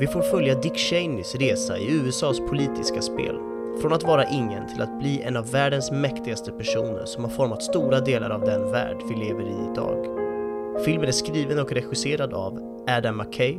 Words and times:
Vi 0.00 0.06
får 0.06 0.22
följa 0.22 0.54
Dick 0.54 0.76
Cheneys 0.76 1.34
resa 1.34 1.78
i 1.78 1.92
USAs 1.92 2.40
politiska 2.40 3.02
spel. 3.02 3.38
Från 3.80 3.92
att 3.92 4.02
vara 4.02 4.24
ingen 4.24 4.66
till 4.68 4.82
att 4.82 4.98
bli 4.98 5.22
en 5.22 5.36
av 5.36 5.50
världens 5.50 5.90
mäktigaste 5.90 6.52
personer 6.52 7.04
som 7.04 7.24
har 7.24 7.30
format 7.30 7.62
stora 7.62 8.00
delar 8.00 8.30
av 8.30 8.40
den 8.40 8.72
värld 8.72 8.96
vi 9.08 9.14
lever 9.14 9.42
i 9.42 9.70
idag. 9.72 10.06
Filmen 10.84 11.08
är 11.08 11.12
skriven 11.12 11.58
och 11.58 11.72
regisserad 11.72 12.34
av 12.34 12.82
Adam 12.88 13.16
McKay. 13.16 13.58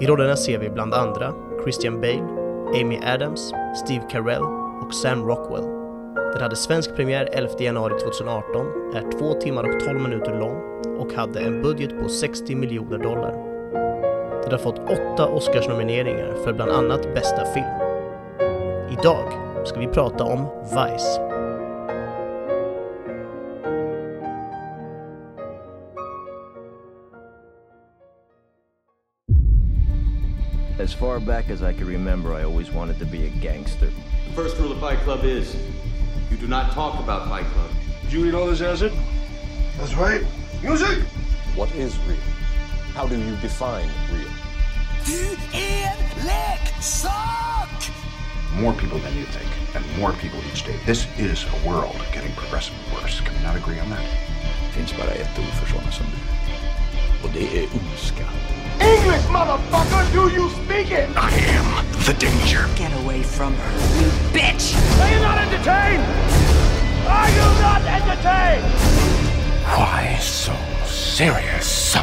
I 0.00 0.06
rollerna 0.06 0.36
ser 0.36 0.58
vi 0.58 0.70
bland 0.70 0.94
andra 0.94 1.34
Christian 1.62 2.00
Bale, 2.00 2.28
Amy 2.80 2.98
Adams, 3.04 3.52
Steve 3.84 4.04
Carell 4.10 4.42
och 4.86 4.94
Sam 4.94 5.24
Rockwell. 5.24 5.64
Den 6.32 6.42
hade 6.42 6.56
svensk 6.56 6.96
premiär 6.96 7.28
11 7.32 7.52
januari 7.58 8.00
2018, 8.00 8.66
är 8.94 9.18
2 9.18 9.34
timmar 9.40 9.64
och 9.64 9.80
12 9.80 10.00
minuter 10.00 10.38
lång 10.40 10.69
och 10.98 11.12
hade 11.12 11.40
en 11.40 11.62
budget 11.62 12.00
på 12.00 12.08
60 12.08 12.54
miljoner 12.54 12.98
dollar. 12.98 13.32
Den 14.42 14.52
har 14.52 14.58
fått 14.58 14.78
åtta 14.78 15.26
Oscarsnomineringar 15.26 16.34
för 16.44 16.52
bland 16.52 16.70
annat 16.70 17.14
bästa 17.14 17.44
film. 17.44 17.90
Idag 18.90 19.32
ska 19.64 19.80
vi 19.80 19.86
prata 19.86 20.24
om 20.24 20.46
Vice. 20.62 21.20
As 30.80 30.94
far 30.94 31.20
back 31.20 31.50
as 31.50 31.62
I 31.62 31.72
can 31.74 31.86
remember, 31.86 32.32
I 32.32 32.42
always 32.42 32.70
wanted 32.70 32.98
to 33.00 33.04
be 33.04 33.26
a 33.26 33.30
gangster. 33.42 33.90
The 34.28 34.34
first 34.34 34.58
rule 34.58 34.72
of 34.72 34.80
Fight 34.80 34.98
Club 35.04 35.24
is 35.24 35.54
you 36.30 36.36
do 36.38 36.46
not 36.46 36.72
talk 36.72 36.98
about 36.98 37.28
Fight 37.28 37.44
Club. 37.52 37.70
Did 38.02 38.12
you 38.12 38.26
eat 38.26 38.34
all 38.34 38.46
this 38.46 38.62
acid? 38.62 38.92
That's 39.78 39.94
right. 39.94 40.22
Music! 40.62 40.98
What 41.56 41.74
is 41.74 41.96
real? 42.06 42.18
How 42.94 43.06
do 43.06 43.18
you 43.18 43.34
define 43.36 43.88
real? 44.12 44.28
Du 45.06 45.36
är 45.52 45.86
en 45.86 46.26
leksak! 46.26 47.90
More 48.60 48.74
people 48.74 48.98
than 48.98 49.16
you 49.16 49.24
think, 49.24 49.48
and 49.74 49.84
more 49.98 50.12
people 50.12 50.38
each 50.52 50.64
day. 50.66 50.76
This 50.84 51.06
is 51.18 51.44
a 51.44 51.68
world 51.68 51.96
getting 52.12 52.32
progressively 52.32 52.78
worse. 52.92 53.20
Can 53.20 53.32
we 53.34 53.42
not 53.42 53.56
agree 53.56 53.80
on 53.80 53.88
that? 53.88 54.04
Det 54.66 54.72
finns 54.76 54.92
bara 54.96 55.10
ett 55.10 55.38
ord 55.38 55.54
för 55.60 55.66
sådana 55.72 55.92
som 55.92 56.06
du. 56.06 56.18
Och 57.24 57.30
det 57.34 57.58
är 57.58 57.68
ondska. 57.72 58.24
English, 58.80 59.30
motherfucker! 59.32 60.12
Do 60.12 60.28
you 60.28 60.50
speak 60.64 60.90
it? 60.90 61.08
I 61.16 61.30
am 61.56 61.86
the 62.04 62.12
danger. 62.12 62.68
Get 62.76 62.92
away 63.04 63.22
from 63.22 63.54
her, 63.54 63.72
you 64.02 64.10
bitch! 64.32 64.76
Are 65.00 65.10
you 65.14 65.20
not 65.20 65.38
entertained? 65.38 66.04
Are 67.08 67.30
you 67.30 67.46
not 67.62 67.82
entertained? 67.86 69.29
Why 69.78 70.16
so 70.20 70.52
serious? 70.86 71.94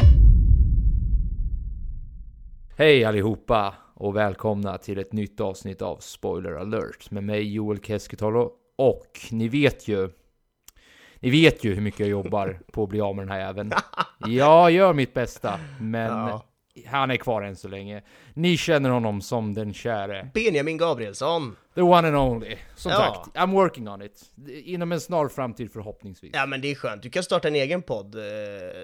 Hej 2.76 3.04
allihopa 3.04 3.74
och 3.94 4.16
välkomna 4.16 4.78
till 4.78 4.98
ett 4.98 5.12
nytt 5.12 5.40
avsnitt 5.40 5.82
av 5.82 5.96
Spoiler 6.00 6.52
alert 6.52 7.10
med 7.10 7.24
mig 7.24 7.52
Joel 7.54 7.78
Keskitalo 7.80 8.50
och 8.78 9.20
ni 9.30 9.48
vet 9.48 9.88
ju 9.88 10.10
ni 11.20 11.30
vet 11.30 11.64
ju 11.64 11.74
hur 11.74 11.82
mycket 11.82 12.00
jag 12.00 12.08
jobbar 12.08 12.60
på 12.72 12.82
att 12.82 12.88
bli 12.88 13.00
av 13.00 13.16
med 13.16 13.26
den 13.26 13.32
här 13.32 13.40
jäveln. 13.40 13.72
Jag 14.26 14.70
gör 14.70 14.92
mitt 14.92 15.14
bästa, 15.14 15.58
men 15.80 16.12
Ja. 16.12 16.42
Han 16.86 17.10
är 17.10 17.16
kvar 17.16 17.42
än 17.42 17.56
så 17.56 17.68
länge. 17.68 18.02
Ni 18.34 18.56
känner 18.56 18.90
honom 18.90 19.20
som 19.20 19.54
den 19.54 19.74
käre. 19.74 20.30
Benjamin 20.34 20.76
Gabrielsson. 20.76 21.56
The 21.74 21.80
one 21.82 22.08
and 22.08 22.16
only. 22.16 22.56
Som 22.76 22.92
Ja. 22.92 22.98
sagt, 22.98 23.36
I'm 23.36 23.52
working 23.52 23.88
on 23.88 24.02
it. 24.02 24.22
Inom 24.64 24.92
en 24.92 25.00
snar 25.00 25.28
framtid 25.28 25.72
förhoppningsvis. 25.72 26.30
Ja 26.34 26.46
men 26.46 26.60
det 26.60 26.70
är 26.70 26.74
skönt, 26.74 27.02
du 27.02 27.10
kan 27.10 27.22
starta 27.22 27.48
en 27.48 27.54
egen 27.54 27.82
podd. 27.82 28.14
Eh, 28.14 28.20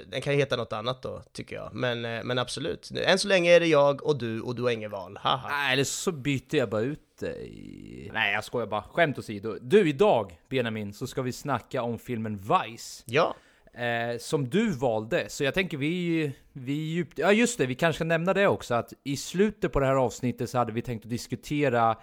Den 0.07 0.21
kan 0.23 0.35
heta 0.35 0.57
något 0.57 0.73
annat 0.73 1.03
då, 1.03 1.23
tycker 1.33 1.57
jag. 1.57 1.75
Men, 1.75 2.05
eh, 2.05 2.25
men 2.25 2.39
absolut. 2.39 2.91
Än 3.07 3.19
så 3.19 3.29
länge 3.29 3.51
är 3.57 3.61
det 3.61 3.67
jag 3.67 4.03
och 4.07 4.19
du 4.19 4.41
och 4.41 4.55
du 4.55 4.63
har 4.63 4.71
ingen 4.71 4.91
val. 4.91 5.19
Haha. 5.23 5.49
Nej, 5.49 5.73
eller 5.73 5.85
så 5.85 6.13
byter 6.13 6.55
jag 6.57 6.69
bara 6.71 6.81
ut 6.83 7.01
dig. 7.21 8.11
Nej, 8.15 8.33
jag 8.35 8.45
skojar 8.45 8.67
bara. 8.67 8.83
Skämt 8.83 9.19
åsido. 9.19 9.57
Du, 9.61 9.89
idag, 9.89 10.39
Benjamin, 10.49 10.93
så 10.93 11.07
ska 11.07 11.23
vi 11.23 11.33
snacka 11.33 11.83
om 11.83 11.99
filmen 11.99 12.37
Vice. 12.37 13.03
Ja, 13.07 13.35
Eh, 13.75 14.19
som 14.19 14.49
du 14.49 14.71
valde. 14.71 15.29
Så 15.29 15.45
jag 15.45 15.55
tänker 15.55 15.77
vi, 15.77 16.33
vi 16.53 16.73
djupt... 16.73 17.19
Ja 17.19 17.33
just 17.33 17.59
det, 17.59 17.67
vi 17.67 17.75
kanske 17.75 17.97
ska 17.97 18.05
nämna 18.05 18.35
det 18.35 18.47
också. 18.47 18.75
Att 18.75 18.93
i 19.05 19.17
slutet 19.17 19.73
på 19.73 19.81
det 19.81 19.87
här 19.87 19.95
avsnittet 19.95 20.51
så 20.51 20.59
hade 20.59 20.73
vi 20.73 20.83
tänkt 20.83 21.05
att 21.05 21.11
diskutera... 21.11 21.97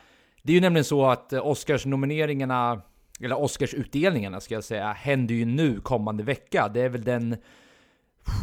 Det 0.43 0.51
är 0.51 0.55
ju 0.55 0.61
nämligen 0.61 0.85
så 0.85 1.05
att 1.05 1.33
eh, 1.33 1.47
Oscarsnomineringarna, 1.47 2.81
eller 3.19 3.41
Oscarsutdelningarna 3.41 4.39
ska 4.39 4.53
jag 4.53 4.63
säga, 4.63 4.93
händer 4.93 5.35
ju 5.35 5.45
nu 5.45 5.81
kommande 5.81 6.23
vecka. 6.23 6.67
Det 6.73 6.81
är 6.81 6.89
väl 6.89 7.03
den... 7.03 7.37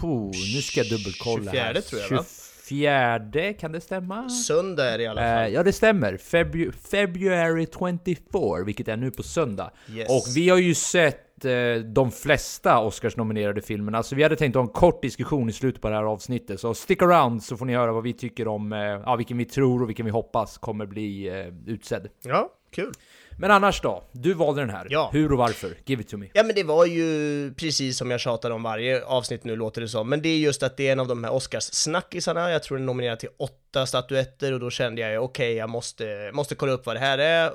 Oh, 0.02 0.30
nu 0.54 0.62
ska 0.62 0.80
jag 0.80 0.88
dubbelkolla 0.88 1.50
24 1.52 1.62
här. 1.62 1.74
tror 1.80 2.02
jag, 2.02 2.10
va? 2.10 2.24
24, 2.68 3.52
kan 3.52 3.72
det 3.72 3.80
stämma? 3.80 4.28
söndag 4.28 4.84
är 4.94 4.98
det 4.98 5.04
i 5.04 5.06
alla 5.06 5.20
Eh, 5.38 5.42
fall. 5.44 5.52
ja, 5.52 5.62
det 5.62 5.72
stämmer. 5.72 6.16
Febu 6.16 6.72
February 6.90 7.66
24, 7.78 8.64
vilket 8.64 8.88
är 8.88 8.96
nu 8.96 9.10
på 9.10 9.22
söndag. 9.22 9.70
Yes. 9.94 10.08
Och 10.08 10.36
vi 10.36 10.48
har 10.48 10.58
ju 10.58 10.74
sett 10.74 11.44
eh, 11.44 11.52
de 11.84 12.10
flesta 12.10 12.78
Oscars-nominerade 12.80 13.60
filmerna, 13.62 14.02
så 14.02 14.14
vi 14.16 14.22
hade 14.22 14.36
tänkt 14.36 14.54
ha 14.54 14.62
en 14.62 14.68
kort 14.68 15.02
diskussion 15.02 15.48
i 15.48 15.52
slutet 15.52 15.82
på 15.82 15.88
det 15.88 15.94
här 15.94 16.02
avsnittet. 16.04 16.60
Så 16.60 16.74
stick 16.74 17.02
around 17.02 17.42
så 17.42 17.56
får 17.56 17.66
ni 17.66 17.74
höra 17.74 17.92
vad 17.92 18.02
vi 18.02 18.12
tycker 18.12 18.48
om, 18.48 18.72
eh, 18.72 18.78
ja, 18.80 19.16
vilken 19.16 19.38
vi 19.38 19.44
tror 19.44 19.82
och 19.82 19.88
vilken 19.88 20.06
vi 20.06 20.12
hoppas 20.12 20.58
kommer 20.58 20.86
bli 20.86 21.28
eh, 21.28 21.72
utsedd. 21.72 22.08
Ja, 22.24 22.52
kul. 22.70 22.92
Men 23.40 23.50
annars 23.50 23.80
då? 23.80 24.04
Du 24.12 24.34
valde 24.34 24.60
den 24.60 24.70
här. 24.70 24.86
Ja. 24.90 25.10
Hur 25.12 25.32
och 25.32 25.38
varför? 25.38 25.74
Give 25.86 26.02
it 26.02 26.08
to 26.08 26.16
me. 26.16 26.26
Ja 26.32 26.42
men 26.42 26.54
det 26.54 26.62
var 26.62 26.86
ju 26.86 27.54
precis 27.54 27.96
som 27.96 28.10
jag 28.10 28.20
tjatar 28.20 28.50
om 28.50 28.62
varje 28.62 29.04
avsnitt 29.04 29.44
nu 29.44 29.56
låter 29.56 29.80
det 29.80 29.88
som, 29.88 30.08
men 30.08 30.22
det 30.22 30.28
är 30.28 30.38
just 30.38 30.62
att 30.62 30.76
det 30.76 30.88
är 30.88 30.92
en 30.92 31.00
av 31.00 31.08
de 31.08 31.24
här 31.24 31.32
Oscars-snackisarna, 31.32 32.50
jag 32.50 32.62
tror 32.62 32.76
den 32.76 32.84
är 32.84 32.86
nominerad 32.86 33.18
till 33.18 33.28
åtta 33.38 33.86
statyetter 33.86 34.52
och 34.52 34.60
då 34.60 34.70
kände 34.70 35.00
jag 35.00 35.24
okej, 35.24 35.54
jag 35.54 35.70
måste, 35.70 36.30
måste 36.34 36.54
kolla 36.54 36.72
upp 36.72 36.86
vad 36.86 36.96
det 36.96 37.00
här 37.00 37.18
är. 37.18 37.52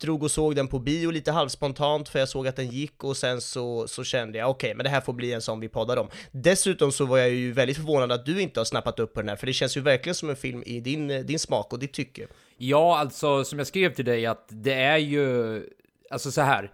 Drog 0.00 0.22
och 0.22 0.30
såg 0.30 0.56
den 0.56 0.68
på 0.68 0.78
bio 0.78 1.10
lite 1.10 1.32
halvspontant 1.32 2.08
för 2.08 2.18
jag 2.18 2.28
såg 2.28 2.48
att 2.48 2.56
den 2.56 2.68
gick 2.68 3.04
och 3.04 3.16
sen 3.16 3.40
så, 3.40 3.88
så 3.88 4.04
kände 4.04 4.38
jag 4.38 4.50
okej, 4.50 4.74
men 4.74 4.84
det 4.84 4.90
här 4.90 5.00
får 5.00 5.12
bli 5.12 5.32
en 5.32 5.42
sån 5.42 5.60
vi 5.60 5.68
poddar 5.68 5.96
om. 5.96 6.08
Dessutom 6.30 6.92
så 6.92 7.04
var 7.04 7.18
jag 7.18 7.30
ju 7.30 7.52
väldigt 7.52 7.76
förvånad 7.76 8.12
att 8.12 8.26
du 8.26 8.40
inte 8.40 8.60
har 8.60 8.64
snappat 8.64 8.98
upp 8.98 9.14
på 9.14 9.20
den 9.20 9.28
här, 9.28 9.36
för 9.36 9.46
det 9.46 9.52
känns 9.52 9.76
ju 9.76 9.80
verkligen 9.80 10.14
som 10.14 10.30
en 10.30 10.36
film 10.36 10.62
i 10.66 10.80
din, 10.80 11.26
din 11.26 11.38
smak 11.38 11.72
och 11.72 11.78
ditt 11.78 11.92
tycke. 11.92 12.26
Ja, 12.56 12.98
alltså 12.98 13.44
som 13.44 13.58
jag 13.58 13.66
skrev 13.68 13.94
till 13.94 14.04
dig 14.04 14.26
att 14.26 14.44
det 14.48 14.74
är 14.74 14.98
ju... 14.98 15.62
Alltså 16.10 16.30
så 16.30 16.40
här. 16.40 16.72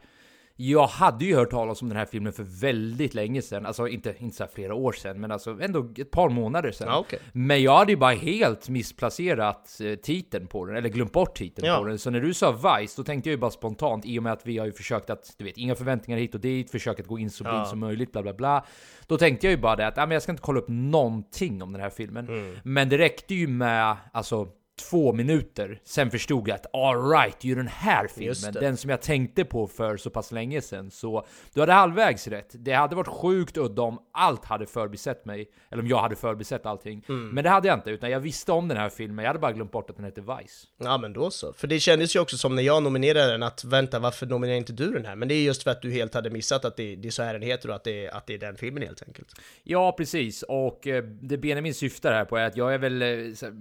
Jag 0.63 0.87
hade 0.87 1.25
ju 1.25 1.35
hört 1.35 1.51
talas 1.51 1.83
om 1.83 1.89
den 1.89 1.99
här 1.99 2.05
filmen 2.05 2.33
för 2.33 2.43
väldigt 2.61 3.15
länge 3.15 3.43
sedan. 3.43 3.67
Alltså 3.67 3.89
inte, 3.89 4.15
inte 4.19 4.37
så 4.37 4.47
flera 4.55 4.75
år 4.75 4.93
sedan, 4.93 5.21
men 5.21 5.31
alltså 5.33 5.59
ändå 5.61 5.89
ett 5.99 6.11
par 6.11 6.29
månader 6.29 6.73
sedan. 6.73 6.89
Ja, 6.89 6.99
okej. 6.99 7.19
Men 7.33 7.63
jag 7.63 7.77
hade 7.79 7.93
ju 7.93 7.97
bara 7.97 8.13
helt 8.15 8.69
missplacerat 8.69 9.81
eh, 9.81 9.95
titeln 9.95 10.47
på 10.47 10.67
den, 10.67 10.77
eller 10.77 10.89
glömt 10.89 11.13
bort 11.13 11.35
titeln 11.39 11.67
Ja. 11.69 11.77
på 11.79 11.85
den. 11.85 11.99
Så 11.99 12.11
när 12.11 12.21
du 12.21 12.35
sa 12.35 12.53
Vice, 12.53 12.95
då 12.97 13.05
tänkte 13.05 13.29
jag 13.29 13.35
ju 13.35 13.41
bara 13.41 13.51
spontant, 13.51 14.07
i 14.07 14.19
och 14.19 14.23
med 14.23 14.33
att 14.33 14.47
vi 14.47 14.59
har 14.59 14.67
ju 14.67 14.73
försökt 14.73 15.11
att, 15.11 15.35
du 15.39 15.45
vet, 15.45 15.57
inga 15.57 15.75
förväntningar 15.75 16.19
hit 16.21 16.35
och 16.35 16.41
dit, 16.41 16.71
försökt 16.71 17.01
att 17.01 17.07
gå 17.07 17.19
in 17.19 17.31
så 17.31 17.45
Ja. 17.45 17.65
som 17.65 17.79
möjligt, 17.79 18.13
bla 18.13 18.23
bla 18.23 18.35
bla. 18.35 18.65
Då 19.07 19.19
tänkte 19.19 19.47
jag 19.47 19.51
ju 19.51 19.57
bara 19.59 19.77
det 19.77 19.87
att, 19.87 19.97
ja, 19.97 20.07
men 20.07 20.13
jag 20.13 20.23
ska 20.23 20.33
inte 20.33 20.43
kolla 20.43 20.61
upp 20.61 20.69
någonting 20.69 21.63
om 21.63 21.73
den 21.73 21.81
här 21.83 21.91
filmen. 21.91 22.29
Mm. 22.29 22.57
Men 22.65 22.89
det 22.89 22.99
räckte 22.99 23.35
ju 23.35 23.47
med, 23.49 23.97
alltså, 24.13 24.49
två 24.91 25.13
minuter. 25.13 25.81
Sen 25.85 26.11
förstod 26.11 26.49
jag 26.49 26.55
att 26.55 26.75
alright, 26.75 27.41
det 27.41 27.47
är 27.47 27.49
ju 27.49 27.55
den 27.55 27.69
här 27.69 28.09
filmen, 28.09 28.53
den 28.53 28.77
som 28.77 28.91
jag 28.91 29.03
tänkte 29.03 29.45
på 29.45 29.67
för 29.67 29.97
så 29.97 30.11
pass 30.11 30.33
länge 30.33 30.61
sedan. 30.61 30.91
Så 30.91 31.27
du 31.55 31.61
hade 31.61 31.73
halvvägs 31.73 32.29
rätt. 32.29 32.51
Det 32.53 32.73
hade 32.73 32.97
varit 32.97 33.09
sjukt 33.09 33.57
udda 33.57 33.83
om 33.83 33.99
allt 34.13 34.45
hade 34.45 34.67
förbisett 34.67 35.25
mig, 35.25 35.51
eller 35.71 35.83
om 35.83 35.89
jag 35.89 35.99
hade 35.99 36.17
förbisett 36.17 36.67
allting. 36.67 37.05
Mm. 37.09 37.29
Men 37.29 37.45
det 37.45 37.51
hade 37.51 37.69
jag 37.69 37.79
inte, 37.79 37.91
utan 37.91 38.11
jag 38.11 38.21
visste 38.21 38.53
om 38.53 38.69
den 38.69 38.77
här 38.77 38.89
filmen, 38.89 39.23
jag 39.23 39.29
hade 39.29 39.39
bara 39.39 39.53
glömt 39.53 39.73
bort 39.73 39.91
att 39.91 39.97
den 39.97 40.05
hette 40.05 40.21
Vice. 40.21 40.67
Ja 40.79 40.99
men 40.99 41.13
då 41.13 41.31
så. 41.31 41.53
För 41.53 41.67
det 41.67 41.81
kändes 41.81 42.17
ju 42.17 42.21
också 42.21 42.37
som 42.37 42.57
när 42.57 42.63
jag 42.63 42.83
nominerade 42.83 43.33
den 43.33 43.43
att 43.43 43.65
vänta 43.65 43.99
varför 43.99 44.27
nominerar 44.27 44.57
inte 44.57 44.73
du 44.73 44.91
den 44.93 45.05
här? 45.05 45.17
Men 45.17 45.29
det 45.29 45.35
är 45.35 45.43
just 45.43 45.63
för 45.63 45.71
att 45.71 45.83
du 45.83 45.91
helt 45.91 46.15
hade 46.15 46.31
missat 46.31 46.65
att 46.65 46.77
det, 46.77 46.97
det 46.97 47.09
är 47.09 47.13
så 47.13 47.23
här 47.23 47.33
den 47.33 47.43
heter 47.43 47.69
och 47.69 47.75
att 47.75 47.85
det, 47.85 48.09
att 48.09 48.27
det 48.27 48.35
är 48.35 48.39
den 48.39 48.57
filmen 48.57 48.83
helt 48.83 49.03
enkelt. 49.03 49.29
Ja, 49.63 49.93
precis. 49.93 50.43
Och 50.43 50.87
eh, 50.87 51.05
det 51.05 51.39
Benjamin 51.39 51.75
syftar 51.75 52.13
här 52.13 52.25
på 52.25 52.37
är 52.37 52.47
att 52.47 52.57
jag 52.57 52.75
är 52.75 52.79
väl 52.79 53.03
eh, 53.03 53.35
så 53.35 53.47
här, 53.47 53.53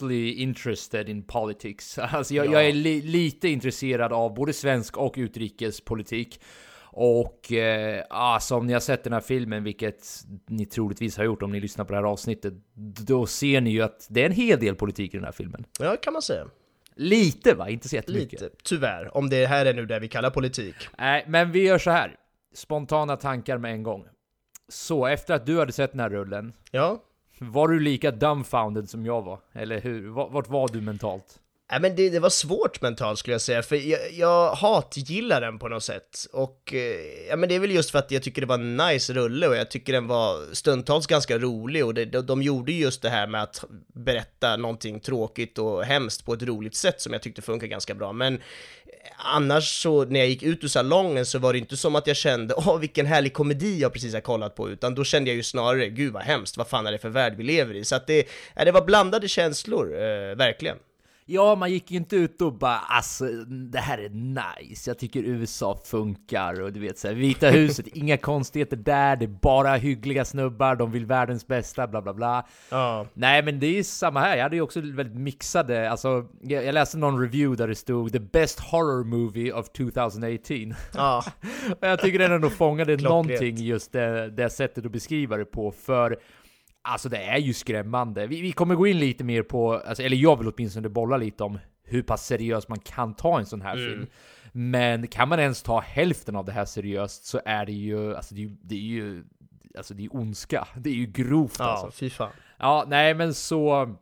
modestly 0.00 0.32
interested 0.42 1.08
in 1.08 1.22
politics. 1.22 1.98
Alltså 2.12 2.34
jag, 2.34 2.46
Ja. 2.46 2.52
jag 2.52 2.66
är 2.68 2.72
li 2.72 3.02
lite 3.02 3.48
intresserad 3.48 4.12
av 4.12 4.34
både 4.34 4.52
svensk 4.52 4.96
och 4.96 5.14
utrikespolitik. 5.16 6.40
Och 6.98 7.52
eh, 7.52 8.04
alltså 8.10 8.56
om 8.56 8.66
ni 8.66 8.72
har 8.72 8.80
sett 8.80 9.04
den 9.04 9.12
här 9.12 9.20
filmen, 9.20 9.64
vilket 9.64 10.06
ni 10.48 10.66
troligtvis 10.66 11.16
har 11.16 11.24
gjort 11.24 11.42
om 11.42 11.52
ni 11.52 11.60
lyssnar 11.60 11.84
på 11.84 11.92
det 11.92 11.98
här 11.98 12.04
avsnittet, 12.04 12.54
då 13.06 13.26
ser 13.26 13.60
ni 13.60 13.70
ju 13.70 13.82
att 13.82 14.06
det 14.10 14.22
är 14.22 14.26
en 14.26 14.32
hel 14.32 14.60
del 14.60 14.74
politik 14.74 15.14
i 15.14 15.16
den 15.16 15.24
här 15.24 15.32
filmen. 15.32 15.64
Ja, 15.80 15.96
kan 15.96 16.12
man 16.12 16.22
säga. 16.22 16.46
Lite 16.94 17.54
va? 17.54 17.68
Inte 17.70 17.88
så 17.88 17.96
jättemycket. 17.96 18.40
Lite, 18.40 18.54
tyvärr. 18.64 19.16
Om 19.16 19.28
det 19.30 19.46
här 19.46 19.66
är 19.66 19.74
nu 19.74 19.86
det 19.86 19.98
vi 20.00 20.08
kallar 20.08 20.30
politik. 20.30 20.74
Nej, 20.98 21.24
men 21.28 21.52
vi 21.52 21.62
gör 21.66 21.78
så 21.78 21.90
här. 21.90 22.16
Spontana 22.54 23.16
tankar 23.16 23.58
med 23.58 23.72
en 23.72 23.82
gång. 23.82 24.06
Så 24.68 25.06
efter 25.06 25.34
att 25.34 25.46
du 25.46 25.58
hade 25.58 25.72
sett 25.72 25.90
den 25.90 26.00
här 26.00 26.10
rullen, 26.10 26.52
Ja, 26.70 27.02
var 27.38 27.68
du 27.68 27.80
lika 27.80 28.10
dumbfounded 28.10 28.90
som 28.90 29.06
jag 29.06 29.22
var? 29.22 29.38
Eller 29.52 29.80
hur? 29.80 30.08
Vart 30.08 30.48
var 30.48 30.68
du 30.68 30.80
mentalt? 30.80 31.40
Nej, 31.70 31.80
men 31.80 31.96
det, 31.96 32.10
det 32.10 32.20
var 32.20 32.30
svårt 32.30 32.80
mentalt 32.80 33.18
skulle 33.18 33.34
jag 33.34 33.40
säga, 33.40 33.62
för 33.62 33.76
jag, 33.76 34.12
jag 34.12 34.54
hatgillar 34.54 35.40
den 35.40 35.58
på 35.58 35.68
något 35.68 35.84
sätt. 35.84 36.26
Och 36.32 36.74
eh, 36.74 37.28
ja, 37.28 37.36
men 37.36 37.48
det 37.48 37.54
är 37.54 37.60
väl 37.60 37.70
just 37.70 37.90
för 37.90 37.98
att 37.98 38.10
jag 38.10 38.22
tycker 38.22 38.40
det 38.40 38.46
var 38.46 38.54
en 38.54 38.76
nice 38.76 39.12
rulle 39.12 39.48
och 39.48 39.56
jag 39.56 39.70
tycker 39.70 39.92
den 39.92 40.06
var 40.06 40.54
stundtals 40.54 41.06
ganska 41.06 41.38
rolig 41.38 41.84
och 41.84 41.94
det, 41.94 42.04
de, 42.04 42.26
de 42.26 42.42
gjorde 42.42 42.72
just 42.72 43.02
det 43.02 43.08
här 43.08 43.26
med 43.26 43.42
att 43.42 43.64
berätta 43.94 44.56
någonting 44.56 45.00
tråkigt 45.00 45.58
och 45.58 45.84
hemskt 45.84 46.24
på 46.24 46.32
ett 46.32 46.42
roligt 46.42 46.74
sätt 46.74 47.00
som 47.00 47.12
jag 47.12 47.22
tyckte 47.22 47.42
funkar 47.42 47.66
ganska 47.66 47.94
bra. 47.94 48.12
Men 48.12 48.34
eh, 48.34 48.40
annars 49.16 49.82
så 49.82 50.04
när 50.04 50.20
jag 50.20 50.28
gick 50.28 50.42
ut 50.42 50.64
ur 50.64 50.68
salongen 50.68 51.26
så 51.26 51.38
var 51.38 51.52
det 51.52 51.58
inte 51.58 51.76
som 51.76 51.96
att 51.96 52.06
jag 52.06 52.16
kände 52.16 52.54
åh 52.56 52.78
vilken 52.78 53.06
härlig 53.06 53.32
komedi 53.32 53.78
jag 53.78 53.92
precis 53.92 54.14
har 54.14 54.20
kollat 54.20 54.54
på, 54.54 54.70
utan 54.70 54.94
då 54.94 55.04
kände 55.04 55.30
jag 55.30 55.36
ju 55.36 55.42
snarare 55.42 55.88
gud 55.88 56.12
vad 56.12 56.22
hemskt, 56.22 56.56
vad 56.56 56.68
fan 56.68 56.86
är 56.86 56.92
det 56.92 56.98
för 56.98 57.08
värld 57.08 57.34
vi 57.36 57.44
lever 57.44 57.74
i? 57.74 57.84
Så 57.84 57.96
att 57.96 58.06
det, 58.06 58.28
ja, 58.54 58.64
det 58.64 58.72
var 58.72 58.84
blandade 58.84 59.28
känslor, 59.28 59.94
eh, 59.94 60.36
verkligen. 60.36 60.76
Ja, 61.28 61.54
man 61.54 61.70
gick 61.70 61.90
ju 61.90 61.96
inte 61.96 62.16
ut 62.16 62.42
och 62.42 62.52
bara 62.52 62.78
alltså, 62.78 63.24
det 63.70 63.78
här 63.78 63.98
är 63.98 64.08
nice, 64.08 64.90
jag 64.90 64.98
tycker 64.98 65.22
USA 65.22 65.80
funkar 65.84 66.62
och 66.62 66.72
du 66.72 66.80
vet 66.80 66.98
så 66.98 67.08
här, 67.08 67.14
Vita 67.14 67.48
huset, 67.50 67.86
inga 67.94 68.16
konstigheter 68.16 68.76
där, 68.76 69.16
det 69.16 69.24
är 69.24 69.38
bara 69.42 69.76
hyggliga 69.76 70.24
snubbar, 70.24 70.76
de 70.76 70.92
vill 70.92 71.06
världens 71.06 71.46
bästa, 71.46 71.86
bla 71.86 72.02
bla 72.02 72.14
bla. 72.14 72.46
Ja. 72.70 73.06
Nej, 73.14 73.42
men 73.42 73.60
det 73.60 73.78
är 73.78 73.82
samma 73.82 74.20
här, 74.20 74.36
jag 74.36 74.42
hade 74.42 74.56
ju 74.56 74.62
också 74.62 74.80
väldigt 74.80 75.16
mixade, 75.16 75.90
alltså, 75.90 76.26
jag, 76.42 76.64
jag 76.64 76.72
läste 76.72 76.98
någon 76.98 77.20
review 77.20 77.62
där 77.62 77.68
det 77.68 77.74
stod 77.74 78.12
'The 78.12 78.20
best 78.20 78.60
horror 78.60 79.04
movie 79.04 79.52
of 79.52 79.70
2018' 79.70 80.74
Ja. 80.94 81.24
och 81.80 81.86
jag 81.86 82.00
tycker 82.00 82.18
den 82.18 82.32
ändå 82.32 82.50
fångade 82.50 82.96
någonting 82.96 83.56
just 83.56 83.92
det, 83.92 84.30
det 84.30 84.50
sättet 84.50 84.86
att 84.86 84.92
beskriva 84.92 85.36
det 85.36 85.44
på, 85.44 85.70
för 85.70 86.16
Alltså 86.88 87.08
det 87.08 87.18
är 87.18 87.38
ju 87.38 87.52
skrämmande. 87.52 88.26
Vi, 88.26 88.40
vi 88.40 88.52
kommer 88.52 88.74
gå 88.74 88.86
in 88.86 88.98
lite 88.98 89.24
mer 89.24 89.42
på, 89.42 89.74
alltså, 89.74 90.02
eller 90.02 90.16
jag 90.16 90.36
vill 90.38 90.48
åtminstone 90.56 90.88
bolla 90.88 91.16
lite 91.16 91.44
om 91.44 91.58
hur 91.84 92.02
pass 92.02 92.26
seriöst 92.26 92.68
man 92.68 92.78
kan 92.78 93.14
ta 93.14 93.38
en 93.38 93.46
sån 93.46 93.60
här 93.62 93.76
Mm. 93.76 93.88
film. 93.90 94.06
Men 94.52 95.06
kan 95.06 95.28
man 95.28 95.40
ens 95.40 95.62
ta 95.62 95.80
hälften 95.80 96.36
av 96.36 96.44
det 96.44 96.52
här 96.52 96.64
seriöst 96.64 97.24
så 97.24 97.40
är 97.44 97.66
det 97.66 97.72
ju, 97.72 98.16
alltså 98.16 98.34
det 98.34 98.40
är 98.40 98.44
ju, 98.48 98.56
det 98.62 98.74
är 98.74 98.78
ju, 98.78 99.24
alltså 99.78 99.94
det 99.94 100.04
är 100.04 100.16
ondska. 100.16 100.68
Det 100.76 100.90
är 100.90 100.94
ju 100.94 101.06
grovt 101.06 101.56
Ja, 101.58 101.64
alltså. 101.64 101.90
fy 101.90 102.10
fan. 102.10 102.30
Ja, 102.58 102.84
nej 102.88 103.14
men 103.14 103.34
så 103.34 103.94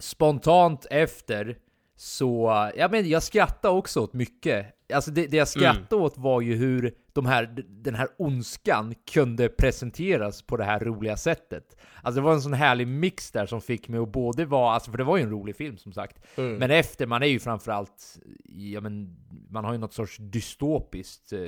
spontant 0.00 0.86
efter 0.90 1.58
så, 1.96 2.70
ja 2.76 2.88
men 2.88 3.08
jag 3.08 3.22
skrattade 3.22 3.74
också 3.74 4.00
åt 4.00 4.12
mycket. 4.12 4.66
Alltså 4.92 5.10
det, 5.10 5.26
det 5.26 5.36
jag 5.36 5.48
skrattade 5.48 6.02
åt 6.02 6.18
var 6.18 6.40
ju 6.40 6.54
hur 6.54 6.94
de 7.12 7.26
här, 7.26 7.64
den 7.68 7.94
här 7.94 8.08
ondskan 8.18 8.94
kunde 9.12 9.48
presenteras 9.48 10.42
på 10.42 10.56
det 10.56 10.64
här 10.64 10.80
roliga 10.80 11.16
sättet. 11.16 11.76
Alltså 12.02 12.20
det 12.20 12.24
var 12.24 12.32
en 12.32 12.42
sån 12.42 12.52
härlig 12.52 12.88
mix 12.88 13.30
där 13.30 13.46
som 13.46 13.60
fick 13.60 13.88
mig 13.88 14.00
att 14.00 14.12
både 14.12 14.44
vara, 14.44 14.74
alltså 14.74 14.90
för 14.90 14.98
det 14.98 15.04
var 15.04 15.16
ju 15.16 15.22
en 15.22 15.30
rolig 15.30 15.56
film 15.56 15.76
som 15.78 15.92
sagt. 15.92 16.18
Men 16.58 16.70
efter, 16.70 17.06
man 17.06 17.22
är 17.22 17.26
ju 17.26 17.38
framförallt, 17.38 18.18
ja 18.44 18.80
men, 18.80 19.16
man 19.50 19.64
har 19.64 19.72
ju 19.72 19.78
något 19.78 19.92
sorts 19.92 20.16
dystopiskt 20.20 21.32
eh, 21.32 21.40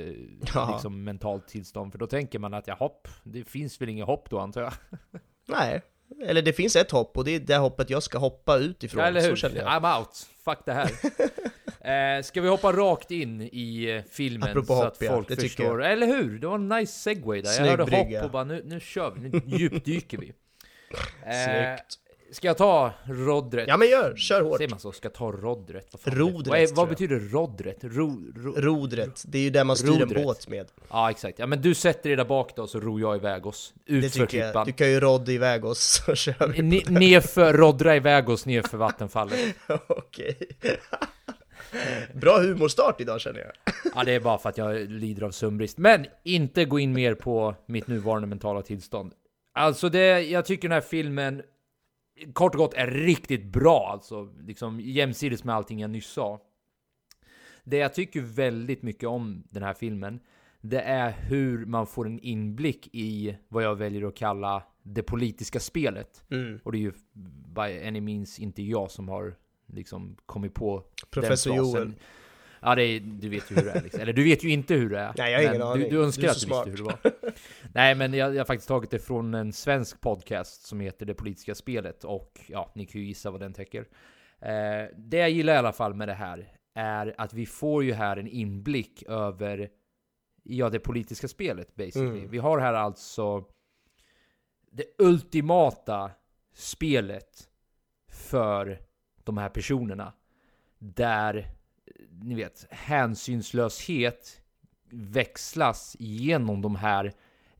Ja. 0.53 0.69
liksom 0.73 1.03
mentalt 1.03 1.47
tillstånd. 1.47 1.91
För 1.91 1.99
då 1.99 2.07
tänker 2.07 2.39
man 2.39 2.53
att 2.53 2.67
ja, 2.67 2.75
hopp, 2.79 3.07
det 3.23 3.43
finns 3.43 3.81
väl 3.81 3.89
inget 3.89 4.05
hopp 4.05 4.29
då 4.29 4.39
antar 4.39 4.61
jag. 4.61 4.73
Nej, 5.47 5.81
eller 6.25 6.41
det 6.41 6.53
finns 6.53 6.75
ett 6.75 6.91
hopp 6.91 7.17
och 7.17 7.25
det 7.25 7.31
är 7.35 7.39
det 7.39 7.55
hoppet 7.55 7.89
jag 7.89 8.03
ska 8.03 8.17
hoppa 8.17 8.57
utifrån. 8.57 9.01
Ja, 9.01 9.07
eller 9.07 9.21
Så 9.21 9.27
hur? 9.29 9.35
känner 9.35 9.55
jag. 9.55 9.67
I'm 9.67 9.99
out. 9.99 10.27
Fuck 10.45 10.59
det 10.65 10.73
här. 10.73 10.91
eh, 12.17 12.21
ska 12.23 12.41
vi 12.41 12.47
hoppa 12.49 12.71
rakt 12.71 13.11
in 13.11 13.41
i 13.41 13.85
eh, 13.95 14.01
filmen 14.11 14.49
Apropå 14.49 14.65
så 14.67 14.73
hopp, 14.75 14.85
att 14.87 15.01
ja, 15.01 15.11
folk 15.11 15.27
tycker 15.27 15.41
förstår? 15.41 15.83
Eller 15.83 16.07
hur? 16.07 16.39
Det 16.39 16.47
var 16.47 16.55
en 16.55 16.69
nice 16.69 16.93
segway 16.99 17.41
där. 17.41 17.49
Snygg 17.49 17.65
jag 17.67 17.71
hörde 17.77 17.85
brygga. 17.85 18.19
hopp 18.19 18.25
och 18.25 18.31
bara 18.31 18.43
nu, 18.43 18.61
nu 18.65 18.79
kör 18.79 19.11
vi, 19.11 19.29
nu 19.29 19.41
djupdyker 19.57 20.17
vi. 20.17 20.33
Eh, 21.25 21.45
Snyggt. 21.45 21.99
Ska 22.35 22.47
jag 22.47 22.57
ta 22.57 22.91
roddret? 23.05 23.65
Ja 23.67 23.77
men 23.77 23.87
gör, 23.89 24.15
kör 24.15 24.41
hårt. 24.41 24.57
Säger 24.57 24.69
man 24.69 24.79
så? 24.79 24.91
Ska 24.91 25.05
jag 25.05 25.13
ta 25.13 25.31
roddret? 25.31 25.95
Vad, 26.05 26.17
Rodret, 26.17 26.47
vad, 26.47 26.59
är, 26.59 26.75
vad 26.75 26.89
betyder 26.89 27.19
roddret? 27.19 27.77
Ro, 27.81 28.33
ro, 28.35 28.53
Rodret, 28.57 29.23
det 29.27 29.37
är 29.37 29.41
ju 29.41 29.49
där 29.49 29.63
man 29.63 29.75
styr 29.77 29.89
en 29.93 29.99
Rodret. 29.99 30.23
båt 30.23 30.47
med. 30.47 30.67
Ja 30.89 31.09
exakt. 31.11 31.39
Ja 31.39 31.47
men 31.47 31.61
du 31.61 31.73
sätter 31.75 32.09
dig 32.09 32.15
där 32.17 32.25
bak 32.25 32.55
då 32.55 32.67
så 32.67 32.79
ror 32.79 33.01
jag 33.01 33.15
iväg 33.15 33.45
oss. 33.45 33.73
Det 33.85 33.93
Utför 33.93 34.19
jag. 34.19 34.29
klippan. 34.29 34.65
Du 34.65 34.71
kan 34.71 34.89
ju 34.91 34.99
rodda 34.99 35.31
iväg 35.31 35.65
oss 35.65 36.03
så 36.05 36.15
kör 36.15 36.47
vi. 36.47 36.61
Ni- 36.61 36.83
Nerför, 36.87 37.53
roddra 37.53 37.95
iväg 37.95 38.29
oss 38.29 38.45
nerför 38.45 38.77
vattenfallet. 38.77 39.39
Okej. 39.87 40.37
Bra 42.13 42.39
humorstart 42.39 43.01
idag 43.01 43.21
känner 43.21 43.39
jag. 43.39 43.51
Ja, 43.95 44.03
det 44.03 44.11
är 44.11 44.19
bara 44.19 44.37
för 44.37 44.49
att 44.49 44.57
jag 44.57 44.89
lider 44.91 45.23
av 45.23 45.31
sömnbrist. 45.31 45.77
Men 45.77 46.05
inte 46.23 46.65
gå 46.65 46.79
in 46.79 46.93
mer 46.93 47.13
på 47.13 47.55
mitt 47.65 47.87
nuvarande 47.87 48.27
mentala 48.27 48.61
tillstånd. 48.61 49.13
Alltså, 49.53 49.89
det, 49.89 50.21
jag 50.21 50.45
tycker 50.45 50.67
den 50.67 50.73
här 50.75 50.81
filmen, 50.81 51.41
kort 52.33 52.55
och 52.55 52.59
gott, 52.59 52.73
är 52.73 52.87
riktigt 52.87 53.45
bra. 53.45 53.89
Alltså, 53.91 54.33
liksom 54.39 54.79
jämsides 54.79 55.43
med 55.43 55.55
allting 55.55 55.79
jag 55.79 55.89
nyss 55.89 56.07
sa. 56.07 56.41
Det 57.63 57.77
jag 57.77 57.93
tycker 57.93 58.21
väldigt 58.21 58.81
mycket 58.81 59.09
om 59.09 59.43
den 59.49 59.63
här 59.63 59.73
filmen, 59.73 60.19
det 60.61 60.81
är 60.81 61.11
hur 61.11 61.65
man 61.65 61.87
får 61.87 62.05
en 62.05 62.19
inblick 62.19 62.89
i 62.93 63.37
vad 63.47 63.63
jag 63.63 63.75
väljer 63.75 64.07
att 64.07 64.15
kalla 64.15 64.63
det 64.83 65.03
politiska 65.03 65.59
spelet. 65.59 66.23
Mm. 66.31 66.59
Och 66.63 66.71
det 66.71 66.77
är 66.77 66.79
ju 66.79 66.93
by 67.55 67.87
any 67.87 68.01
means 68.01 68.39
inte 68.39 68.63
jag 68.63 68.91
som 68.91 69.09
har 69.09 69.35
liksom 69.67 70.17
kommit 70.25 70.53
på 70.53 70.83
Professor 71.09 71.51
den 71.51 71.63
frasen. 71.63 71.81
Joel. 71.81 71.93
Ja, 72.61 72.75
det 72.75 72.83
är, 72.83 72.99
du 72.99 73.29
vet 73.29 73.51
ju 73.51 73.55
hur 73.55 73.63
det 73.63 73.71
är. 73.71 73.83
Liksom. 73.83 74.01
Eller 74.01 74.13
du 74.13 74.23
vet 74.23 74.43
ju 74.43 74.49
inte 74.49 74.73
hur 74.73 74.89
det 74.89 74.99
är. 74.99 75.13
Nej, 75.17 75.31
jag 75.31 75.39
har 75.39 75.55
ingen 75.55 75.67
aning. 75.67 75.83
Du, 75.83 75.89
du 75.89 76.03
önskar 76.03 76.23
Du 76.23 76.29
att 76.29 76.35
du 76.35 76.39
så 76.39 76.63
visste 76.63 76.69
hur 76.69 76.77
det 76.77 76.83
var. 76.83 77.33
Nej, 77.75 77.95
men 77.95 78.13
jag, 78.13 78.33
jag 78.35 78.39
har 78.39 78.45
faktiskt 78.45 78.67
tagit 78.67 78.91
det 78.91 78.99
från 78.99 79.33
en 79.33 79.53
svensk 79.53 80.01
podcast 80.01 80.65
som 80.65 80.79
heter 80.79 81.05
Det 81.05 81.13
politiska 81.13 81.55
spelet. 81.55 82.03
Och 82.03 82.41
ja, 82.47 82.71
ni 82.75 82.85
kan 82.85 83.01
ju 83.01 83.07
gissa 83.07 83.31
vad 83.31 83.39
den 83.41 83.53
täcker. 83.53 83.87
Eh, 84.39 84.85
det 84.97 85.17
jag 85.17 85.29
gillar 85.29 85.53
i 85.53 85.57
alla 85.57 85.71
fall 85.71 85.93
med 85.93 86.07
det 86.07 86.13
här 86.13 86.57
är 86.73 87.15
att 87.17 87.33
vi 87.33 87.45
får 87.45 87.83
ju 87.83 87.93
här 87.93 88.17
en 88.17 88.27
inblick 88.27 89.03
över 89.03 89.69
ja, 90.43 90.69
det 90.69 90.79
politiska 90.79 91.27
spelet 91.27 91.75
basically. 91.75 92.19
Mm. 92.19 92.29
Vi 92.29 92.37
har 92.37 92.59
här 92.59 92.73
alltså 92.73 93.45
det 94.71 94.85
ultimata 94.97 96.11
spelet 96.53 97.49
för 98.09 98.81
de 99.23 99.37
här 99.37 99.49
personerna. 99.49 100.13
Där, 100.79 101.47
ni 102.09 102.35
vet, 102.35 102.67
hänsynslöshet 102.69 104.41
växlas 104.89 105.95
genom 105.99 106.61
de 106.61 106.75
här 106.75 107.13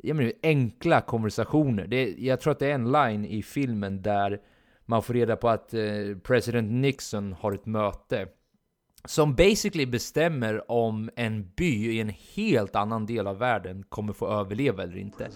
jag 0.07 0.15
menar, 0.15 0.33
enkla 0.43 1.01
konversationer. 1.01 1.87
Det, 1.87 2.15
jag 2.17 2.39
tror 2.39 2.51
att 2.51 2.59
det 2.59 2.67
är 2.67 2.75
en 2.75 2.91
line 2.91 3.25
i 3.25 3.43
filmen 3.43 4.01
där 4.01 4.41
man 4.85 5.03
får 5.03 5.13
reda 5.13 5.35
på 5.35 5.49
att 5.49 5.73
eh, 5.73 5.81
president 6.23 6.71
Nixon 6.71 7.33
har 7.33 7.51
ett 7.51 7.65
möte 7.65 8.27
som 9.07 9.35
basically 9.35 9.85
bestämmer 9.85 10.71
om 10.71 11.09
en 11.15 11.51
by 11.55 11.91
i 11.91 12.01
en 12.01 12.11
helt 12.35 12.75
annan 12.75 13.05
del 13.05 13.27
av 13.27 13.37
världen 13.37 13.83
kommer 13.89 14.13
få 14.13 14.27
överleva 14.27 14.83
eller 14.83 14.97
inte. 14.97 15.29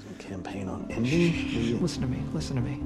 Listen 1.81 2.03
to 2.03 2.09
me, 2.09 2.17
listen 2.35 2.57
to 2.57 2.63
me. 2.63 2.77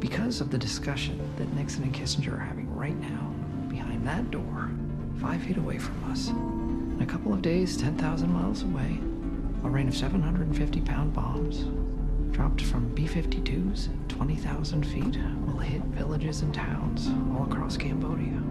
Because 0.00 0.44
of 0.44 0.50
the 0.50 0.58
discussion 0.58 1.18
that 1.38 1.46
Nixon 1.54 1.84
and 1.84 1.94
Kissinger 1.94 2.32
are 2.32 2.44
having 2.48 2.68
right 2.80 2.96
now, 3.00 3.34
behind 3.70 4.06
that 4.06 4.30
door, 4.30 4.70
five 5.20 5.42
feet 5.42 5.58
away 5.58 5.78
from 5.78 6.12
us, 6.12 6.30
in 6.30 7.02
a 7.02 7.06
couple 7.12 7.32
of 7.32 7.42
days, 7.42 7.76
10,000 7.76 8.32
miles 8.32 8.62
away, 8.62 8.98
a 9.64 9.68
rain 9.68 9.88
of 9.88 9.94
750 9.96 10.80
pound 10.80 11.12
bombs, 11.12 11.64
dropped 12.30 12.62
from 12.62 12.94
B 12.94 13.06
52s 13.06 13.88
at 13.88 14.08
20,000 14.08 14.86
feet, 14.86 15.18
will 15.46 15.58
hit 15.58 15.82
villages 15.82 16.42
and 16.42 16.54
towns 16.54 17.08
all 17.32 17.46
across 17.50 17.76
Cambodia. 17.76 18.42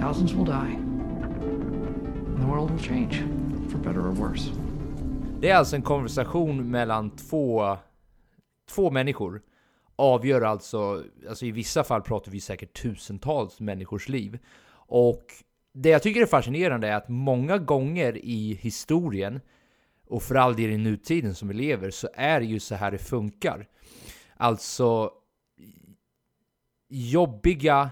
Thousands 0.00 0.34
will 0.34 0.44
die, 0.44 0.76
and 0.76 2.42
the 2.42 2.46
world 2.46 2.70
will 2.70 2.78
change, 2.78 3.22
for 3.70 3.78
better 3.78 4.00
or 4.00 4.12
worse. 4.12 4.50
Det 5.40 5.50
är 5.50 5.56
alltså 5.56 5.76
en 5.76 5.82
konversation 5.82 6.70
mellan 6.70 7.10
två, 7.10 7.76
två 8.70 8.90
människor. 8.90 9.42
Avgör 9.96 10.42
alltså, 10.42 11.04
alltså 11.28 11.46
i 11.46 11.50
vissa 11.50 11.84
fall 11.84 12.02
pratar 12.02 12.32
vi 12.32 12.40
säkert 12.40 12.82
tusentals 12.82 13.60
människors 13.60 14.08
liv. 14.08 14.38
Och 14.88 15.22
det 15.72 15.88
jag 15.88 16.02
tycker 16.02 16.22
är 16.22 16.26
fascinerande 16.26 16.88
är 16.88 16.96
att 16.96 17.08
många 17.08 17.58
gånger 17.58 18.16
i 18.16 18.58
historien, 18.60 19.40
och 20.06 20.22
för 20.22 20.34
all 20.34 20.56
del 20.56 20.70
i 20.70 20.78
nutiden 20.78 21.34
som 21.34 21.48
vi 21.48 21.54
lever, 21.54 21.90
så 21.90 22.08
är 22.14 22.40
det 22.40 22.46
ju 22.46 22.60
så 22.60 22.74
här 22.74 22.90
det 22.90 22.98
funkar. 22.98 23.68
Alltså, 24.36 25.10
jobbiga 26.88 27.90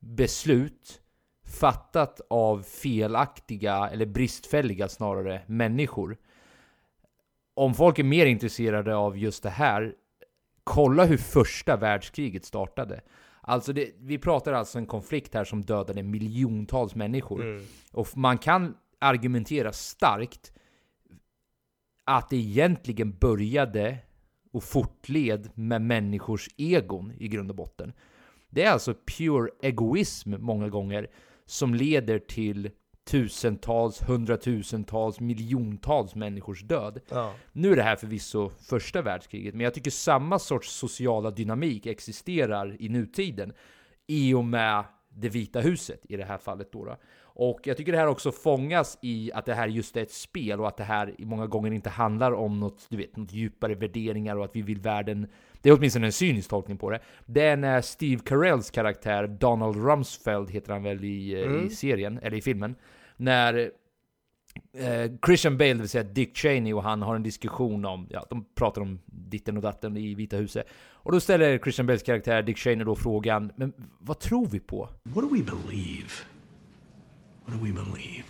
beslut 0.00 1.00
fattat 1.60 2.20
av 2.30 2.62
felaktiga, 2.62 3.88
eller 3.92 4.06
bristfälliga 4.06 4.88
snarare, 4.88 5.42
människor 5.46 6.16
om 7.58 7.74
folk 7.74 7.98
är 7.98 8.04
mer 8.04 8.26
intresserade 8.26 8.96
av 8.96 9.18
just 9.18 9.42
det 9.42 9.50
här, 9.50 9.94
kolla 10.64 11.04
hur 11.04 11.16
första 11.16 11.76
världskriget 11.76 12.44
startade. 12.44 13.00
Alltså 13.48 13.72
det, 13.72 13.90
vi 14.00 14.18
pratar 14.18 14.52
alltså 14.52 14.78
en 14.78 14.86
konflikt 14.86 15.34
här 15.34 15.44
som 15.44 15.62
dödade 15.64 16.02
miljontals 16.02 16.94
människor. 16.94 17.42
Och 17.92 18.08
man 18.16 18.38
kan 18.38 18.76
argumentera 18.98 19.72
starkt 19.72 20.52
att 22.04 22.30
det 22.30 22.36
egentligen 22.36 23.18
började 23.18 23.98
och 24.52 24.64
fortled 24.64 25.50
med 25.54 25.82
människors 25.82 26.48
egon 26.56 27.12
i 27.18 27.28
grund 27.28 27.50
och 27.50 27.56
botten. 27.56 27.92
Det 28.50 28.64
är 28.64 28.70
alltså 28.72 28.94
pure 29.18 29.50
egoism 29.62 30.34
många 30.38 30.68
gånger 30.68 31.10
som 31.46 31.74
leder 31.74 32.18
till 32.18 32.70
tusentals, 33.08 34.02
hundratusentals, 34.02 35.20
miljontals 35.20 36.14
människors 36.14 36.62
död. 36.62 37.00
Ja. 37.08 37.34
Nu 37.52 37.72
är 37.72 37.76
det 37.76 37.82
här 37.82 37.96
förvisso 37.96 38.50
första 38.68 39.02
världskriget, 39.02 39.54
men 39.54 39.64
jag 39.64 39.74
tycker 39.74 39.90
samma 39.90 40.38
sorts 40.38 40.70
sociala 40.70 41.30
dynamik 41.30 41.86
existerar 41.86 42.76
i 42.82 42.88
nutiden 42.88 43.52
i 44.06 44.34
och 44.34 44.44
med 44.44 44.84
det 45.08 45.28
vita 45.28 45.60
huset 45.60 46.00
i 46.08 46.16
det 46.16 46.24
här 46.24 46.38
fallet 46.38 46.72
då. 46.72 46.84
då. 46.84 46.96
Och 47.20 47.60
jag 47.64 47.76
tycker 47.76 47.92
det 47.92 47.98
här 47.98 48.06
också 48.06 48.32
fångas 48.32 48.98
i 49.02 49.32
att 49.32 49.46
det 49.46 49.54
här 49.54 49.68
just 49.68 49.96
är 49.96 50.02
ett 50.02 50.12
spel 50.12 50.60
och 50.60 50.68
att 50.68 50.76
det 50.76 50.84
här 50.84 51.14
många 51.18 51.46
gånger 51.46 51.72
inte 51.72 51.90
handlar 51.90 52.32
om 52.32 52.60
något, 52.60 52.86
du 52.88 52.96
vet, 52.96 53.16
något 53.16 53.32
djupare 53.32 53.74
värderingar 53.74 54.36
och 54.36 54.44
att 54.44 54.56
vi 54.56 54.62
vill 54.62 54.80
världen 54.80 55.28
det 55.62 55.68
är 55.68 55.76
åtminstone 55.76 56.06
en 56.06 56.12
cynisk 56.12 56.50
tolkning 56.50 56.78
på 56.78 56.90
det. 56.90 57.00
Det 57.26 57.42
är 57.42 57.56
när 57.56 57.80
Steve 57.80 58.22
Carells 58.24 58.70
karaktär, 58.70 59.26
Donald 59.26 59.76
Rumsfeld 59.76 60.50
heter 60.50 60.72
han 60.72 60.82
väl 60.82 61.04
i, 61.04 61.44
mm. 61.44 61.66
i 61.66 61.70
serien, 61.70 62.18
eller 62.22 62.36
i 62.36 62.40
filmen. 62.40 62.74
När 63.20 63.70
eh, 64.72 65.10
Christian 65.26 65.58
Bale, 65.58 65.72
det 65.74 65.78
vill 65.80 65.88
säga 65.88 66.04
Dick 66.04 66.36
Cheney 66.36 66.72
och 66.72 66.82
han 66.82 67.02
har 67.02 67.16
en 67.16 67.22
diskussion 67.22 67.84
om, 67.84 68.06
ja, 68.10 68.26
de 68.30 68.44
pratar 68.54 68.82
om 68.82 69.00
ditten 69.06 69.56
och 69.56 69.62
datten 69.62 69.96
i 69.96 70.14
Vita 70.14 70.36
huset. 70.36 70.66
Och 70.92 71.12
då 71.12 71.20
ställer 71.20 71.58
Christian 71.58 71.86
Bales 71.86 72.02
karaktär 72.02 72.42
Dick 72.42 72.58
Cheney 72.58 72.84
då 72.84 72.96
frågan, 72.96 73.52
men 73.56 73.72
vad 73.98 74.18
tror 74.18 74.46
vi 74.46 74.60
på? 74.60 74.88
What 75.02 75.24
do 75.24 75.34
we 75.34 75.42
believe? 75.42 76.10
What 77.44 77.58
do 77.58 77.64
we 77.64 77.72
believe? 77.72 78.24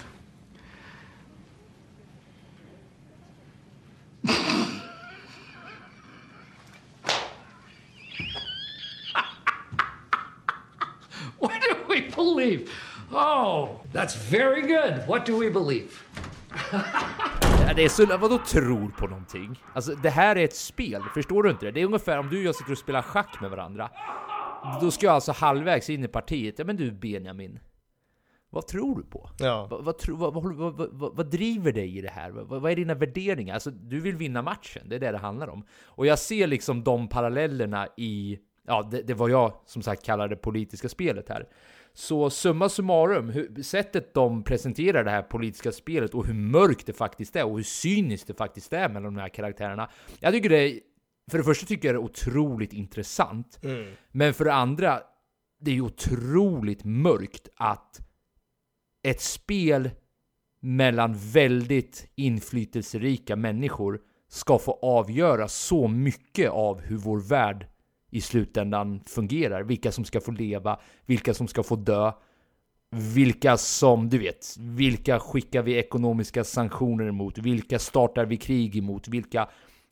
What 11.40 11.52
do 11.62 11.76
we 11.88 12.00
believe? 12.16 12.68
Oh, 13.12 13.69
that's 13.93 14.17
very 14.31 14.62
good. 14.62 15.09
What 15.09 15.27
do 15.27 15.41
we 15.41 15.50
believe? 15.50 15.88
det 17.77 17.85
är 17.85 17.88
så, 17.88 18.07
vadå 18.07 18.38
tror 18.38 18.91
på 18.99 19.07
någonting? 19.07 19.62
Alltså 19.75 19.95
det 19.95 20.11
här 20.11 20.37
är 20.37 20.45
ett 20.45 20.57
spel, 20.57 21.03
förstår 21.15 21.43
du 21.43 21.50
inte 21.50 21.67
det? 21.67 21.73
Det 21.73 21.81
är 21.81 21.85
ungefär 21.85 22.19
om 22.19 22.29
du 22.29 22.38
och 22.38 22.45
jag 22.45 22.55
sitter 22.55 22.73
och 22.73 22.79
spelar 22.79 23.03
schack 23.03 23.41
med 23.41 23.50
varandra. 23.50 23.91
Då 24.81 24.91
ska 24.91 25.07
jag 25.07 25.15
alltså 25.15 25.33
halvvägs 25.33 25.91
in 25.91 26.05
i 26.05 26.09
partiet, 26.09 26.55
ja 26.59 26.65
men 26.65 26.77
du 26.77 26.93
Benjamin. 26.93 27.59
Vad 28.50 28.67
tror 28.67 28.97
du 28.97 29.03
på? 29.03 29.31
Ja. 29.38 29.67
Vad, 29.71 29.85
vad, 29.85 30.35
vad, 30.35 30.55
vad, 30.55 30.93
vad, 30.93 31.17
vad, 31.17 31.31
driver 31.31 31.73
dig 31.73 31.99
i 31.99 32.00
det 32.00 32.11
här? 32.11 32.31
Vad, 32.31 32.61
vad 32.61 32.73
är 32.73 32.77
dina 32.77 32.95
värderingar? 32.95 33.55
Alltså, 33.55 33.71
du 33.71 34.00
vill 34.00 34.17
vinna 34.17 34.43
matchen, 34.43 34.83
det 34.88 34.97
är 34.97 35.00
det 35.00 35.11
det 35.11 35.19
handlar 35.19 35.49
om. 35.49 35.65
Och 35.85 36.07
jag 36.07 36.19
ser 36.19 36.47
liksom 36.47 36.85
de 36.85 37.09
parallellerna 37.09 37.88
i, 37.97 38.38
ja, 38.67 38.88
det, 38.91 39.03
det 39.03 39.15
var 39.15 39.29
jag 39.29 39.53
som 39.67 39.83
sagt 39.83 40.05
kallar 40.05 40.29
det 40.29 40.37
politiska 40.37 40.88
spelet 40.88 41.29
här. 41.29 41.49
Så 41.99 42.31
summa 42.31 42.69
summarum, 42.69 43.28
hur, 43.28 43.62
sättet 43.62 44.14
de 44.14 44.43
presenterar 44.43 45.05
det 45.05 45.11
här 45.11 45.23
politiska 45.23 45.73
spelet 45.73 46.14
och 46.14 46.26
hur 46.26 46.35
mörkt 46.35 46.87
det 46.87 46.93
faktiskt 46.93 47.37
är 47.37 47.45
och 47.45 47.57
hur 47.57 47.62
cyniskt 47.62 48.26
det 48.26 48.35
faktiskt 48.35 48.73
är 48.73 48.88
mellan 48.88 49.14
de 49.14 49.21
här 49.21 49.28
karaktärerna. 49.28 49.90
Jag 50.21 50.33
tycker 50.33 50.49
det 50.49 50.57
är, 50.57 50.81
för 51.31 51.38
det 51.38 51.45
första 51.45 51.67
tycker 51.67 51.88
jag 51.88 51.95
det 51.95 51.99
är 51.99 52.05
otroligt 52.05 52.73
intressant. 52.73 53.59
Mm. 53.62 53.93
Men 54.12 54.35
för 54.35 54.45
det 54.45 54.52
andra, 54.52 55.00
det 55.61 55.71
är 55.71 55.75
ju 55.75 55.81
otroligt 55.81 56.85
mörkt 56.85 57.49
att 57.57 58.00
ett 59.02 59.21
spel 59.21 59.90
mellan 60.61 61.14
väldigt 61.14 62.11
inflytelserika 62.14 63.37
människor 63.37 64.00
ska 64.28 64.59
få 64.59 64.78
avgöra 64.83 65.49
så 65.49 65.88
mycket 65.88 66.50
av 66.50 66.81
hur 66.81 66.97
vår 66.97 67.28
värld 67.28 67.67
i 68.11 68.21
slutändan 68.21 69.00
fungerar. 69.07 69.62
Vilka 69.62 69.93
som 69.93 70.05
ska 70.05 70.21
få 70.21 70.31
leva, 70.31 70.81
vilka 71.07 71.35
som 71.35 71.49
ska 71.49 71.62
få 71.62 71.77
dö, 71.77 72.12
vilka 72.91 73.57
som, 73.57 74.09
du 74.09 74.19
vet, 74.19 74.57
vilka 74.59 75.21
skickar 75.21 75.62
vi 75.62 75.75
ekonomiska 75.77 76.45
sanktioner 76.45 77.09
emot, 77.09 77.38
vilka 77.38 77.79
startar 77.79 78.27
vi 78.27 78.37
krig 78.37 78.77
emot, 78.77 79.09
vilka... 79.09 79.49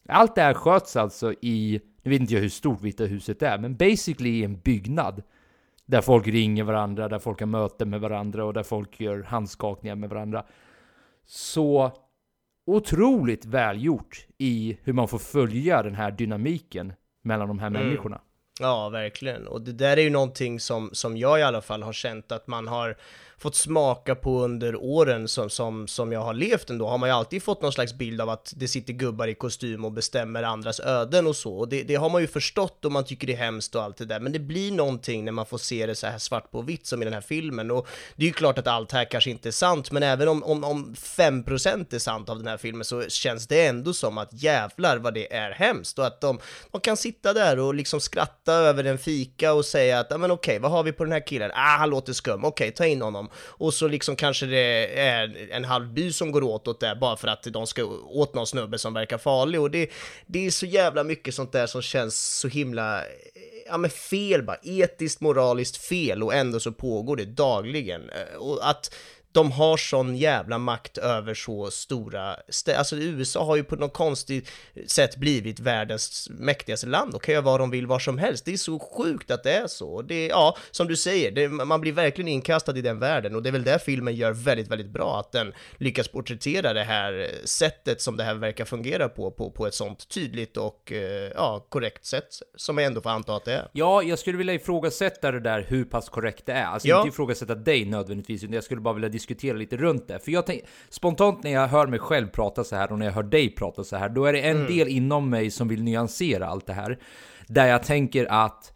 Allt 0.09 0.35
det 0.35 0.43
här 0.43 0.55
sköts 0.55 0.97
alltså 0.97 1.33
i, 1.33 1.81
nu 2.03 2.11
vet 2.11 2.21
inte 2.21 2.35
jag 2.35 2.41
hur 2.41 2.49
stort 2.49 2.83
Vita 2.83 3.05
huset 3.05 3.43
är, 3.43 3.59
men 3.59 3.77
basically 3.77 4.31
i 4.31 4.45
en 4.45 4.61
byggnad. 4.61 5.23
Där 5.87 6.01
folk 6.01 6.27
ringer 6.27 6.65
varandra, 6.65 7.09
där 7.09 7.19
folk 7.19 7.41
har 7.41 7.47
möten 7.47 7.91
med 7.91 8.01
varandra 8.01 8.45
och 8.45 8.55
där 8.55 8.63
folk 8.63 9.01
gör 9.01 9.23
handskakningar 9.23 9.97
med 9.97 10.11
varandra. 10.11 10.47
Så 11.25 11.93
otroligt 12.67 13.45
välgjort 13.45 14.27
i 14.39 14.79
hur 14.83 14.93
man 14.93 15.09
får 15.09 15.19
följa 15.19 15.83
den 15.83 15.95
här 15.95 16.11
dynamiken 16.11 16.93
mellan 17.26 17.49
de 17.49 17.59
här 17.59 17.66
Mm. 17.66 17.83
människorna. 17.87 18.21
Ja, 18.61 18.88
verkligen. 18.88 19.47
Och 19.47 19.61
det 19.61 19.73
där 19.73 19.97
är 19.97 20.00
ju 20.00 20.11
någonting 20.11 20.61
som, 20.61 20.90
som 20.92 21.16
jag 21.16 21.40
i 21.40 21.42
alla 21.42 21.61
fall 21.62 21.83
har 21.83 21.92
känt 21.92 22.33
att 22.33 22.47
man 22.47 22.68
har 22.68 22.97
fått 23.38 23.55
smaka 23.55 24.14
på 24.14 24.40
under 24.40 24.76
åren 24.76 25.28
som, 25.28 25.50
som, 25.50 25.88
som 25.88 26.12
jag 26.12 26.21
har 26.21 26.35
levt 26.35 26.71
ändå, 26.71 26.88
har 26.88 26.99
man 26.99 27.09
ju 27.09 27.14
alltid 27.14 27.43
fått 27.43 27.62
någon 27.62 27.73
slags 27.73 27.95
bild 27.95 28.21
av 28.21 28.31
att 28.31 28.52
det 28.57 28.69
sitter 28.69 28.93
gubbar 28.93 29.28
i 29.28 29.35
kostym 29.35 29.85
och 29.85 29.93
bestämmer 29.93 30.43
andras 30.43 30.81
öden 30.81 31.26
och 31.26 31.37
så. 31.37 31.57
Och 31.57 31.69
det, 31.69 31.83
det 31.83 31.95
har 31.95 32.09
man 32.09 32.21
ju 32.21 32.26
förstått 32.26 32.85
och 32.85 32.93
man 32.93 33.05
tycker 33.05 33.26
det 33.26 33.33
är 33.33 33.37
hemskt 33.37 33.75
och 33.75 33.83
allt 33.83 33.97
det 33.97 34.05
där. 34.05 34.21
Men 34.21 34.33
det 34.33 34.38
blir 34.38 34.73
någonting 34.73 35.25
när 35.25 35.33
man 35.33 35.47
får 35.47 35.59
se 35.59 35.87
det 35.87 35.95
så 35.95 36.07
här 36.07 36.19
svart 36.19 36.50
på 36.50 36.62
vitt 36.62 36.87
som 36.87 37.02
i 37.02 37.05
den 37.05 37.14
här 37.14 37.21
filmen. 37.21 37.71
Och 37.71 37.88
det 38.16 38.25
är 38.25 38.26
ju 38.26 38.33
klart 38.33 38.59
att 38.59 38.66
allt 38.66 38.93
här 38.93 39.05
kanske 39.05 39.31
inte 39.31 39.49
är 39.49 39.52
sant, 39.52 39.90
men 39.90 40.02
även 40.02 40.28
om, 40.28 40.43
om, 40.43 40.64
om 40.64 40.95
5% 40.95 41.95
är 41.95 41.99
sant 41.99 42.28
av 42.28 42.38
den 42.38 42.47
här 42.47 42.57
filmen 42.57 42.85
så 42.85 43.09
känns 43.09 43.47
det 43.47 43.66
ändå 43.66 43.93
som 43.93 44.19
att 44.19 44.28
jävlar 44.33 44.97
vad 44.97 45.14
det 45.14 45.35
är 45.35 45.50
hemskt 45.50 45.99
och 45.99 46.07
att 46.07 46.21
de, 46.21 46.38
de 46.73 46.81
kan 46.81 46.97
sitta 46.97 47.33
där 47.33 47.59
och 47.59 47.75
liksom 47.75 48.00
skratta 48.00 48.52
över 48.52 48.85
en 48.85 48.99
fika 48.99 49.52
och 49.52 49.64
säga 49.64 50.00
att, 50.00 50.07
ja 50.11 50.19
men 50.19 50.31
okej, 50.31 50.59
vad 50.59 50.71
har 50.71 50.83
vi 50.83 50.93
på 50.93 51.05
den 51.05 51.12
här 51.12 51.26
killen? 51.26 51.50
Ah, 51.55 51.76
han 51.78 51.90
låter 51.90 52.12
skum, 52.12 52.45
okej, 52.45 52.71
ta 52.71 52.87
in 52.87 53.02
honom. 53.02 53.25
Och 53.35 53.75
så 53.75 53.88
liksom 53.88 54.16
kanske 54.16 54.47
det 54.47 54.99
är 55.00 55.49
en 55.50 55.64
halv 55.64 55.88
by 55.92 56.12
som 56.12 56.33
går 56.33 56.42
åt 56.42 56.68
åt 56.68 56.80
det 56.80 56.97
bara 57.00 57.16
för 57.16 57.28
att 57.28 57.42
de 57.42 57.66
ska 57.66 57.85
åt 57.85 58.35
någon 58.35 58.47
snubbe 58.47 58.78
som 58.78 58.95
verkar 58.95 59.18
farlig. 59.18 59.61
Och 59.61 59.71
det, 59.71 59.90
det 60.26 60.47
är 60.47 60.50
så 60.50 60.66
jävla 60.66 61.04
mycket 61.04 61.35
sånt 61.35 61.52
där 61.52 61.66
som 61.66 61.83
känns 61.83 62.38
så 62.38 62.49
himla 62.49 62.99
eh, 62.99 63.04
ja 63.66 63.76
men 63.76 63.90
fel 63.90 64.42
bara, 64.42 64.59
etiskt, 64.62 65.21
moraliskt 65.21 65.76
fel 65.76 66.23
och 66.23 66.35
ändå 66.35 66.61
så 66.61 66.73
pågår 66.73 67.16
det 67.16 67.25
dagligen. 67.25 68.11
Eh, 68.11 68.37
och 68.37 68.71
att 68.71 68.95
de 69.37 69.52
har 69.52 69.76
sån 69.76 70.16
jävla 70.16 70.59
makt 70.59 70.99
över 70.99 71.35
så 71.35 71.71
stora 71.71 72.37
Alltså 72.76 72.97
USA 72.97 73.45
har 73.45 73.57
ju 73.57 73.64
på 73.64 73.76
något 73.76 73.93
konstigt 73.93 74.50
sätt 74.87 75.16
blivit 75.16 75.61
världens 75.61 76.28
mäktigaste 76.31 76.87
land 76.87 77.14
och 77.14 77.23
kan 77.23 77.33
göra 77.33 77.45
vad 77.45 77.61
de 77.61 77.71
vill 77.71 77.87
var 77.87 77.99
som 77.99 78.19
helst. 78.19 78.45
Det 78.45 78.52
är 78.52 78.57
så 78.57 78.78
sjukt 78.78 79.31
att 79.31 79.43
det 79.43 79.52
är 79.52 79.66
så. 79.66 80.02
Det, 80.02 80.26
ja, 80.26 80.57
som 80.71 80.88
du 80.88 80.97
säger, 80.97 81.31
det, 81.31 81.49
man 81.49 81.81
blir 81.81 81.93
verkligen 81.93 82.28
inkastad 82.28 82.78
i 82.78 82.81
den 82.83 82.99
världen 82.99 83.35
och 83.35 83.43
det 83.43 83.50
är 83.50 83.52
väl 83.52 83.64
det 83.64 83.78
filmen 83.78 84.14
gör 84.14 84.33
väldigt, 84.33 84.69
väldigt 84.69 84.90
bra, 84.90 85.21
att 85.21 85.33
den 85.33 85.52
lyckas 85.76 86.09
porträttera 86.09 86.73
det 86.73 86.85
här 86.85 87.31
sättet 87.45 88.00
som 88.00 88.16
det 88.16 88.25
här 88.25 88.35
verkar 88.35 88.64
fungera 88.64 89.09
på, 89.09 89.31
på, 89.31 89.50
på 89.50 89.66
ett 89.66 89.75
sånt 89.75 90.09
tydligt 90.09 90.57
och 90.57 90.93
eh, 90.93 91.33
ja, 91.35 91.66
korrekt 91.69 92.05
sätt 92.05 92.28
som 92.57 92.78
jag 92.78 92.87
ändå 92.87 93.00
får 93.00 93.11
anta 93.11 93.37
att 93.37 93.45
det 93.45 93.52
är. 93.52 93.69
Ja, 93.73 94.02
jag 94.02 94.19
skulle 94.19 94.38
vilja 94.38 94.55
ifrågasätta 94.55 95.33
det 95.33 95.40
där 95.40 95.66
hur 95.69 95.85
pass 95.85 96.09
korrekt 96.09 96.47
det 96.47 96.52
är. 96.52 96.64
Alltså 96.64 96.88
Ja. 96.88 96.97
inte 96.97 97.09
ifrågasätta 97.09 97.55
dig 97.55 97.85
nödvändigtvis, 97.85 98.43
utan 98.43 98.55
jag 98.55 98.64
skulle 98.64 98.81
bara 98.81 98.95
vilja 98.95 99.09
diskutera 99.09 99.25
lite 99.28 99.76
runt 99.76 100.09
det. 100.09 100.18
För 100.18 100.33
jag 100.33 100.47
tänk, 100.47 100.62
spontant 100.88 101.42
när 101.42 101.50
jag 101.50 101.66
hör 101.68 101.87
mig 101.87 101.99
själv 101.99 102.26
prata 102.28 102.64
så 102.64 102.76
här 102.76 102.92
och 102.92 102.99
när 102.99 103.06
jag 103.06 103.12
hör 103.12 103.23
dig 103.23 103.54
prata 103.54 103.85
så 103.85 103.97
här, 103.97 104.09
då 104.09 104.25
är 104.25 104.33
det 104.33 104.40
en 104.40 104.56
Mm. 104.56 104.76
del 104.76 104.88
inom 104.88 105.30
mig 105.30 105.50
som 105.50 105.68
vill 105.68 105.83
nyansera 105.83 106.47
allt 106.47 106.66
det 106.66 106.73
här. 106.73 106.99
Där 107.47 107.66
jag 107.66 107.83
tänker 107.83 108.26
att 108.26 108.73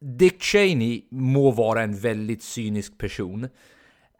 Dick 0.00 0.42
Cheney 0.42 1.02
må 1.10 1.50
vara 1.50 1.82
en 1.82 1.96
väldigt 1.96 2.42
cynisk 2.42 2.98
person. 2.98 3.44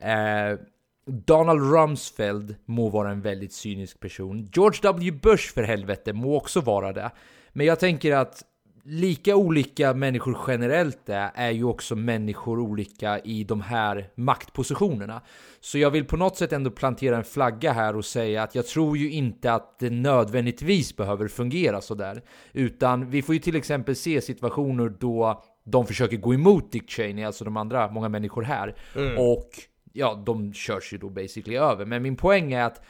Eh, 0.01 0.59
Donald 1.07 1.73
Rumsfeld 1.73 2.57
må 2.65 2.89
vara 2.89 3.11
en 3.11 3.21
väldigt 3.21 3.53
cynisk 3.53 4.01
person. 4.01 4.49
George 4.53 4.79
W. 4.83 5.11
Bush 5.23 5.55
för 5.55 5.63
helvete 5.63 6.13
må 6.13 6.37
också 6.37 6.61
vara 6.61 6.93
det. 6.93 7.11
Men 7.53 7.67
jag 7.67 7.81
tänker 7.81 8.17
att 8.17 8.43
lika 8.87 9.37
olika 9.37 9.95
människor 9.95 10.39
generellt 10.49 11.09
är, 11.09 11.31
är 11.35 11.51
ju 11.51 11.65
också 11.65 11.97
människor 11.97 12.61
olika 12.61 13.19
i 13.19 13.45
de 13.45 13.61
här 13.61 14.11
maktpositionerna. 14.15 15.23
Så 15.61 15.79
jag 15.79 15.91
vill 15.91 16.05
på 16.05 16.17
något 16.17 16.37
sätt 16.37 16.53
ändå 16.53 16.71
plantera 16.71 17.17
en 17.17 17.25
flagga 17.25 17.73
här 17.73 17.97
och 17.97 18.05
säga 18.05 18.43
att 18.43 18.55
jag 18.55 18.67
tror 18.67 18.97
ju 18.97 19.11
inte 19.11 19.53
att 19.53 19.79
det 19.79 19.91
nödvändigtvis 19.91 20.97
behöver 20.97 21.29
fungera 21.29 21.81
sådär. 21.81 22.23
Utan 22.53 23.11
vi 23.11 23.23
får 23.23 23.35
ju 23.35 23.41
till 23.41 23.57
exempel 23.57 23.97
se 23.97 24.21
situationer 24.21 24.89
då 24.89 25.43
de 25.65 25.87
försöker 25.87 26.17
gå 26.17 26.35
emot 26.35 26.73
Dick 26.73 26.91
Cheney, 26.91 27.25
alltså 27.25 27.45
de 27.45 27.57
andra 27.57 27.91
många 27.91 28.09
människor 28.09 28.43
här. 28.43 28.75
Och 29.19 29.51
ja, 29.93 30.23
de 30.27 30.53
körs 30.53 30.93
ju 30.93 30.99
då 30.99 31.11
basically 31.11 31.57
över. 31.57 31.85
Men 31.85 32.03
min 32.03 32.17
poäng 32.17 32.53
är 32.53 32.65
att 32.65 32.85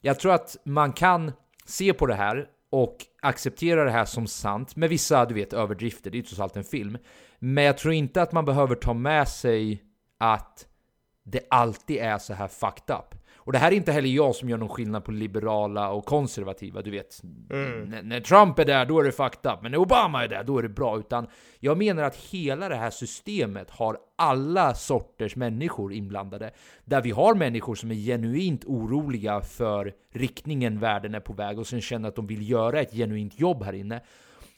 jag 0.00 0.20
tror 0.20 0.32
att 0.32 0.56
man 0.64 0.92
kan 0.92 1.32
se 1.66 1.92
på 1.92 2.06
det 2.06 2.14
här 2.14 2.46
och 2.70 2.96
acceptera 3.20 3.84
det 3.84 3.90
här 3.90 4.04
som 4.04 4.26
sant 4.26 4.76
med 4.76 4.88
vissa, 4.88 5.24
du 5.24 5.34
vet, 5.34 5.52
överdrifter. 5.52 6.10
Det 6.10 6.16
är 6.16 6.20
ju 6.20 6.22
trots 6.26 6.40
allt 6.40 6.56
en 6.56 6.64
film. 6.64 6.98
Men 7.38 7.64
jag 7.64 7.78
tror 7.78 7.94
inte 7.94 8.22
att 8.22 8.32
man 8.32 8.44
behöver 8.44 8.74
ta 8.74 8.94
med 8.94 9.28
sig 9.28 9.82
att 10.18 10.66
det 11.24 11.40
alltid 11.50 11.96
är 11.96 12.18
så 12.18 12.34
här 12.34 12.48
fucked 12.48 12.96
up. 12.96 13.14
Och 13.42 13.52
det 13.52 13.58
här 13.58 13.72
är 13.72 13.76
inte 13.76 13.92
heller 13.92 14.08
jag 14.08 14.34
som 14.34 14.48
gör 14.48 14.56
någon 14.56 14.68
skillnad 14.68 15.04
på 15.04 15.10
liberala 15.12 15.90
och 15.90 16.04
konservativa, 16.04 16.82
du 16.82 16.90
vet. 16.90 17.20
N- 17.50 17.96
när 18.02 18.20
Trump 18.20 18.58
är 18.58 18.64
där, 18.64 18.86
då 18.86 19.00
är 19.00 19.04
det 19.04 19.12
fucked 19.12 19.52
up. 19.52 19.62
Men 19.62 19.72
när 19.72 19.78
Obama 19.78 20.24
är 20.24 20.28
där, 20.28 20.44
då 20.44 20.58
är 20.58 20.62
det 20.62 20.68
bra. 20.68 20.98
Utan 20.98 21.26
jag 21.60 21.78
menar 21.78 22.02
att 22.02 22.16
hela 22.16 22.68
det 22.68 22.76
här 22.76 22.90
systemet 22.90 23.70
har 23.70 23.98
alla 24.18 24.74
sorters 24.74 25.36
människor 25.36 25.92
inblandade. 25.92 26.50
Där 26.84 27.02
vi 27.02 27.10
har 27.10 27.34
människor 27.34 27.74
som 27.74 27.90
är 27.90 27.94
genuint 27.94 28.64
oroliga 28.64 29.40
för 29.40 29.92
riktningen 30.14 30.78
världen 30.78 31.14
är 31.14 31.20
på 31.20 31.32
väg 31.32 31.58
och 31.58 31.66
sen 31.66 31.80
känner 31.80 32.08
att 32.08 32.16
de 32.16 32.26
vill 32.26 32.50
göra 32.50 32.80
ett 32.80 32.92
genuint 32.92 33.40
jobb 33.40 33.62
här 33.62 33.72
inne. 33.72 34.00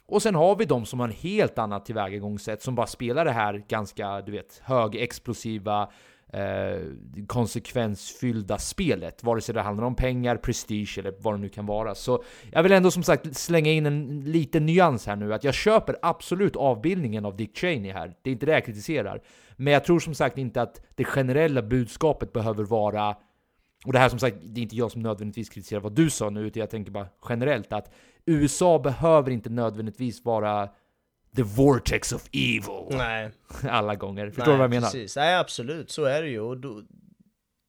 Och 0.07 0.23
sen 0.23 0.35
har 0.35 0.57
vi 0.57 0.65
de 0.65 0.87
som 0.87 1.01
har 1.01 1.09
en 1.09 1.15
helt 1.15 1.59
annat 1.59 1.87
tillvägagångssätt 1.87 2.63
som 2.63 2.75
bara 2.75 2.87
spelar 2.87 3.25
det 3.25 3.31
här 3.31 3.65
ganska, 3.69 4.21
du 4.21 4.33
vet, 4.33 4.61
högexplosiva 4.65 5.91
eh, 6.33 6.81
konsekvensfyllda 7.27 8.59
spelet, 8.59 9.25
vare 9.25 9.41
sig 9.41 9.55
det 9.55 9.61
handlar 9.61 9.85
om 9.85 9.95
pengar, 9.95 10.37
prestige 10.37 10.99
eller 10.99 11.15
vad 11.19 11.35
det 11.35 11.39
nu 11.39 11.49
kan 11.49 11.67
vara. 11.67 11.95
Så 11.95 12.25
jag 12.53 12.63
vill 12.63 12.73
ändå 12.73 12.91
som 12.91 13.03
sagt 13.03 13.37
slänga 13.37 13.71
in 13.71 13.87
en 13.87 14.21
liten 14.21 14.67
nyans 14.67 15.07
här 15.07 15.17
nu, 15.17 15.35
att 15.35 15.45
jag 15.45 15.55
köper 15.55 15.97
absolut 16.03 16.57
avbildningen 16.57 17.25
av 17.25 17.37
Dick 17.37 17.59
Cheney 17.59 17.93
här. 17.93 18.15
Det 18.23 18.31
är 18.31 18.33
inte 18.33 18.47
det 18.47 18.53
jag 18.53 18.65
kritiserar. 18.65 19.23
Men 19.57 19.73
jag 19.73 19.85
tror 19.85 20.01
som 20.01 20.15
sagt 20.15 20.39
inte 20.39 20.63
att 20.63 20.81
det 20.95 21.05
generella 21.05 21.63
budskapet 21.63 22.33
behöver 22.33 22.65
vara 22.65 23.17
och 23.85 23.93
det 23.93 23.99
här 23.99 24.09
som 24.09 24.19
sagt, 24.19 24.37
det 24.43 24.61
är 24.61 24.63
inte 24.63 24.77
jag 24.77 24.91
som 24.91 25.03
nödvändigtvis 25.03 25.49
kritiserar 25.49 25.81
vad 25.81 25.93
du 25.93 26.11
sa 26.11 26.31
nu, 26.31 26.41
utan 26.41 26.61
jag 26.61 26.71
tänker 26.71 26.93
bara 26.93 27.07
generellt 27.29 27.73
att 27.73 27.93
USA 28.27 28.79
behöver 28.79 29.31
inte 29.31 29.51
nödvändigtvis 29.51 30.25
vara 30.25 30.69
the 31.37 31.43
vortex 31.43 32.13
of 32.13 32.29
evil 32.33 32.87
Nej. 32.91 33.31
alla 33.71 33.95
gånger. 33.95 34.27
Förstår 34.27 34.45
Nej, 34.45 34.53
du 34.53 34.59
vad 34.59 34.65
jag 34.65 34.71
menar? 34.71 34.87
Precis. 34.91 35.17
Nej, 35.17 35.37
absolut, 35.37 35.91
så 35.91 36.05
är 36.05 36.23
det 36.23 36.29
ju. 36.29 36.41
Och 36.41 36.57
då, 36.57 36.83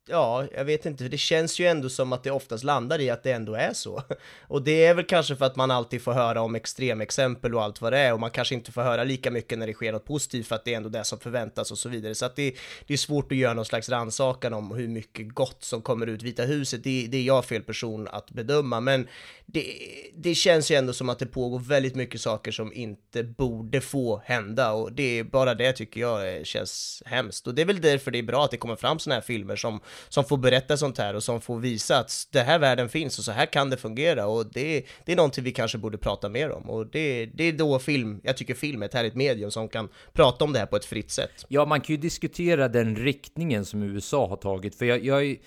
ja, 0.07 0.47
jag 0.55 0.65
vet 0.65 0.85
inte, 0.85 1.03
det 1.03 1.17
känns 1.17 1.59
ju 1.59 1.65
ändå 1.65 1.89
som 1.89 2.13
att 2.13 2.23
det 2.23 2.31
oftast 2.31 2.63
landar 2.63 3.01
i 3.01 3.09
att 3.09 3.23
det 3.23 3.31
ändå 3.31 3.55
är 3.55 3.73
så. 3.73 4.03
Och 4.47 4.61
det 4.61 4.85
är 4.85 4.93
väl 4.93 5.05
kanske 5.05 5.35
för 5.35 5.45
att 5.45 5.55
man 5.55 5.71
alltid 5.71 6.01
får 6.01 6.13
höra 6.13 6.41
om 6.41 6.55
extremexempel 6.55 7.55
och 7.55 7.63
allt 7.63 7.81
vad 7.81 7.93
det 7.93 7.99
är, 7.99 8.13
och 8.13 8.19
man 8.19 8.31
kanske 8.31 8.55
inte 8.55 8.71
får 8.71 8.81
höra 8.81 9.03
lika 9.03 9.31
mycket 9.31 9.59
när 9.59 9.67
det 9.67 9.73
sker 9.73 9.91
något 9.91 10.05
positivt, 10.05 10.47
för 10.47 10.55
att 10.55 10.65
det 10.65 10.73
är 10.73 10.77
ändå 10.77 10.89
det 10.89 11.03
som 11.03 11.19
förväntas 11.19 11.71
och 11.71 11.77
så 11.77 11.89
vidare. 11.89 12.15
Så 12.15 12.25
att 12.25 12.35
det, 12.35 12.55
det 12.87 12.93
är 12.93 12.97
svårt 12.97 13.31
att 13.31 13.37
göra 13.37 13.53
någon 13.53 13.65
slags 13.65 13.89
rannsakan 13.89 14.53
om 14.53 14.71
hur 14.71 14.87
mycket 14.87 15.29
gott 15.33 15.63
som 15.63 15.81
kommer 15.81 16.07
ut 16.07 16.23
Vita 16.23 16.43
huset. 16.43 16.83
Det, 16.83 17.07
det 17.07 17.17
är 17.17 17.23
jag 17.23 17.45
fel 17.45 17.63
person 17.63 18.07
att 18.07 18.31
bedöma, 18.31 18.79
men 18.79 19.07
det, 19.45 19.75
det 20.15 20.35
känns 20.35 20.71
ju 20.71 20.75
ändå 20.75 20.93
som 20.93 21.09
att 21.09 21.19
det 21.19 21.25
pågår 21.25 21.59
väldigt 21.59 21.95
mycket 21.95 22.21
saker 22.21 22.51
som 22.51 22.73
inte 22.73 23.23
borde 23.23 23.81
få 23.81 24.21
hända, 24.25 24.71
och 24.71 24.91
det 24.91 25.19
är 25.19 25.23
bara 25.23 25.55
det 25.55 25.73
tycker 25.73 26.01
jag 26.01 26.45
känns 26.45 27.03
hemskt. 27.05 27.47
Och 27.47 27.55
det 27.55 27.61
är 27.61 27.65
väl 27.65 27.81
därför 27.81 28.11
det 28.11 28.19
är 28.19 28.23
bra 28.23 28.45
att 28.45 28.51
det 28.51 28.57
kommer 28.57 28.75
fram 28.75 28.99
sådana 28.99 29.15
här 29.15 29.21
filmer 29.21 29.55
som, 29.55 29.79
som 30.09 30.23
får 30.25 30.37
berätta 30.37 30.77
sånt 30.77 30.97
här 30.97 31.13
och 31.15 31.23
som 31.23 31.41
får 31.41 31.59
visa 31.59 31.97
att 31.99 32.27
det 32.31 32.41
här 32.41 32.59
världen 32.59 32.89
finns 32.89 33.19
och 33.19 33.25
så 33.25 33.31
här 33.31 33.45
kan 33.45 33.69
det 33.69 33.77
fungera 33.77 34.27
och 34.27 34.45
det, 34.45 34.85
det 35.05 35.11
är 35.11 35.15
någonting 35.15 35.43
vi 35.43 35.51
kanske 35.51 35.77
borde 35.77 35.97
prata 35.97 36.29
mer 36.29 36.51
om 36.51 36.69
och 36.69 36.87
det, 36.87 37.25
det 37.25 37.43
är 37.43 37.51
då 37.53 37.79
film, 37.79 38.21
jag 38.23 38.37
tycker 38.37 38.53
film 38.53 38.81
är 38.81 38.85
ett 38.85 38.93
härligt 38.93 39.15
medium 39.15 39.51
som 39.51 39.69
kan 39.69 39.89
prata 40.13 40.45
om 40.45 40.53
det 40.53 40.59
här 40.59 40.65
på 40.65 40.75
ett 40.75 40.85
fritt 40.85 41.11
sätt. 41.11 41.45
Ja, 41.47 41.65
man 41.65 41.81
kan 41.81 41.95
ju 41.95 42.01
diskutera 42.01 42.67
den 42.67 42.95
riktningen 42.95 43.65
som 43.65 43.83
USA 43.83 44.27
har 44.27 44.35
tagit, 44.37 44.75
för 44.75 44.85
jag, 44.85 45.05
jag 45.05 45.25
är- 45.25 45.37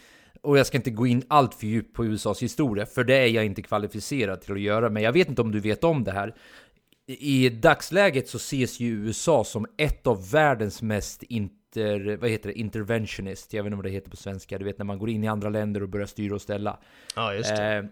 och 0.43 0.59
jag 0.59 0.67
ska 0.67 0.77
inte 0.77 0.91
gå 0.91 1.07
in 1.07 1.23
allt 1.29 1.55
för 1.55 1.67
djupt 1.67 1.95
på 1.97 2.05
USAs 2.05 2.43
historia, 2.43 2.87
för 2.87 3.05
det 3.05 3.15
är 3.17 3.27
jag 3.27 3.45
inte 3.45 3.63
kvalificerad 3.63 4.41
till 4.41 4.53
att 4.53 4.61
göra, 4.61 4.91
men 4.91 5.03
jag 5.03 5.13
vet 5.13 5.29
inte 5.29 5.43
om 5.43 5.53
du 5.53 5.61
vet 5.61 5.85
om 5.85 6.05
det 6.05 6.13
här. 6.13 6.35
I 7.07 7.49
dagsläget 7.49 8.29
så 8.29 8.37
ses 8.37 8.81
ju 8.81 8.89
USA 8.89 9.45
som 9.45 9.67
ett 9.77 10.07
av 10.07 10.31
världens 10.31 10.83
mest 10.83 11.23
inter, 11.77 12.17
vad 12.17 12.31
heter 12.31 12.49
det, 12.49 12.59
interventionist, 12.59 13.53
jag 13.53 13.63
vet 13.63 13.67
inte 13.67 13.77
vad 13.77 13.85
det 13.85 13.91
heter 13.91 14.11
på 14.11 14.17
svenska, 14.17 14.59
du 14.59 14.65
vet 14.65 14.79
när 14.79 14.85
man 14.85 14.99
går 14.99 15.11
in 15.11 15.25
i 15.25 15.29
andra 15.29 15.49
länder 15.49 15.83
och 15.83 15.89
börjar 15.89 16.07
styra 16.07 16.35
och 16.35 16.43
ställa. 16.43 16.79
Ja, 17.17 17.35
just 17.35 17.57
det. 17.57 17.77
Eh, 17.79 17.85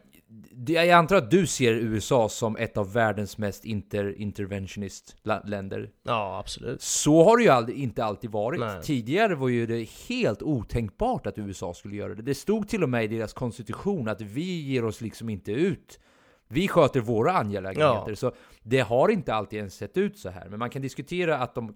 jag 0.75 0.91
antar 0.91 1.17
att 1.17 1.31
du 1.31 1.47
ser 1.47 1.73
USA 1.73 2.29
som 2.29 2.57
ett 2.57 2.77
av 2.77 2.93
världens 2.93 3.39
mest 3.39 3.65
inter, 3.65 4.21
interventionist 4.21 5.17
la- 5.23 5.43
länder. 5.45 5.91
Ja, 6.03 6.39
absolut. 6.39 6.83
Så 6.83 7.25
har 7.25 7.37
det 7.37 7.43
ju 7.43 7.49
aldrig, 7.49 7.79
inte 7.79 8.05
alltid 8.05 8.31
varit. 8.31 8.61
Nej. 8.61 8.83
Tidigare 8.83 9.35
var 9.35 9.49
ju 9.49 9.67
det 9.67 9.89
helt 10.09 10.43
otänkbart 10.43 11.27
att 11.27 11.39
USA 11.39 11.75
skulle 11.75 11.97
göra 11.97 12.15
det. 12.15 12.23
Det 12.23 12.35
stod 12.35 12.69
till 12.69 12.83
och 12.83 12.89
med 12.89 13.05
i 13.05 13.09
deras 13.17 13.33
konstitution 13.33 14.09
att 14.09 14.21
vi 14.21 14.61
ger 14.61 14.85
oss 14.85 15.01
liksom 15.01 15.29
inte 15.29 15.53
ut. 15.53 16.01
Vi 16.49 16.69
sköter 16.69 17.01
våra 17.01 17.33
angelägenheter. 17.33 18.11
Ja. 18.11 18.17
Så 18.17 18.33
det 18.63 18.81
har 18.81 19.09
inte 19.09 19.35
alltid 19.35 19.59
ens 19.59 19.75
sett 19.75 19.97
ut 19.97 20.19
så 20.19 20.29
här. 20.29 20.49
Men 20.49 20.59
man 20.59 20.71
kan 20.71 20.83
diskutera 20.83 21.39
att 21.39 21.55
de 21.55 21.75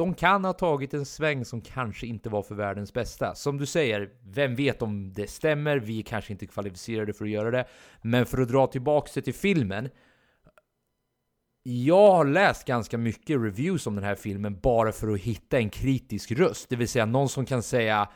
de 0.00 0.14
kan 0.14 0.44
ha 0.44 0.52
tagit 0.52 0.94
en 0.94 1.04
sväng 1.04 1.44
som 1.44 1.60
kanske 1.60 2.06
inte 2.06 2.28
var 2.28 2.42
för 2.42 2.54
världens 2.54 2.92
bästa. 2.92 3.34
Som 3.34 3.58
du 3.58 3.66
säger, 3.66 4.10
vem 4.24 4.54
vet 4.54 4.82
om 4.82 5.12
det 5.12 5.30
stämmer? 5.30 5.76
Vi 5.78 5.98
är 5.98 6.02
kanske 6.02 6.32
inte 6.32 6.46
kvalificerade 6.46 7.12
för 7.12 7.24
att 7.24 7.30
göra 7.30 7.50
det. 7.50 7.64
Men 8.02 8.26
för 8.26 8.38
att 8.38 8.48
dra 8.48 8.66
tillbaka 8.66 9.10
det 9.14 9.22
till 9.22 9.34
filmen. 9.34 9.88
Jag 11.62 12.12
har 12.12 12.24
läst 12.24 12.66
ganska 12.66 12.98
mycket 12.98 13.40
reviews 13.40 13.86
om 13.86 13.94
den 13.94 14.04
här 14.04 14.14
filmen 14.14 14.60
bara 14.60 14.92
för 14.92 15.08
att 15.08 15.20
hitta 15.20 15.58
en 15.58 15.70
kritisk 15.70 16.32
röst. 16.32 16.68
Det 16.68 16.76
vill 16.76 16.88
säga 16.88 17.06
någon 17.06 17.28
som 17.28 17.46
kan 17.46 17.62
säga 17.62 18.08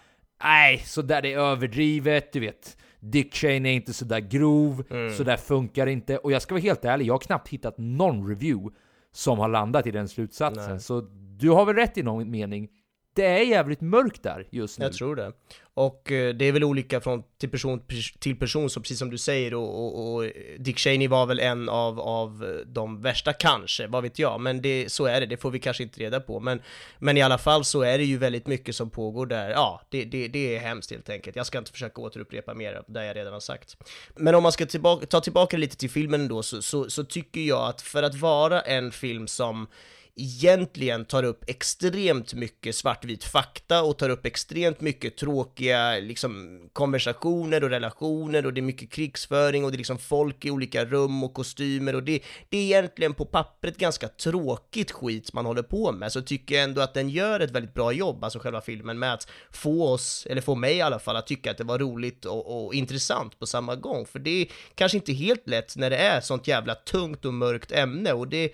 Nej, 0.42 0.79
så 0.79 1.03
där 1.03 1.23
det 1.23 1.33
är 1.33 1.38
överdrivet, 1.38 2.33
du 2.33 2.40
vet. 2.40 2.77
Dick 3.01 3.35
Cheney 3.35 3.73
är 3.73 3.77
inte 3.77 3.92
så 3.92 4.05
där 4.05 4.20
grov, 4.20 4.85
så 5.16 5.25
där 5.25 5.37
funkar 5.37 5.87
inte. 5.87 6.18
Och 6.18 6.33
jag 6.33 6.42
ska 6.42 6.55
vara 6.55 6.62
helt 6.62 6.85
ärlig, 6.85 7.07
jag 7.07 7.14
har 7.14 7.18
knappt 7.18 7.49
hittat 7.49 7.79
någon 7.79 8.29
review 8.29 8.75
som 9.12 9.38
har 9.38 9.49
landat 9.49 9.87
i 9.87 9.90
den 9.90 10.09
slutsatsen. 10.09 10.70
Nej. 10.70 10.81
Så 10.81 11.01
du 11.38 11.51
har 11.51 11.64
väl 11.64 11.75
rätt 11.75 11.99
i 11.99 12.03
någon 12.03 12.31
mening. 12.31 12.68
Det 13.14 13.27
är 13.27 13.44
jävligt 13.44 13.81
mörkt 13.81 14.23
där 14.23 14.49
just 14.51 14.79
nu. 14.79 14.85
Jag 14.85 14.92
tror 14.92 15.16
det. 15.16 15.33
Och 15.75 16.12
eh, 16.12 16.35
det 16.35 16.44
är 16.44 16.53
väl 16.53 16.64
olika 16.64 17.01
från 17.01 17.23
till 17.38 17.51
person 17.51 17.83
till 18.18 18.37
person, 18.38 18.70
så 18.70 18.81
precis 18.81 18.99
som 18.99 19.11
du 19.11 19.18
säger, 19.18 19.55
och, 19.55 19.85
och, 19.85 20.14
och 20.14 20.25
eh, 20.25 20.31
Dick 20.59 20.79
Cheney 20.79 21.09
var 21.09 21.27
väl 21.27 21.40
en 21.40 21.68
av, 21.68 22.01
av 22.01 22.44
eh, 22.44 22.66
de 22.66 23.03
värsta 23.03 23.33
kanske, 23.33 23.87
vad 23.87 24.03
vet 24.03 24.18
jag, 24.18 24.40
men 24.40 24.62
det, 24.62 24.92
så 24.92 25.07
är 25.07 25.20
det, 25.20 25.27
det 25.27 25.37
får 25.37 25.51
vi 25.51 25.59
kanske 25.59 25.83
inte 25.83 26.01
reda 26.01 26.20
på. 26.20 26.40
Men, 26.40 26.62
men 26.99 27.16
i 27.16 27.23
alla 27.23 27.38
fall 27.38 27.64
så 27.64 27.83
är 27.83 27.99
det 27.99 28.05
ju 28.05 28.18
väldigt 28.18 28.47
mycket 28.47 28.77
som 28.77 28.90
pågår 28.90 29.27
där, 29.27 29.51
ja, 29.51 29.83
det, 29.88 30.05
det, 30.05 30.29
det 30.29 30.57
är 30.57 30.61
hemskt 30.61 30.90
helt 30.90 31.11
enkelt. 31.11 31.37
Jag 31.37 31.47
ska 31.47 31.59
inte 31.59 31.73
försöka 31.73 32.01
återupprepa 32.01 32.55
mer 32.55 32.75
av 32.75 32.85
det 32.87 33.07
jag 33.07 33.16
redan 33.16 33.33
har 33.33 33.40
sagt. 33.40 33.77
Men 34.16 34.35
om 34.35 34.42
man 34.42 34.53
ska 34.53 34.66
tillbaka, 34.66 35.07
ta 35.07 35.20
tillbaka 35.20 35.57
lite 35.57 35.77
till 35.77 35.90
filmen 35.90 36.20
ändå, 36.20 36.42
så, 36.42 36.62
så, 36.62 36.90
så 36.90 37.05
tycker 37.05 37.40
jag 37.40 37.68
att 37.68 37.83
för 37.83 38.03
att 38.03 38.14
vara 38.14 38.61
en 38.61 38.92
film 38.92 39.27
som 39.27 39.66
egentligen 40.16 41.05
tar 41.05 41.22
upp 41.22 41.44
extremt 41.46 42.35
mycket 42.35 42.74
svartvit 42.74 43.24
fakta 43.24 43.83
och 43.83 43.98
tar 43.98 44.09
upp 44.09 44.27
extremt 44.27 44.81
mycket 44.81 45.16
tråkiga 45.16 45.98
liksom, 46.00 46.61
konversationer 46.72 47.64
och 47.64 47.70
relationer 47.70 48.46
och 48.46 48.55
det 48.55 48.61
är 48.61 48.62
mycket 48.62 48.90
krigsföring 48.90 49.64
och 49.64 49.70
det 49.70 49.77
är 49.77 49.79
liksom 49.79 49.98
folk 49.98 50.44
i 50.44 50.50
olika 50.50 50.85
rum 50.85 51.24
och 51.24 51.35
kostymer 51.35 51.94
och 51.94 52.03
det, 52.03 52.22
det 52.48 52.57
är 52.57 52.62
egentligen 52.62 53.14
på 53.14 53.24
pappret 53.24 53.77
ganska 53.77 54.09
tråkigt 54.09 54.90
skit 54.92 55.33
man 55.33 55.46
håller 55.46 55.62
på 55.62 55.92
med. 55.92 56.12
Så 56.12 56.22
tycker 56.22 56.55
jag 56.55 56.64
ändå 56.64 56.81
att 56.81 56.94
den 56.94 57.09
gör 57.09 57.40
ett 57.40 57.50
väldigt 57.50 57.74
bra 57.74 57.92
jobb, 57.92 58.24
alltså 58.24 58.38
själva 58.38 58.61
filmen 58.61 58.98
med 58.98 59.14
att 59.14 59.29
få 59.50 59.88
oss, 59.88 60.27
eller 60.31 60.40
få 60.40 60.55
mig 60.55 60.77
i 60.77 60.81
alla 60.81 60.98
fall, 60.98 61.16
att 61.16 61.27
tycka 61.27 61.50
att 61.50 61.59
det 61.59 61.64
var 61.64 61.79
roligt 61.79 62.24
och, 62.24 62.64
och 62.64 62.74
intressant 62.74 63.38
på 63.38 63.46
samma 63.46 63.77
gång. 63.77 64.07
För 64.07 64.18
det 64.18 64.31
är 64.31 64.48
kanske 64.74 64.98
inte 64.98 65.12
helt 65.12 65.48
lätt 65.48 65.77
när 65.77 65.90
det 65.90 65.96
är 65.96 66.20
sånt 66.20 66.48
jävla 66.48 66.74
tungt 66.74 67.24
och 67.24 67.35
mörkt 67.35 67.72
ämne 67.72 68.12
och 68.12 68.29
det 68.29 68.53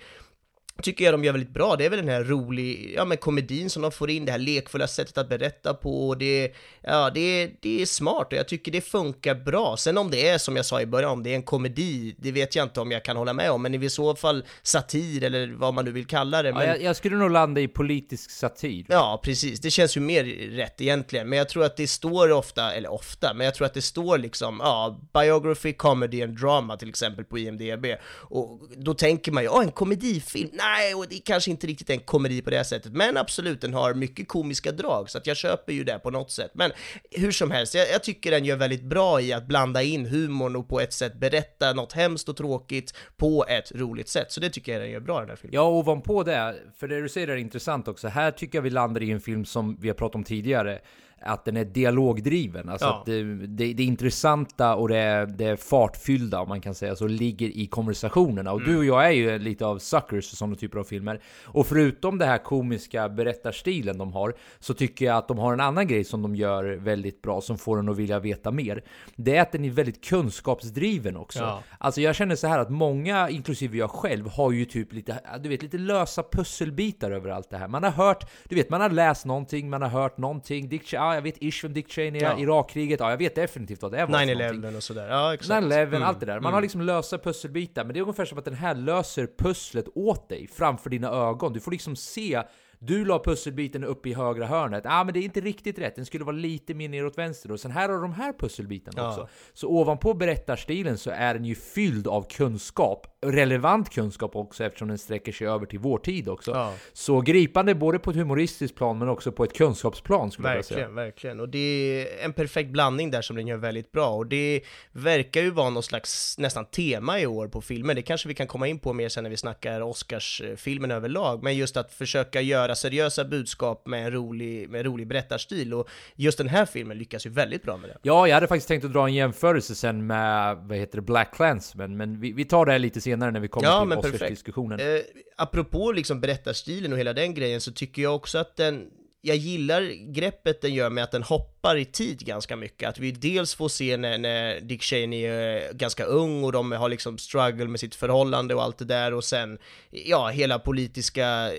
tycker 0.81 1.05
jag 1.05 1.13
de 1.13 1.23
gör 1.23 1.31
väldigt 1.31 1.53
bra. 1.53 1.75
Det 1.75 1.85
är 1.85 1.89
väl 1.89 1.99
den 1.99 2.09
här 2.09 2.23
rolig, 2.23 2.93
ja 2.95 3.05
men 3.05 3.17
komedin 3.17 3.69
som 3.69 3.81
de 3.81 3.91
får 3.91 4.09
in, 4.09 4.25
det 4.25 4.31
här 4.31 4.39
lekfulla 4.39 4.87
sättet 4.87 5.17
att 5.17 5.29
berätta 5.29 5.73
på 5.73 6.07
och 6.07 6.17
det, 6.17 6.53
ja 6.81 7.09
det, 7.09 7.51
det 7.61 7.81
är 7.81 7.85
smart 7.85 8.27
och 8.27 8.33
jag 8.33 8.47
tycker 8.47 8.71
det 8.71 8.81
funkar 8.81 9.35
bra. 9.35 9.77
Sen 9.77 9.97
om 9.97 10.11
det 10.11 10.27
är 10.27 10.37
som 10.37 10.55
jag 10.55 10.65
sa 10.65 10.81
i 10.81 10.85
början, 10.85 11.11
om 11.11 11.23
det 11.23 11.29
är 11.29 11.35
en 11.35 11.43
komedi, 11.43 12.15
det 12.17 12.31
vet 12.31 12.55
jag 12.55 12.65
inte 12.65 12.81
om 12.81 12.91
jag 12.91 13.05
kan 13.05 13.17
hålla 13.17 13.33
med 13.33 13.51
om, 13.51 13.61
men 13.61 13.83
i 13.83 13.89
så 13.89 14.15
fall 14.15 14.43
satir 14.63 15.23
eller 15.23 15.47
vad 15.47 15.73
man 15.73 15.85
nu 15.85 15.91
vill 15.91 16.05
kalla 16.05 16.41
det. 16.41 16.49
Ja, 16.49 16.55
Men... 16.55 16.67
jag, 16.67 16.81
jag 16.81 16.95
skulle 16.95 17.15
nog 17.15 17.31
landa 17.31 17.61
i 17.61 17.67
politisk 17.67 18.31
satir. 18.31 18.85
Ja, 18.89 19.21
precis. 19.23 19.59
Det 19.59 19.71
känns 19.71 19.97
ju 19.97 20.01
mer 20.01 20.23
rätt 20.55 20.81
egentligen, 20.81 21.29
men 21.29 21.37
jag 21.37 21.49
tror 21.49 21.63
att 21.63 21.77
det 21.77 21.87
står 21.87 22.31
ofta, 22.31 22.73
eller 22.73 22.91
ofta, 22.91 23.33
men 23.33 23.45
jag 23.45 23.55
tror 23.55 23.65
att 23.65 23.73
det 23.73 23.81
står 23.81 24.17
liksom, 24.17 24.59
ja, 24.63 24.99
biography, 25.13 25.73
comedy 25.73 26.23
and 26.23 26.39
drama 26.39 26.77
till 26.77 26.89
exempel 26.89 27.25
på 27.25 27.37
IMDB. 27.37 27.85
Och 28.13 28.59
då 28.77 28.93
tänker 28.93 29.31
man 29.31 29.43
ju, 29.43 29.49
ja, 29.49 29.63
en 29.63 29.71
komedifilm? 29.71 30.49
Nej, 30.53 30.70
Nej, 30.71 30.95
och 30.95 31.07
det 31.07 31.15
är 31.15 31.21
kanske 31.25 31.51
inte 31.51 31.67
riktigt 31.67 31.89
en 31.89 31.99
komedi 31.99 32.41
på 32.41 32.49
det 32.49 32.63
sättet, 32.63 32.93
men 32.93 33.17
absolut, 33.17 33.61
den 33.61 33.73
har 33.73 33.93
mycket 33.93 34.27
komiska 34.27 34.71
drag, 34.71 35.09
så 35.09 35.17
att 35.17 35.27
jag 35.27 35.37
köper 35.37 35.73
ju 35.73 35.83
det 35.83 35.99
på 35.99 36.11
något 36.11 36.31
sätt. 36.31 36.51
Men 36.53 36.71
hur 37.11 37.31
som 37.31 37.51
helst, 37.51 37.75
jag, 37.75 37.89
jag 37.89 38.03
tycker 38.03 38.31
den 38.31 38.45
gör 38.45 38.55
väldigt 38.55 38.83
bra 38.83 39.21
i 39.21 39.33
att 39.33 39.47
blanda 39.47 39.83
in 39.83 40.05
humorn 40.05 40.55
och 40.55 40.69
på 40.69 40.79
ett 40.79 40.93
sätt 40.93 41.19
berätta 41.19 41.73
något 41.73 41.93
hemskt 41.93 42.29
och 42.29 42.37
tråkigt 42.37 42.93
på 43.17 43.45
ett 43.47 43.71
roligt 43.71 44.09
sätt. 44.09 44.31
Så 44.31 44.39
det 44.39 44.49
tycker 44.49 44.71
jag 44.71 44.81
den 44.81 44.91
gör 44.91 44.99
bra, 44.99 45.19
den 45.19 45.29
här 45.29 45.35
filmen. 45.35 45.55
Ja, 45.55 45.69
ovanpå 45.69 46.23
det, 46.23 46.55
för 46.79 46.87
det 46.87 47.01
du 47.01 47.09
säger 47.09 47.27
är 47.27 47.35
intressant 47.35 47.87
också. 47.87 48.07
Här 48.07 48.31
tycker 48.31 48.57
jag 48.57 48.63
vi 48.63 48.69
landar 48.69 49.03
i 49.03 49.11
en 49.11 49.21
film 49.21 49.45
som 49.45 49.77
vi 49.81 49.87
har 49.87 49.95
pratat 49.95 50.15
om 50.15 50.23
tidigare 50.23 50.79
att 51.21 51.45
den 51.45 51.57
är 51.57 51.65
dialogdriven. 51.65 52.69
Alltså 52.69 52.85
Ja. 52.87 52.99
att 52.99 53.05
det, 53.05 53.23
det, 53.47 53.73
det 53.73 53.83
intressanta 53.83 54.75
och 54.75 54.89
det, 54.89 55.25
det 55.37 55.57
fartfyllda, 55.63 56.39
om 56.39 56.49
man 56.49 56.61
kan 56.61 56.75
säga 56.75 56.95
så, 56.95 57.07
ligger 57.07 57.47
i 57.57 57.67
konversationerna. 57.67 58.51
Och 58.51 58.63
du 58.63 58.77
och 58.77 58.85
jag 58.85 59.05
är 59.05 59.11
ju 59.11 59.39
lite 59.39 59.65
av 59.65 59.79
suckers 59.79 60.29
för 60.29 60.35
sådana 60.35 60.55
typer 60.55 60.79
av 60.79 60.83
filmer. 60.83 61.21
Och 61.45 61.67
förutom 61.67 62.17
det 62.17 62.25
här 62.25 62.37
komiska 62.37 63.09
berättarstilen 63.09 63.97
de 63.97 64.13
har, 64.13 64.33
så 64.59 64.73
tycker 64.73 65.05
jag 65.05 65.17
att 65.17 65.27
de 65.27 65.37
har 65.37 65.53
en 65.53 65.59
annan 65.59 65.87
grej 65.87 66.03
som 66.03 66.21
de 66.21 66.35
gör 66.35 66.63
väldigt 66.63 67.21
bra, 67.21 67.41
som 67.41 67.57
får 67.57 67.79
en 67.79 67.89
att 67.89 67.97
vilja 67.97 68.19
veta 68.19 68.51
mer. 68.51 68.83
Det 69.15 69.35
är 69.35 69.41
att 69.41 69.51
den 69.51 69.65
är 69.65 69.69
väldigt 69.69 70.03
kunskapsdriven 70.05 71.17
också. 71.17 71.39
Ja. 71.39 71.63
Alltså 71.77 72.01
jag 72.01 72.15
känner 72.15 72.35
så 72.35 72.47
här 72.47 72.59
att 72.59 72.69
många, 72.69 73.29
inklusive 73.29 73.77
jag 73.77 73.89
själv, 73.91 74.29
har 74.29 74.51
ju 74.51 74.65
typ 74.65 74.93
lite, 74.93 75.19
du 75.43 75.49
vet, 75.49 75.61
lite 75.61 75.77
lösa 75.77 76.23
pusselbitar 76.31 77.11
över 77.11 77.29
allt 77.29 77.49
det 77.49 77.57
här. 77.57 77.67
Man 77.67 77.83
har 77.83 77.91
hört, 77.91 78.29
du 78.49 78.55
vet, 78.55 78.69
man 78.69 78.81
har 78.81 78.89
läst 78.89 79.25
någonting, 79.25 79.69
man 79.69 79.81
har 79.81 79.89
hört 79.89 80.17
någonting. 80.17 80.69
Dick, 80.69 80.81
Che- 80.83 80.97
ja, 81.11 81.15
jag 81.15 81.21
vet 81.21 81.43
ish 81.43 81.63
vem 81.63 81.73
Dick 81.73 81.91
Cheney 81.91 82.21
är, 82.21 82.25
Ja. 82.25 82.39
Irakkriget, 82.39 82.99
ja 82.99 83.09
jag 83.09 83.17
vet 83.17 83.35
definitivt 83.35 83.81
vad 83.81 83.91
det 83.91 84.05
någonting. 84.05 84.35
9-11 84.37 84.75
och 84.75 84.83
sådär. 84.83 85.09
Ja, 85.09 85.33
exakt. 85.33 85.65
9-11, 85.65 85.81
Mm, 85.81 86.03
allt 86.03 86.19
det 86.19 86.25
där. 86.25 86.33
Man 86.33 86.39
mm. 86.39 86.53
har 86.53 86.61
liksom 86.61 86.81
lösa 86.81 87.17
pusselbitar, 87.17 87.83
men 87.83 87.93
det 87.93 87.99
är 87.99 88.01
ungefär 88.01 88.25
som 88.25 88.37
att 88.37 88.45
den 88.45 88.53
här 88.53 88.75
löser 88.75 89.27
pusslet 89.37 89.85
åt 89.95 90.29
dig 90.29 90.47
framför 90.47 90.89
dina 90.89 91.09
ögon. 91.09 91.53
Du 91.53 91.59
får 91.59 91.71
liksom 91.71 91.95
se 91.95 92.43
du 92.83 93.05
la 93.05 93.19
pusselbiten 93.23 93.83
upp 93.83 94.05
i 94.05 94.13
högra 94.13 94.45
hörnet. 94.45 94.81
Ja, 94.85 94.99
ah, 94.99 95.03
men 95.03 95.13
det 95.13 95.19
är 95.19 95.23
inte 95.23 95.41
riktigt 95.41 95.79
rätt. 95.79 95.95
Den 95.95 96.05
skulle 96.05 96.23
vara 96.23 96.35
lite 96.35 96.73
mer 96.73 96.89
neråt 96.89 97.17
vänster. 97.17 97.51
Och 97.51 97.59
sen 97.59 97.71
här 97.71 97.89
har 97.89 98.01
de 98.01 98.13
här 98.13 98.33
pusselbitarna 98.33 99.01
Ja. 99.01 99.09
också. 99.09 99.27
Så 99.53 99.67
ovanpå 99.67 100.13
berättarstilen 100.13 100.97
så 100.97 101.11
är 101.11 101.33
den 101.33 101.45
ju 101.45 101.55
fylld 101.55 102.07
av 102.07 102.27
kunskap. 102.29 103.07
Relevant 103.25 103.89
kunskap 103.89 104.35
också 104.35 104.63
eftersom 104.63 104.87
den 104.87 104.97
sträcker 104.97 105.31
sig 105.31 105.47
över 105.47 105.65
till 105.65 105.79
vår 105.79 105.97
tid 105.97 106.29
också. 106.29 106.51
Ja. 106.51 106.73
Så 106.93 107.21
gripande 107.21 107.75
både 107.75 107.99
på 107.99 108.09
ett 108.09 108.17
humoristiskt 108.17 108.77
plan 108.77 108.97
men 108.97 109.09
också 109.09 109.31
på 109.31 109.43
ett 109.43 109.53
kunskapsplan 109.53 110.31
skulle 110.31 110.47
jag 110.47 110.53
vilja 110.53 110.63
säga. 110.63 110.77
Verkligen, 110.77 110.95
verkligen. 110.95 111.39
Och 111.39 111.49
det 111.49 111.57
är 111.59 112.25
en 112.25 112.33
perfekt 112.33 112.69
blandning 112.69 113.11
där 113.11 113.21
som 113.21 113.35
den 113.35 113.47
gör 113.47 113.57
väldigt 113.57 113.91
bra. 113.91 114.09
Och 114.09 114.27
det 114.27 114.61
verkar 114.91 115.41
ju 115.41 115.49
vara 115.49 115.69
någon 115.69 115.83
slags 115.83 116.37
nästan 116.37 116.65
tema 116.65 117.19
i 117.19 117.25
år 117.25 117.47
på 117.47 117.61
filmen. 117.61 117.95
Det 117.95 118.01
kanske 118.01 118.27
vi 118.27 118.33
kan 118.33 118.47
komma 118.47 118.67
in 118.67 118.79
på 118.79 118.93
mer 118.93 119.09
sen 119.09 119.23
när 119.23 119.29
vi 119.29 119.37
snackar 119.37 119.81
Oscarsfilmen 119.81 120.91
överlag. 120.91 121.43
Men 121.43 121.57
just 121.57 121.77
att 121.77 121.93
försöka 121.93 122.41
göra 122.41 122.70
seriösa 122.75 123.25
budskap 123.25 123.87
med 123.87 124.05
en 124.05 124.11
rolig, 124.11 124.69
med 124.69 124.79
en 124.79 124.85
rolig 124.85 125.07
berättarstil. 125.07 125.73
Och 125.73 125.89
just 126.15 126.37
den 126.37 126.47
här 126.47 126.65
filmen 126.65 126.97
lyckas 126.97 127.25
ju 127.25 127.29
väldigt 127.29 127.63
bra 127.63 127.77
med 127.77 127.89
det. 127.89 127.97
Ja, 128.01 128.27
jag 128.27 128.35
hade 128.35 128.47
faktiskt 128.47 128.67
tänkt 128.67 128.85
att 128.85 128.93
dra 128.93 129.07
en 129.07 129.13
jämförelse 129.13 129.75
sen 129.75 130.07
med, 130.07 130.57
vad 130.57 130.77
heter 130.77 130.97
det, 130.97 131.01
Black 131.01 131.35
Clansman, 131.35 131.97
men 131.97 132.19
vi, 132.19 132.31
vi 132.31 132.45
tar 132.45 132.65
det 132.65 132.71
här 132.71 132.79
lite 132.79 133.01
senare 133.01 133.31
när 133.31 133.39
vi 133.39 133.47
kommer 133.47 133.67
Ja, 133.67 134.01
till. 134.01 134.13
Oscarsdiskussionen. 134.13 134.79
Eh, 134.79 135.01
apropå 135.37 135.91
liksom 135.91 136.21
berättarstilen 136.21 136.93
och 136.93 136.99
hela 136.99 137.13
den 137.13 137.33
grejen 137.33 137.61
så 137.61 137.71
tycker 137.71 138.01
jag 138.01 138.15
också 138.15 138.37
att 138.37 138.55
den 138.55 138.87
jag 139.21 139.35
gillar 139.37 140.11
greppet 140.13 140.61
den 140.61 140.73
gör 140.73 140.89
med 140.89 141.03
att 141.03 141.11
den 141.11 141.23
hoppar 141.23 141.75
i 141.75 141.85
tid 141.85 142.19
ganska 142.19 142.55
mycket. 142.55 142.89
Att 142.89 142.99
vi 142.99 143.11
dels 143.11 143.55
får 143.55 143.69
se 143.69 143.97
när, 143.97 144.17
när 144.17 144.61
Dick 144.61 144.81
Cheney 144.83 145.25
är 145.25 145.73
ganska 145.73 146.03
ung 146.03 146.43
och 146.43 146.51
de 146.51 146.71
har 146.71 146.89
liksom 146.89 147.17
struggle 147.17 147.67
med 147.67 147.79
sitt 147.79 147.95
förhållande 147.95 148.55
och 148.55 148.63
allt 148.63 148.77
det 148.77 148.85
där 148.85 149.13
och 149.13 149.23
sen, 149.23 149.57
ja, 149.89 150.27
hela 150.27 150.59
politiska 150.59 151.51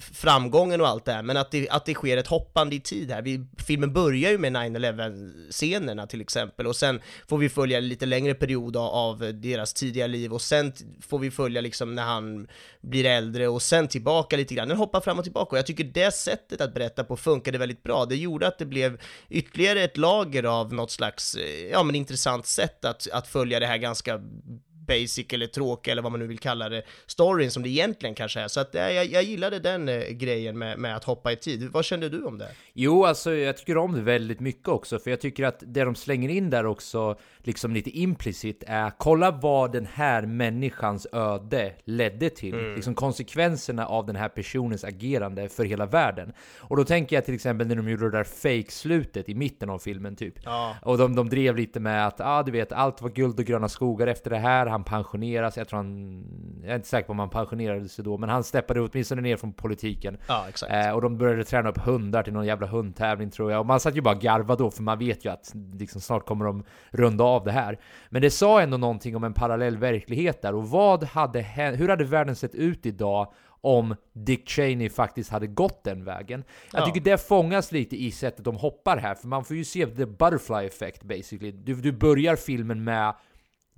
framgången 0.00 0.80
och 0.80 0.88
allt 0.88 1.04
det 1.04 1.12
här, 1.12 1.22
men 1.22 1.36
att 1.36 1.50
det, 1.50 1.68
att 1.68 1.86
det 1.86 1.94
sker 1.94 2.16
ett 2.16 2.26
hoppande 2.26 2.76
i 2.76 2.80
tid 2.80 3.10
här. 3.10 3.22
Vi, 3.22 3.46
filmen 3.66 3.92
börjar 3.92 4.30
ju 4.30 4.38
med 4.38 4.52
9-11-scenerna 4.52 6.06
till 6.06 6.20
exempel, 6.20 6.66
och 6.66 6.76
sen 6.76 7.00
får 7.28 7.38
vi 7.38 7.48
följa 7.48 7.78
en 7.78 7.88
lite 7.88 8.06
längre 8.06 8.34
period 8.34 8.76
av, 8.76 8.88
av 8.88 9.18
deras 9.34 9.74
tidiga 9.74 10.06
liv, 10.06 10.32
och 10.32 10.42
sen 10.42 10.72
får 11.00 11.18
vi 11.18 11.30
följa 11.30 11.60
liksom 11.60 11.94
när 11.94 12.02
han 12.02 12.46
blir 12.80 13.04
äldre, 13.04 13.48
och 13.48 13.62
sen 13.62 13.88
tillbaka 13.88 14.36
lite 14.36 14.54
grann. 14.54 14.68
Den 14.68 14.76
hoppar 14.76 15.00
fram 15.00 15.18
och 15.18 15.24
tillbaka, 15.24 15.50
och 15.50 15.58
jag 15.58 15.66
tycker 15.66 15.84
det 15.84 16.14
sättet 16.14 16.60
att 16.60 16.74
berätta 16.74 17.04
på 17.04 17.16
funkade 17.16 17.58
väldigt 17.58 17.82
bra. 17.82 18.04
Det 18.04 18.16
gjorde 18.16 18.46
att 18.46 18.58
det 18.58 18.66
blev 18.66 19.00
ytterligare 19.28 19.82
ett 19.82 19.96
lager 19.96 20.44
av 20.44 20.74
något 20.74 20.90
slags, 20.90 21.34
eh, 21.34 21.70
ja 21.70 21.82
men 21.82 21.94
intressant 21.94 22.46
sätt 22.46 22.84
att, 22.84 23.08
att 23.12 23.28
följa 23.28 23.60
det 23.60 23.66
här 23.66 23.78
ganska 23.78 24.20
basic 24.86 25.26
eller 25.32 25.46
tråkiga 25.46 25.92
eller 25.92 26.02
vad 26.02 26.12
man 26.12 26.20
nu 26.20 26.26
vill 26.26 26.38
kalla 26.38 26.68
det, 26.68 26.82
storyn 27.06 27.50
som 27.50 27.62
det 27.62 27.68
egentligen 27.68 28.14
kanske 28.14 28.40
är. 28.40 28.48
Så 28.48 28.60
att 28.60 28.74
eh, 28.74 28.90
jag, 28.90 29.06
jag 29.06 29.22
gillade 29.22 29.58
den 29.58 29.88
eh, 29.88 30.08
grejen 30.08 30.58
med, 30.58 30.78
med 30.78 30.96
att 30.96 31.04
hoppa 31.04 31.32
i 31.32 31.36
tid. 31.36 31.68
Vad 31.72 31.84
kände 31.84 32.08
du 32.08 32.24
om 32.24 32.38
det? 32.38 32.48
Jo, 32.72 33.04
alltså 33.04 33.34
jag 33.34 33.56
tycker 33.56 33.76
om 33.76 33.92
det 33.92 34.00
väldigt 34.00 34.40
mycket 34.40 34.68
också, 34.68 34.98
för 34.98 35.10
jag 35.10 35.20
tycker 35.20 35.44
att 35.44 35.62
det 35.66 35.84
de 35.84 35.94
slänger 35.94 36.28
in 36.28 36.50
där 36.50 36.66
också, 36.66 37.16
liksom 37.38 37.74
lite 37.74 37.90
implicit, 37.90 38.64
är 38.66 38.92
kolla 38.98 39.30
vad 39.30 39.72
den 39.72 39.86
här 39.86 40.22
människans 40.22 41.06
öde 41.12 41.72
ledde 41.84 42.30
till. 42.30 42.54
Mm. 42.54 42.74
Liksom 42.74 42.94
konsekvenserna 42.94 43.86
av 43.86 44.06
den 44.06 44.16
här 44.16 44.28
personens 44.28 44.84
agerande 44.84 45.48
för 45.48 45.64
hela 45.64 45.86
världen. 45.86 46.32
Och 46.58 46.76
då 46.76 46.84
tänker 46.84 47.16
jag 47.16 47.24
till 47.24 47.34
exempel 47.34 47.66
när 47.66 47.76
de 47.76 47.88
gjorde 47.88 48.10
det 48.10 48.16
där 48.16 48.24
fake-slutet 48.24 49.28
i 49.28 49.34
mitten 49.34 49.70
av 49.70 49.78
filmen 49.78 50.16
typ. 50.16 50.34
Ja. 50.44 50.76
Och 50.82 50.98
de, 50.98 51.16
de 51.16 51.28
drev 51.28 51.56
lite 51.56 51.80
med 51.80 52.06
att, 52.06 52.20
ah, 52.20 52.42
du 52.42 52.52
vet, 52.52 52.72
allt 52.72 53.02
var 53.02 53.10
guld 53.10 53.38
och 53.38 53.44
gröna 53.44 53.68
skogar 53.68 54.06
efter 54.06 54.30
det 54.30 54.38
här, 54.38 54.66
han 54.74 54.84
pensioneras, 54.84 55.56
jag 55.56 55.68
tror 55.68 55.76
han, 55.76 56.24
jag 56.62 56.70
är 56.70 56.76
inte 56.76 56.88
säker 56.88 57.06
på 57.06 57.12
om 57.12 57.18
han 57.18 57.30
pensionerade 57.30 57.88
sig 57.88 58.04
då, 58.04 58.18
men 58.18 58.28
han 58.28 58.44
steppade 58.44 58.80
åtminstone 58.80 59.22
ner 59.22 59.36
från 59.36 59.52
politiken. 59.52 60.16
Ja. 60.28 60.46
Eh, 60.70 60.90
och 60.90 61.02
de 61.02 61.18
började 61.18 61.44
träna 61.44 61.68
upp 61.68 61.78
hundar 61.78 62.22
till 62.22 62.32
någon 62.32 62.46
jävla 62.46 62.66
hundtävling 62.66 63.30
tror 63.30 63.50
jag. 63.50 63.60
Och 63.60 63.66
man 63.66 63.80
satt 63.80 63.96
ju 63.96 64.00
bara 64.00 64.14
garva 64.14 64.56
då, 64.56 64.70
för 64.70 64.82
man 64.82 64.98
vet 64.98 65.24
ju 65.24 65.30
att 65.30 65.52
liksom, 65.74 66.00
snart 66.00 66.26
kommer 66.26 66.44
de 66.44 66.64
runda 66.90 67.24
av 67.24 67.44
det 67.44 67.52
här. 67.52 67.78
Men 68.08 68.22
det 68.22 68.30
sa 68.30 68.60
ändå 68.60 68.76
någonting 68.76 69.16
om 69.16 69.24
en 69.24 69.34
parallell 69.34 69.76
verklighet 69.78 70.42
där. 70.42 70.54
Och 70.54 70.68
vad 70.68 71.04
hade 71.04 71.40
hänt, 71.40 71.80
hur 71.80 71.88
hade 71.88 72.04
världen 72.04 72.36
sett 72.36 72.54
ut 72.54 72.86
idag 72.86 73.32
om 73.60 73.96
Dick 74.12 74.48
Cheney 74.48 74.90
faktiskt 74.90 75.30
hade 75.30 75.46
gått 75.46 75.84
den 75.84 76.04
vägen. 76.04 76.44
Jag 76.72 76.80
Ja. 76.82 76.86
tycker 76.86 77.00
det 77.10 77.18
fångas 77.28 77.72
lite 77.72 77.96
i 77.96 78.10
sättet 78.10 78.44
de 78.44 78.56
hoppar 78.56 78.96
här, 78.96 79.14
för 79.14 79.28
man 79.28 79.44
får 79.44 79.56
ju 79.56 79.64
se 79.64 79.86
the 79.86 80.06
butterfly 80.06 80.66
effect 80.66 81.02
basically. 81.02 81.52
Du, 81.52 81.74
du 81.74 81.92
börjar 81.92 82.36
filmen 82.36 82.84
med 82.84 83.14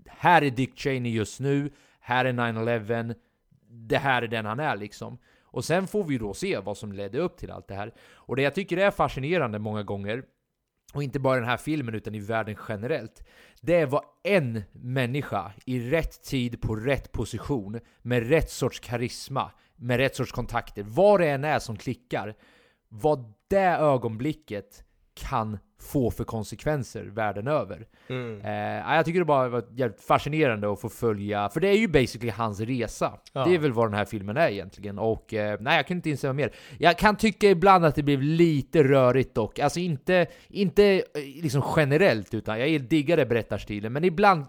här 0.09 0.43
är 0.43 0.51
Dick 0.51 0.79
Cheney 0.79 1.13
just 1.13 1.41
nu, 1.41 1.71
här 2.01 2.25
är 2.25 2.33
9-11, 2.33 3.15
det 3.71 3.99
här 3.99 4.23
är 4.23 4.29
den 4.29 4.47
han 4.47 4.61
är 4.61 4.77
liksom. 4.77 5.19
Och 5.43 5.65
sen 5.65 5.87
får 5.87 6.05
vi 6.05 6.19
då 6.19 6.35
se 6.35 6.59
vad 6.59 6.77
som 6.77 6.93
ledde 6.93 7.19
upp 7.19 7.37
till 7.37 7.51
allt 7.51 7.69
det 7.69 7.75
här. 7.75 7.95
Och 8.15 8.37
det 8.37 8.43
jag 8.43 8.55
tycker 8.55 8.77
är 8.77 8.91
fascinerande 8.91 9.59
många 9.59 9.83
gånger, 9.83 10.25
och 10.95 11.03
inte 11.03 11.19
bara 11.21 11.37
i 11.37 11.41
den 11.41 11.49
här 11.49 11.57
filmen 11.57 11.95
utan 11.95 12.15
i 12.15 12.21
världen 12.21 12.57
generellt, 12.69 13.27
det 13.61 13.75
är 13.75 13.87
vad 13.87 14.05
en 14.25 14.63
människa 14.73 15.53
i 15.65 15.91
rätt 15.91 16.23
tid 16.23 16.61
på 16.61 16.77
rätt 16.77 17.13
position, 17.13 17.81
med 18.03 18.29
rätt 18.29 18.51
sorts 18.51 18.81
karisma, 18.81 19.51
med 19.77 19.97
rätt 19.97 20.17
sorts 20.17 20.33
kontakter, 20.33 20.83
vad 20.83 21.21
det 21.21 21.29
än 21.29 21.45
är 21.45 21.59
som 21.59 21.77
klickar, 21.77 22.35
vad 22.89 23.33
det 23.49 23.77
ögonblicket 23.77 24.85
kan 25.15 25.59
få 25.79 26.11
för 26.11 26.25
konsekvenser 26.25 27.05
världen 27.05 27.49
över. 27.49 27.87
Mm. 28.09 28.41
Eh, 28.41 28.95
jag 28.97 29.05
tycker 29.05 29.19
det 29.19 29.25
bara 29.25 29.49
var 29.49 29.65
jävligt 29.71 30.01
fascinerande 30.01 30.73
att 30.73 30.81
få 30.81 30.89
följa, 30.89 31.49
för 31.49 31.61
det 31.61 31.69
är 31.69 31.79
ju 31.79 31.89
basically 31.89 32.31
hans 32.31 32.61
resa. 32.61 33.13
Ja. 33.33 33.45
Det 33.45 33.55
är 33.55 33.59
väl 33.59 33.73
vad 33.73 33.87
den 33.87 33.95
här 33.95 34.05
filmen 34.05 34.37
är 34.37 34.49
egentligen. 34.49 34.99
Och 34.99 35.35
eh, 35.35 35.59
nej, 35.61 35.77
jag 35.77 35.87
kan 35.87 35.97
inte 35.97 36.11
instämma 36.11 36.33
mer. 36.33 36.53
Jag 36.79 36.99
kan 36.99 37.17
tycka 37.17 37.51
ibland 37.51 37.85
att 37.85 37.95
det 37.95 38.03
blev 38.03 38.23
lite 38.23 38.83
rörigt 38.83 39.35
dock. 39.35 39.59
Alltså 39.59 39.81
inte, 39.81 40.27
inte 40.49 40.85
eh, 40.85 41.03
liksom 41.43 41.63
generellt, 41.77 42.35
utan 42.35 42.61
jag 42.61 42.83
diggade 42.83 43.27
berättarstilen, 43.27 43.93
men 43.93 44.05
ibland 44.05 44.47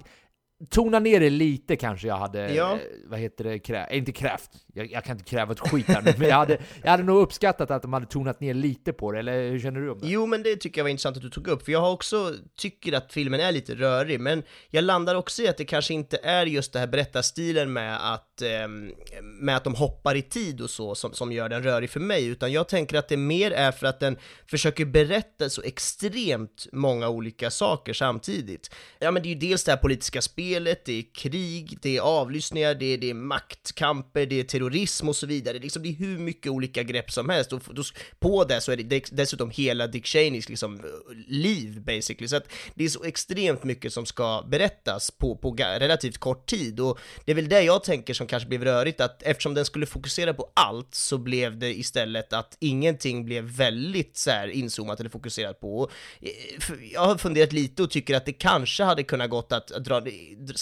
Tona 0.70 1.00
ner 1.00 1.20
det 1.20 1.30
lite 1.30 1.76
kanske 1.76 2.08
jag 2.08 2.18
hade, 2.18 2.54
Ja. 2.54 2.74
eh, 2.74 2.80
vad 3.06 3.20
heter 3.20 3.44
det, 3.44 3.60
krä, 3.60 3.88
inte 3.92 4.12
krävt, 4.12 4.50
jag, 4.74 4.92
jag 4.92 5.04
kan 5.04 5.18
inte 5.18 5.30
kräva 5.30 5.52
ett 5.52 5.60
skit 5.60 5.88
här 5.88 6.02
nu, 6.02 6.14
men 6.18 6.28
jag 6.28 6.36
hade, 6.36 6.58
jag 6.84 6.92
hade 6.92 7.04
nog 7.04 7.22
uppskattat 7.22 7.72
att 7.72 7.82
de 7.82 7.94
hade 7.94 8.06
tonat 8.06 8.40
ner 8.40 8.54
lite 8.54 8.94
på 8.94 9.12
det, 9.12 9.20
eller 9.20 9.50
hur 9.50 9.60
känner 9.60 9.80
du 9.80 9.90
om 9.92 10.00
det? 10.00 10.08
Jo, 10.08 10.26
men 10.26 10.44
det 10.44 10.56
tycker 10.56 10.80
jag 10.80 10.84
var 10.84 10.90
intressant 10.90 11.18
att 11.18 11.24
du 11.24 11.30
tog 11.30 11.48
upp, 11.48 11.66
för 11.66 11.72
jag 11.72 11.82
har 11.82 11.92
också 11.92 12.34
tycker 12.58 12.94
att 12.94 13.14
filmen 13.14 13.40
är 13.40 13.52
lite 13.52 13.76
rörig, 13.76 14.20
men 14.20 14.44
jag 14.70 14.84
landar 14.84 15.16
också 15.16 15.42
i 15.42 15.48
att 15.48 15.58
det 15.58 15.66
kanske 15.66 15.94
inte 15.94 16.20
är 16.24 16.46
just 16.46 16.74
det 16.74 16.80
här 16.80 16.88
berättarstilen 16.88 17.74
med 17.74 18.14
att, 18.14 18.42
ehm, 18.42 18.92
med 19.24 19.58
att 19.58 19.64
de 19.64 19.76
hoppar 19.76 20.16
i 20.16 20.22
tid 20.22 20.62
och 20.62 20.70
så 20.70 20.96
som, 20.96 21.14
som 21.14 21.32
gör 21.32 21.50
den 21.50 21.64
rörig 21.64 21.90
för 21.90 22.00
mig, 22.00 22.26
utan 22.28 22.52
jag 22.52 22.68
tänker 22.68 22.98
att 22.98 23.08
det 23.10 23.18
mer 23.18 23.52
är 23.52 23.72
för 23.72 23.88
att 23.88 24.00
den 24.00 24.18
försöker 24.50 24.86
berätta 24.86 25.50
så 25.50 25.62
extremt 25.62 26.68
många 26.72 27.10
olika 27.10 27.52
saker 27.52 27.94
samtidigt. 27.94 28.76
Ja, 29.00 29.12
men 29.12 29.24
det 29.24 29.28
är 29.30 29.34
ju 29.34 29.40
dels 29.40 29.64
det 29.64 29.72
här 29.72 29.78
politiska 29.78 30.22
spelet, 30.22 30.47
det 30.86 30.90
är 30.90 31.14
krig, 31.14 31.78
det 31.82 31.98
är 31.98 32.02
avlyssningar, 32.02 32.76
det 32.76 32.86
är, 32.86 32.98
det 32.98 33.10
är 33.10 33.14
maktkamper, 33.14 34.26
det 34.26 34.40
är 34.40 34.44
terrorism 34.44 35.10
och 35.10 35.16
så 35.16 35.28
vidare. 35.28 35.60
Liksom, 35.60 35.84
det 35.84 35.90
är 35.90 35.94
hur 35.94 36.18
mycket 36.18 36.52
olika 36.52 36.84
grepp 36.84 37.12
som 37.12 37.30
helst 37.30 37.54
och 37.54 37.62
då, 37.72 37.84
på 38.20 38.44
det 38.44 38.62
så 38.62 38.72
är 38.72 38.78
det 38.78 39.12
dessutom 39.12 39.50
hela 39.50 39.88
Dick 39.88 40.06
Cheneys 40.06 40.50
liksom, 40.50 40.76
eh, 40.76 40.82
liv 41.28 41.82
basically. 41.82 42.28
Så 42.28 42.36
att 42.36 42.52
det 42.76 42.86
är 42.86 42.90
så 42.90 43.04
extremt 43.04 43.64
mycket 43.64 43.94
som 43.94 44.06
ska 44.06 44.44
berättas 44.48 45.12
på, 45.12 45.36
på 45.36 45.56
relativt 45.58 46.18
kort 46.18 46.50
tid 46.50 46.80
och 46.80 47.00
det 47.26 47.32
är 47.32 47.36
väl 47.36 47.50
det 47.50 47.62
jag 47.62 47.84
tänker 47.84 48.14
som 48.14 48.28
kanske 48.28 48.50
blev 48.50 48.64
rörigt 48.64 49.02
att 49.02 49.24
eftersom 49.24 49.54
den 49.54 49.66
skulle 49.66 49.86
fokusera 49.86 50.34
på 50.34 50.52
allt 50.54 50.96
så 50.96 51.18
blev 51.18 51.58
det 51.58 51.80
istället 51.80 52.34
att 52.34 52.58
ingenting 52.60 53.26
blev 53.26 53.44
väldigt 53.44 54.18
så 54.18 54.32
här 54.32 54.48
inzoomat 54.48 55.00
eller 55.00 55.10
fokuserat 55.10 55.60
på. 55.60 55.80
Och, 55.80 55.92
eh, 56.22 56.30
Jag 56.94 57.02
har 57.02 57.18
funderat 57.18 57.54
lite 57.54 57.84
och 57.84 57.92
tycker 57.92 58.16
att 58.16 58.26
det 58.26 58.34
kanske 58.34 58.84
hade 58.84 59.04
kunnat 59.04 59.30
gått 59.30 59.52
att 59.52 59.68
dra, 59.68 60.02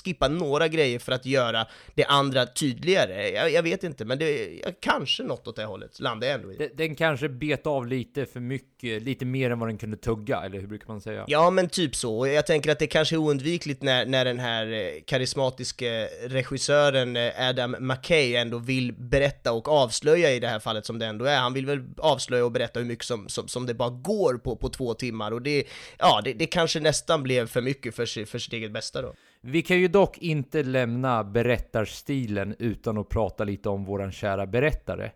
skippa 0.04 0.28
några 0.28 0.68
grejer 0.68 1.00
för 1.00 1.12
att 1.12 1.26
göra 1.26 1.68
det 1.96 2.06
andra 2.06 2.46
tydligare. 2.46 3.30
Jag, 3.30 3.52
jag 3.52 3.64
vet 3.64 3.84
inte, 3.84 4.06
men 4.06 4.20
det 4.20 4.60
är 4.66 4.76
kanske 4.82 5.24
något 5.24 5.48
åt 5.48 5.56
det 5.56 5.66
hållet 5.66 6.00
landar 6.00 6.28
jag 6.28 6.36
ändå 6.36 6.54
i. 6.54 6.58
Den, 6.58 6.70
den 6.76 6.96
kanske 6.96 7.30
bet 7.30 7.68
av 7.68 7.88
lite 7.88 8.26
för 8.26 8.40
mycket, 8.40 9.02
lite 9.02 9.26
mer 9.26 9.52
än 9.52 9.60
vad 9.60 9.70
den 9.70 9.78
kunde 9.78 9.98
tugga, 9.98 10.42
eller 10.42 10.60
hur 10.60 10.68
brukar 10.68 10.88
man 10.88 11.02
säga? 11.02 11.24
Ja, 11.28 11.50
men 11.50 11.70
typ 11.70 11.96
så. 11.96 12.28
Jag 12.28 12.46
tänker 12.46 12.72
att 12.72 12.80
det 12.80 12.88
kanske 12.88 13.16
är 13.16 13.18
oundvikligt 13.18 13.84
när, 13.84 14.06
när 14.06 14.26
den 14.26 14.40
här 14.40 14.72
eh, 14.72 15.02
karismatiska 15.08 16.08
regissören 16.28 17.16
eh, 17.16 17.50
Adam 17.50 17.76
McKay 17.80 18.36
ändå 18.36 18.58
vill 18.58 18.94
berätta 18.94 19.52
och 19.52 19.68
avslöja 19.68 20.32
i 20.32 20.40
det 20.40 20.48
här 20.48 20.60
fallet 20.60 20.86
som 20.86 21.00
det 21.00 21.06
ändå 21.06 21.26
är. 21.26 21.38
Han 21.38 21.54
vill 21.54 21.66
väl 21.66 21.84
avslöja 21.98 22.46
och 22.46 22.52
berätta 22.52 22.80
hur 22.80 22.88
mycket 22.88 23.06
som, 23.06 23.30
som, 23.30 23.48
som 23.48 23.66
det 23.66 23.74
bara 23.74 23.90
går 23.90 24.38
på, 24.38 24.56
på 24.56 24.70
två 24.70 24.94
timmar 24.94 25.32
och 25.32 25.42
det, 25.42 25.64
ja, 25.98 26.22
det, 26.24 26.34
det 26.34 26.46
kanske 26.46 26.80
nästan 26.80 27.24
blev 27.24 27.48
för 27.48 27.62
mycket 27.62 27.96
för, 27.96 28.26
för 28.26 28.40
sitt 28.40 28.54
eget 28.54 28.72
bästa 28.72 29.02
då. 29.02 29.14
Vi 29.48 29.62
kan 29.62 29.80
ju 29.80 29.88
dock 29.88 30.18
inte 30.18 30.64
lämna 30.64 31.24
berättarstilen 31.24 32.56
utan 32.60 32.98
att 32.98 33.10
prata 33.10 33.44
lite 33.44 33.70
om 33.70 33.86
våran 33.86 34.12
kära 34.12 34.46
berättare. 34.46 35.12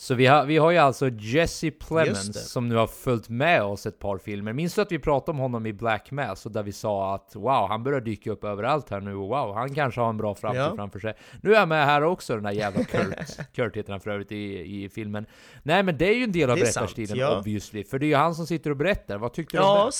Så 0.00 0.14
vi 0.14 0.26
har, 0.26 0.44
vi 0.44 0.56
har 0.56 0.70
ju 0.70 0.78
alltså 0.78 1.08
Jesse. 1.08 1.70
Plemons 1.70 2.50
som 2.52 2.68
nu 2.68 2.74
har 2.74 2.86
följt 2.86 3.28
med 3.28 3.62
oss 3.62 3.86
ett 3.86 3.98
par 3.98 4.18
filmer. 4.18 4.52
Minns 4.52 4.74
du 4.74 4.80
att 4.80 4.92
vi 4.92 4.98
pratade 4.98 5.30
om 5.30 5.38
honom 5.38 5.66
i 5.66 5.72
Black 5.72 6.10
Mass 6.10 6.46
och 6.46 6.52
där 6.52 6.62
vi 6.62 6.72
sa 6.72 7.14
att 7.14 7.32
wow, 7.34 7.68
han 7.68 7.82
börjar 7.82 8.00
dyka 8.00 8.30
upp 8.30 8.44
överallt 8.44 8.90
här 8.90 9.00
nu 9.00 9.14
och 9.14 9.28
wow, 9.28 9.54
han 9.54 9.74
kanske 9.74 10.00
har 10.00 10.08
en 10.10 10.16
bra 10.16 10.34
framtid 10.34 10.60
Ja. 10.60 10.76
framför 10.76 10.98
sig. 10.98 11.14
Nu 11.42 11.54
är 11.54 11.58
jag 11.58 11.68
med 11.68 11.86
här 11.86 12.02
också, 12.02 12.34
den 12.34 12.42
där 12.42 12.50
jävla 12.50 12.84
Kurt. 12.84 13.14
Kurt 13.54 13.76
heter 13.76 13.92
han 13.92 14.00
för 14.00 14.10
övrigt 14.10 14.32
i, 14.32 14.84
i 14.84 14.88
filmen. 14.88 15.26
Nej 15.62 15.82
men 15.82 15.98
det 15.98 16.08
är 16.08 16.14
ju 16.14 16.24
en 16.24 16.32
del 16.32 16.50
av 16.50 16.56
berättarstilen 16.58 17.18
ja. 17.18 17.38
obviously, 17.38 17.84
för 17.84 17.98
det 17.98 18.06
är 18.06 18.08
ju 18.08 18.14
han 18.14 18.34
som 18.34 18.46
sitter 18.46 18.70
och 18.70 18.76
berättar. 18.76 19.18
Vad 19.18 19.32
tyckte 19.32 19.56
du 19.56 19.60
om 19.62 19.66
Ja, 19.66 19.90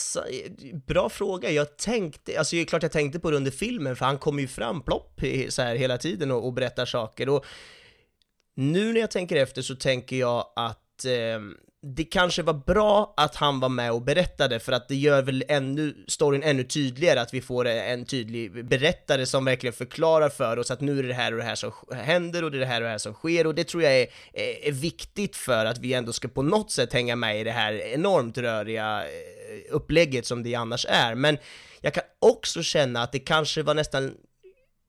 det? 0.58 0.87
bra 0.87 1.08
fråga. 1.08 1.50
Jag 1.50 1.76
tänkte, 1.76 2.38
alltså 2.38 2.56
det 2.56 2.62
är 2.62 2.66
klart 2.66 2.82
jag 2.82 2.92
tänkte 2.92 3.20
på 3.20 3.30
det 3.30 3.37
under 3.37 3.50
filmen, 3.50 3.96
för 3.96 4.04
han 4.04 4.18
kommer 4.18 4.40
ju 4.40 4.48
fram 4.48 4.82
plopp 4.82 5.20
så 5.48 5.62
här 5.62 5.76
hela 5.76 5.98
tiden 5.98 6.30
och, 6.30 6.46
och 6.46 6.52
berättar 6.52 6.84
saker. 6.84 7.28
Och 7.28 7.44
nu 8.58 8.92
när 8.92 9.00
jag 9.00 9.10
tänker 9.10 9.36
efter 9.36 9.62
så 9.62 9.74
tänker 9.74 10.16
jag 10.16 10.46
att 10.56 11.04
eh, 11.04 11.40
det 11.82 12.04
kanske 12.04 12.42
var 12.42 12.54
bra 12.54 13.14
att 13.16 13.36
han 13.36 13.60
var 13.60 13.68
med 13.68 13.92
och 13.92 14.02
berättade, 14.02 14.60
för 14.60 14.72
att 14.72 14.88
det 14.88 14.94
gör 14.94 15.22
väl 15.22 15.44
ännu, 15.48 16.04
storyn 16.08 16.42
ännu 16.42 16.64
tydligare, 16.64 17.20
att 17.20 17.34
vi 17.34 17.40
får 17.40 17.66
en 17.66 18.04
tydlig 18.04 18.64
berättare 18.64 19.26
som 19.26 19.44
verkligen 19.44 19.72
förklarar 19.72 20.28
för 20.28 20.56
oss 20.56 20.70
att 20.70 20.80
nu 20.80 20.98
är 20.98 21.02
det 21.02 21.14
här 21.14 21.32
och 21.32 21.38
det 21.38 21.44
här 21.44 21.54
som 21.54 21.72
händer 21.92 22.44
och 22.44 22.50
det 22.50 22.58
är 22.58 22.60
det 22.60 22.66
här 22.66 22.80
och 22.80 22.84
det 22.84 22.90
här 22.90 22.98
som 22.98 23.14
sker, 23.14 23.46
och 23.46 23.54
det 23.54 23.64
tror 23.64 23.82
jag 23.82 23.92
är, 23.92 24.06
eh, 24.32 24.68
är, 24.68 24.72
viktigt 24.72 25.36
för 25.36 25.66
att 25.66 25.78
vi 25.78 25.94
ändå 25.94 26.12
ska 26.12 26.28
på 26.28 26.42
något 26.42 26.70
sätt 26.70 26.92
hänga 26.92 27.16
med 27.16 27.40
i 27.40 27.44
det 27.44 27.50
här 27.50 27.72
enormt 27.72 28.38
röriga 28.38 29.02
eh, 29.02 29.74
upplägget 29.74 30.26
som 30.26 30.42
det 30.42 30.54
annars 30.54 30.86
är. 30.88 31.14
Men 31.14 31.38
jag 31.80 31.94
kan 31.94 32.04
också 32.18 32.62
känna 32.62 33.02
att 33.02 33.12
det 33.12 33.18
kanske 33.18 33.62
var 33.62 33.74
nästan 33.74 34.14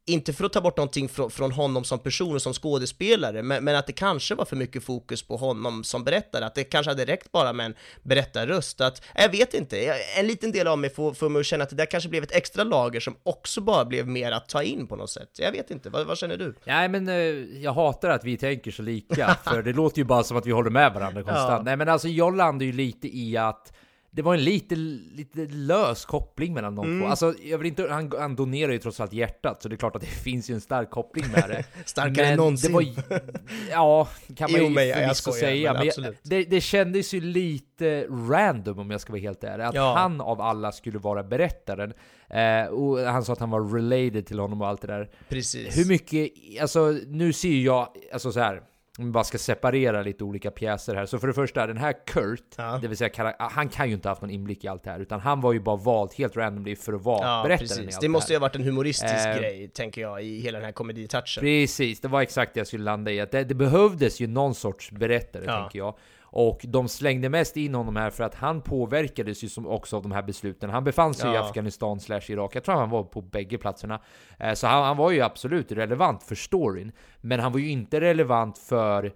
inte 0.09 0.33
för 0.33 0.45
att 0.45 0.53
ta 0.53 0.61
bort 0.61 0.77
någonting 0.77 1.09
från, 1.09 1.31
från 1.31 1.51
honom 1.51 1.83
som 1.83 1.99
person 1.99 2.35
och 2.35 2.41
som 2.41 2.53
skådespelare, 2.53 3.43
men, 3.43 3.63
men 3.63 3.75
att 3.75 3.87
det 3.87 3.93
kanske 3.93 4.35
var 4.35 4.45
för 4.45 4.55
mycket 4.55 4.83
fokus 4.83 5.23
på 5.23 5.37
honom 5.37 5.83
som 5.83 6.03
berättare, 6.03 6.45
att 6.45 6.55
det 6.55 6.63
kanske 6.63 6.91
hade 6.91 7.05
räckt 7.05 7.31
bara 7.31 7.53
med 7.53 7.65
en 7.65 7.75
berättarröst, 8.03 8.81
att, 8.81 9.01
jag 9.15 9.29
vet 9.29 9.53
inte, 9.53 9.93
en 10.19 10.27
liten 10.27 10.51
del 10.51 10.67
av 10.67 10.77
mig 10.77 10.89
får, 10.89 11.13
får 11.13 11.29
mig 11.29 11.39
att 11.39 11.45
känna 11.45 11.63
att 11.63 11.69
det 11.69 11.75
där 11.75 11.85
kanske 11.85 12.09
blev 12.09 12.23
ett 12.23 12.31
extra 12.31 12.63
lager 12.63 12.99
som 12.99 13.15
också 13.23 13.61
bara 13.61 13.85
blev 13.85 14.07
mer 14.07 14.31
att 14.31 14.49
ta 14.49 14.63
in 14.63 14.87
på 14.87 14.95
något 14.95 15.09
sätt. 15.09 15.29
Jag 15.37 15.51
vet 15.51 15.71
inte, 15.71 15.89
vad, 15.89 16.07
vad 16.07 16.17
känner 16.17 16.37
du? 16.37 16.55
Nej 16.63 16.89
men 16.89 17.07
eh, 17.07 17.15
jag 17.63 17.73
hatar 17.73 18.09
att 18.09 18.23
vi 18.23 18.37
tänker 18.37 18.71
så 18.71 18.81
lika, 18.81 19.37
för 19.43 19.61
det 19.63 19.73
låter 19.73 19.97
ju 19.97 20.03
bara 20.03 20.23
som 20.23 20.37
att 20.37 20.45
vi 20.45 20.51
håller 20.51 20.69
med 20.69 20.93
varandra 20.93 21.23
konstant. 21.23 21.49
Ja. 21.49 21.61
Nej 21.63 21.77
men 21.77 21.89
alltså 21.89 22.07
jag 22.07 22.37
landar 22.37 22.65
ju 22.65 22.71
lite 22.71 23.17
i 23.17 23.37
att 23.37 23.73
det 24.11 24.21
var 24.21 24.33
en 24.33 24.43
lite, 24.43 24.75
lite 24.75 25.45
lös 25.45 26.05
koppling 26.05 26.53
mellan 26.53 26.75
de 26.75 26.85
Mm. 26.85 27.01
två. 27.01 27.07
Alltså, 27.07 27.33
jag 27.43 27.57
vill 27.57 27.67
inte, 27.67 27.87
han, 27.89 28.11
han 28.19 28.35
donerar 28.35 28.71
ju 28.71 28.77
trots 28.77 28.99
allt 28.99 29.13
hjärtat, 29.13 29.61
så 29.61 29.69
det 29.69 29.75
är 29.75 29.77
klart 29.77 29.95
att 29.95 30.01
det 30.01 30.07
finns 30.23 30.49
ju 30.49 30.53
en 30.53 30.61
stark 30.61 30.89
koppling 30.89 31.25
med 31.31 31.43
det. 31.49 31.65
Starkare 31.85 32.25
än 32.25 32.31
Men 32.31 32.37
någonsin. 32.37 32.71
Det 32.71 32.75
var, 33.09 33.21
ja, 33.71 34.07
kan 34.35 34.51
man 34.51 34.61
Jo, 34.61 34.67
ju 34.69 34.81
jag 34.81 34.97
förvisso 34.97 35.31
säga. 35.31 35.73
men 35.73 35.79
Men 35.79 35.85
jag, 35.85 35.87
absolut. 35.87 36.19
det, 36.23 36.43
det 36.43 36.61
kändes 36.61 37.13
ju 37.13 37.21
lite 37.21 38.03
random 38.29 38.79
om 38.79 38.91
jag 38.91 39.01
ska 39.01 39.11
vara 39.13 39.21
helt 39.21 39.43
ärlig. 39.43 39.63
Att 39.63 39.75
Ja. 39.75 39.93
han 39.97 40.21
av 40.21 40.41
alla 40.41 40.71
skulle 40.71 40.99
vara 40.99 41.23
berättaren. 41.23 41.93
Eh, 42.29 42.65
och 42.71 42.99
han 42.99 43.25
sa 43.25 43.33
att 43.33 43.39
han 43.39 43.49
var 43.49 43.73
related 43.75 44.25
till 44.25 44.39
honom 44.39 44.61
och 44.61 44.67
allt 44.67 44.81
det 44.81 44.87
där. 44.87 45.09
Precis. 45.29 45.77
Hur 45.77 45.85
mycket, 45.85 46.29
alltså 46.61 46.97
nu 47.07 47.33
ser 47.33 47.49
jag, 47.59 47.87
alltså 48.13 48.31
så 48.31 48.39
här. 48.39 48.61
Om 48.99 49.05
vi 49.05 49.11
bara 49.11 49.23
ska 49.23 49.37
separera 49.37 50.01
lite 50.01 50.23
olika 50.23 50.51
pjäser 50.51 50.95
här. 50.95 51.05
Så 51.05 51.19
för 51.19 51.27
det 51.27 51.33
första, 51.33 51.67
den 51.67 51.77
här 51.77 51.93
Kurt, 52.05 52.43
Ja. 52.57 52.79
det 52.81 52.87
vill 52.87 52.97
säga 52.97 53.09
karak- 53.09 53.35
han 53.39 53.69
kan 53.69 53.87
ju 53.87 53.93
inte 53.93 54.07
ha 54.07 54.11
haft 54.11 54.21
någon 54.21 54.31
inblick 54.31 54.63
i 54.63 54.67
allt 54.67 54.83
det 54.83 54.89
här. 54.91 54.99
Utan 54.99 55.19
han 55.19 55.41
var 55.41 55.53
ju 55.53 55.59
bara 55.59 55.75
vald 55.75 56.13
helt 56.13 56.37
randomly 56.37 56.75
för 56.75 56.93
att 56.93 57.01
vara 57.01 57.27
Ja, 57.27 57.43
berättaren 57.43 57.65
i 57.65 57.75
precis. 57.77 57.95
allt 57.95 58.01
Det 58.01 58.07
måste 58.09 58.33
ju 58.33 58.37
ha 58.39 58.41
varit 58.41 58.55
en 58.55 58.63
humoristisk 58.63 59.25
Eh, 59.27 59.37
grej, 59.37 59.67
tänker 59.73 60.01
jag, 60.01 60.23
i 60.23 60.39
hela 60.39 60.57
den 60.57 60.65
här 60.65 60.71
komeditouchen. 60.71 61.41
Precis, 61.41 61.99
det 62.01 62.07
var 62.07 62.21
exakt 62.21 62.53
det 62.53 62.59
jag 62.59 62.67
skulle 62.67 62.83
landa 62.83 63.11
i. 63.11 63.19
Att 63.21 63.31
det, 63.31 63.43
det 63.43 63.55
behövdes 63.55 64.19
ju 64.19 64.27
någon 64.27 64.55
sorts 64.55 64.91
berättare, 64.91 65.43
Ja. 65.47 65.61
tänker 65.61 65.79
jag. 65.79 65.95
Och 66.31 66.59
de 66.67 66.87
slängde 66.87 67.29
mest 67.29 67.57
in 67.57 67.75
honom 67.75 67.95
här 67.95 68.09
för 68.09 68.23
att 68.23 68.35
han 68.35 68.61
påverkades 68.61 69.43
ju 69.43 69.49
som 69.49 69.67
också 69.67 69.95
av 69.97 70.03
de 70.03 70.11
här 70.11 70.21
besluten. 70.23 70.69
Han 70.69 70.83
befann 70.83 71.13
sig 71.13 71.31
i 71.31 71.33
Ja. 71.33 71.43
Afghanistan 71.49 71.99
slash 71.99 72.21
Irak. 72.27 72.55
Jag 72.55 72.63
tror 72.63 72.75
han 72.75 72.89
var 72.89 73.03
på 73.03 73.21
bägge 73.21 73.57
platserna. 73.57 74.01
Eh, 74.39 74.53
Så 74.53 74.67
han, 74.67 74.83
han 74.83 74.97
var 74.97 75.11
ju 75.11 75.21
absolut 75.21 75.71
relevant 75.71 76.23
för 76.23 76.35
storyn. 76.35 76.91
Men 77.21 77.39
han 77.39 77.51
var 77.51 77.59
ju 77.59 77.69
inte 77.69 78.01
relevant 78.01 78.57
för... 78.57 79.13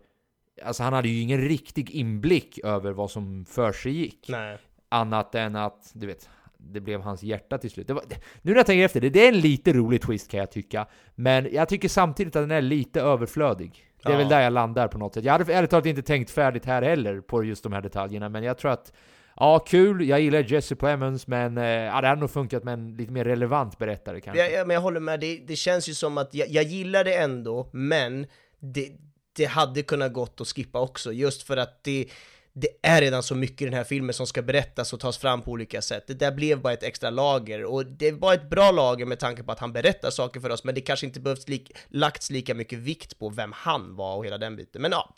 Alltså 0.66 0.84
han 0.84 0.94
hade 0.94 1.08
ju 1.10 1.22
ingen 1.22 1.42
riktig 1.42 1.92
inblick 1.92 2.60
över 2.64 2.92
vad 2.92 3.12
som 3.12 3.46
för 3.46 3.72
sig 3.72 3.92
gick. 3.92 4.26
Nej. 4.30 4.58
Annat 4.90 5.36
än 5.36 5.56
att, 5.56 5.92
du 5.94 6.08
vet, 6.08 6.30
det 6.58 6.82
blev 6.82 7.02
hans 7.02 7.24
hjärta 7.24 7.58
till 7.58 7.70
slut. 7.72 7.90
Var, 7.90 8.04
nu 8.42 8.52
när 8.52 8.58
jag 8.58 8.66
tänker 8.66 8.86
efter, 8.86 9.02
det, 9.02 9.10
det 9.10 9.26
är 9.26 9.28
en 9.28 9.40
lite 9.40 9.74
rolig 9.74 10.02
twist 10.02 10.32
kan 10.32 10.40
jag 10.40 10.52
tycka. 10.52 10.88
Men 11.16 11.54
jag 11.54 11.70
tycker 11.70 11.90
samtidigt 11.90 12.36
att 12.36 12.44
den 12.44 12.52
är 12.52 12.62
lite 12.62 13.02
överflödig. 13.02 13.86
Det 14.04 14.10
är 14.10 14.14
Ja. 14.14 14.18
väl 14.18 14.30
där 14.30 14.42
jag 14.42 14.54
landar 14.54 14.88
på 14.88 14.98
något 14.98 15.14
sätt. 15.14 15.24
Jag 15.24 15.32
hade 15.34 15.54
ärligt 15.54 15.70
talat 15.70 15.86
inte 15.86 16.02
tänkt 16.02 16.32
färdigt 16.32 16.66
här 16.66 16.82
heller 16.82 17.22
på 17.22 17.44
just 17.44 17.64
de 17.64 17.74
här 17.74 17.82
detaljerna, 17.82 18.30
men 18.30 18.44
jag 18.44 18.58
tror 18.58 18.72
att 18.72 18.94
Ja, 19.36 19.60
kul. 19.60 20.08
Jag 20.08 20.22
gillar 20.22 20.40
Jesse 20.54 20.76
Plemons, 20.76 21.28
men 21.28 21.58
eh, 21.58 21.64
ja, 21.66 22.02
det 22.02 22.08
hade 22.08 22.22
nog 22.22 22.32
funkat 22.32 22.64
med 22.64 22.74
en 22.74 22.96
lite 22.98 23.12
mer 23.12 23.24
relevant 23.26 23.78
berättare 23.78 24.22
kanske. 24.22 24.42
Jag, 24.44 24.52
jag, 24.54 24.68
men 24.68 24.74
jag 24.74 24.82
håller 24.82 25.00
med, 25.00 25.20
det, 25.20 25.38
det 25.48 25.56
känns 25.56 25.90
ju 25.90 25.94
som 25.94 26.18
att 26.18 26.34
jag, 26.34 26.48
jag 26.50 26.64
gillar 26.64 27.04
det 27.04 27.14
ändå, 27.16 27.70
men 27.74 28.28
det, 28.60 28.92
det 29.36 29.46
hade 29.46 29.82
kunnat 29.82 30.14
gått 30.14 30.42
att 30.42 30.48
skippa 30.48 30.80
också, 30.80 31.12
just 31.14 31.44
för 31.44 31.58
att 31.58 31.84
det, 31.84 32.08
det 32.56 32.68
är 32.82 33.02
redan 33.02 33.24
så 33.24 33.36
mycket 33.36 33.62
i 33.62 33.66
den 33.66 33.74
här 33.74 33.84
filmen 33.84 34.14
som 34.14 34.28
ska 34.28 34.42
berättas 34.42 34.94
och 34.94 35.00
tas 35.00 35.18
fram 35.18 35.42
på 35.42 35.52
olika 35.52 35.82
sätt. 35.82 36.04
Det 36.08 36.14
där 36.14 36.32
blev 36.32 36.62
bara 36.62 36.74
ett 36.74 36.84
extra 36.84 37.10
lager, 37.10 37.64
och 37.64 37.86
det 37.86 38.12
var 38.12 38.34
ett 38.34 38.50
bra 38.50 38.72
lager 38.72 39.06
med 39.06 39.20
tanke 39.20 39.44
på 39.44 39.52
att 39.52 39.60
han 39.60 39.74
berättar 39.74 40.10
saker 40.10 40.40
för 40.40 40.50
oss, 40.50 40.64
men 40.64 40.76
det 40.76 40.82
kanske 40.82 41.06
inte 41.06 41.20
behövts 41.20 41.50
li 41.50 41.66
lagts 41.90 42.32
lika 42.32 42.54
mycket 42.54 42.80
vikt 42.80 43.20
på 43.20 43.30
vem 43.30 43.52
han 43.56 43.96
var 43.96 44.16
och 44.16 44.26
hela 44.26 44.38
den 44.38 44.56
biten. 44.56 44.82
Men 44.82 44.92
ja, 44.92 45.14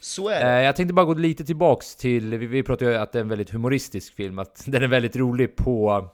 så 0.00 0.28
är 0.28 0.44
det. 0.44 0.50
Eh, 0.50 0.64
jag 0.64 0.76
tänkte 0.76 0.94
bara 0.94 1.06
gå 1.06 1.14
lite 1.14 1.44
tillbaks 1.44 1.96
till, 1.96 2.38
vi, 2.38 2.46
vi 2.46 2.62
pratade 2.62 2.90
ju 2.90 2.96
att 2.96 3.12
det 3.12 3.18
är 3.18 3.20
en 3.20 3.28
väldigt 3.28 3.50
humoristisk 3.50 4.14
film, 4.14 4.38
att 4.38 4.62
den 4.66 4.82
är 4.82 4.88
väldigt 4.88 5.16
rolig 5.16 5.56
på 5.56 6.08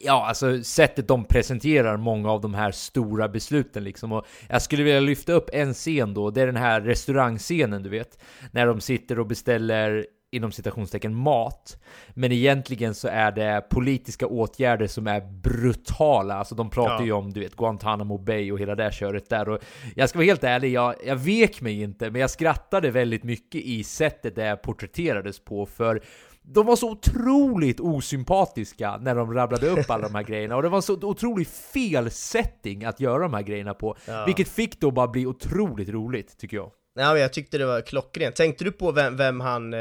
Ja, 0.00 0.26
alltså 0.26 0.62
sättet 0.62 1.08
de 1.08 1.24
presenterar 1.24 1.96
många 1.96 2.30
av 2.30 2.40
de 2.40 2.54
här 2.54 2.70
stora 2.70 3.28
besluten 3.28 3.84
liksom. 3.84 4.12
Och 4.12 4.26
jag 4.48 4.62
skulle 4.62 4.82
vilja 4.82 5.00
lyfta 5.00 5.32
upp 5.32 5.50
en 5.52 5.74
scen 5.74 6.14
då, 6.14 6.30
det 6.30 6.42
är 6.42 6.46
den 6.46 6.56
här 6.56 6.80
restaurangscenen 6.80 7.82
du 7.82 7.88
vet. 7.88 8.18
När 8.50 8.66
de 8.66 8.80
sitter 8.80 9.18
och 9.18 9.26
beställer 9.26 10.06
inom 10.30 10.52
citationstecken 10.52 11.14
mat. 11.14 11.78
Men 12.10 12.32
egentligen 12.32 12.94
så 12.94 13.08
är 13.08 13.32
det 13.32 13.64
politiska 13.70 14.26
åtgärder 14.26 14.86
som 14.86 15.06
är 15.06 15.20
brutala. 15.20 16.34
Alltså 16.34 16.54
de 16.54 16.70
pratar 16.70 16.94
Ja. 16.94 17.04
ju 17.04 17.12
om 17.12 17.32
du 17.32 17.40
vet 17.40 17.56
Guantanamo 17.56 18.18
Bay 18.18 18.52
och 18.52 18.58
hela 18.58 18.74
det 18.74 18.92
köret 18.92 19.28
där. 19.28 19.48
Och 19.48 19.58
jag 19.96 20.08
ska 20.08 20.18
vara 20.18 20.26
helt 20.26 20.44
ärlig, 20.44 20.72
jag, 20.72 20.94
jag 21.06 21.16
vek 21.16 21.60
mig 21.60 21.82
inte, 21.82 22.10
men 22.10 22.20
jag 22.20 22.30
skrattade 22.30 22.90
väldigt 22.90 23.24
mycket 23.24 23.60
i 23.60 23.84
sättet 23.84 24.34
det 24.34 24.56
porträtterades 24.62 25.44
på. 25.44 25.66
För 25.66 26.02
de 26.50 26.66
var 26.66 26.76
så 26.76 26.90
otroligt 26.90 27.80
osympatiska 27.80 28.96
när 28.96 29.14
de 29.14 29.34
rabblade 29.34 29.68
upp 29.68 29.90
alla 29.90 30.08
de 30.08 30.14
här 30.14 30.22
grejerna 30.22 30.56
och 30.56 30.62
det 30.62 30.68
var 30.68 30.80
så 30.80 30.94
otroligt 30.94 31.48
fel 31.48 32.10
setting 32.10 32.84
att 32.84 33.00
göra 33.00 33.18
de 33.18 33.34
här 33.34 33.42
grejerna 33.42 33.74
på. 33.74 33.96
Ja. 34.06 34.24
Vilket 34.24 34.48
fick 34.48 34.80
då 34.80 34.90
bara 34.90 35.08
bli 35.08 35.26
otroligt 35.26 35.88
roligt, 35.88 36.38
tycker 36.38 36.56
jag. 36.56 36.70
Ja, 36.94 37.12
men 37.12 37.22
jag 37.22 37.32
tyckte 37.32 37.58
det 37.58 37.66
var 37.66 37.80
klockrent. 37.80 38.36
Tänkte 38.36 38.64
du 38.64 38.72
på 38.72 38.92
vem, 38.92 39.16
vem 39.16 39.40
han, 39.40 39.74
eh, 39.74 39.80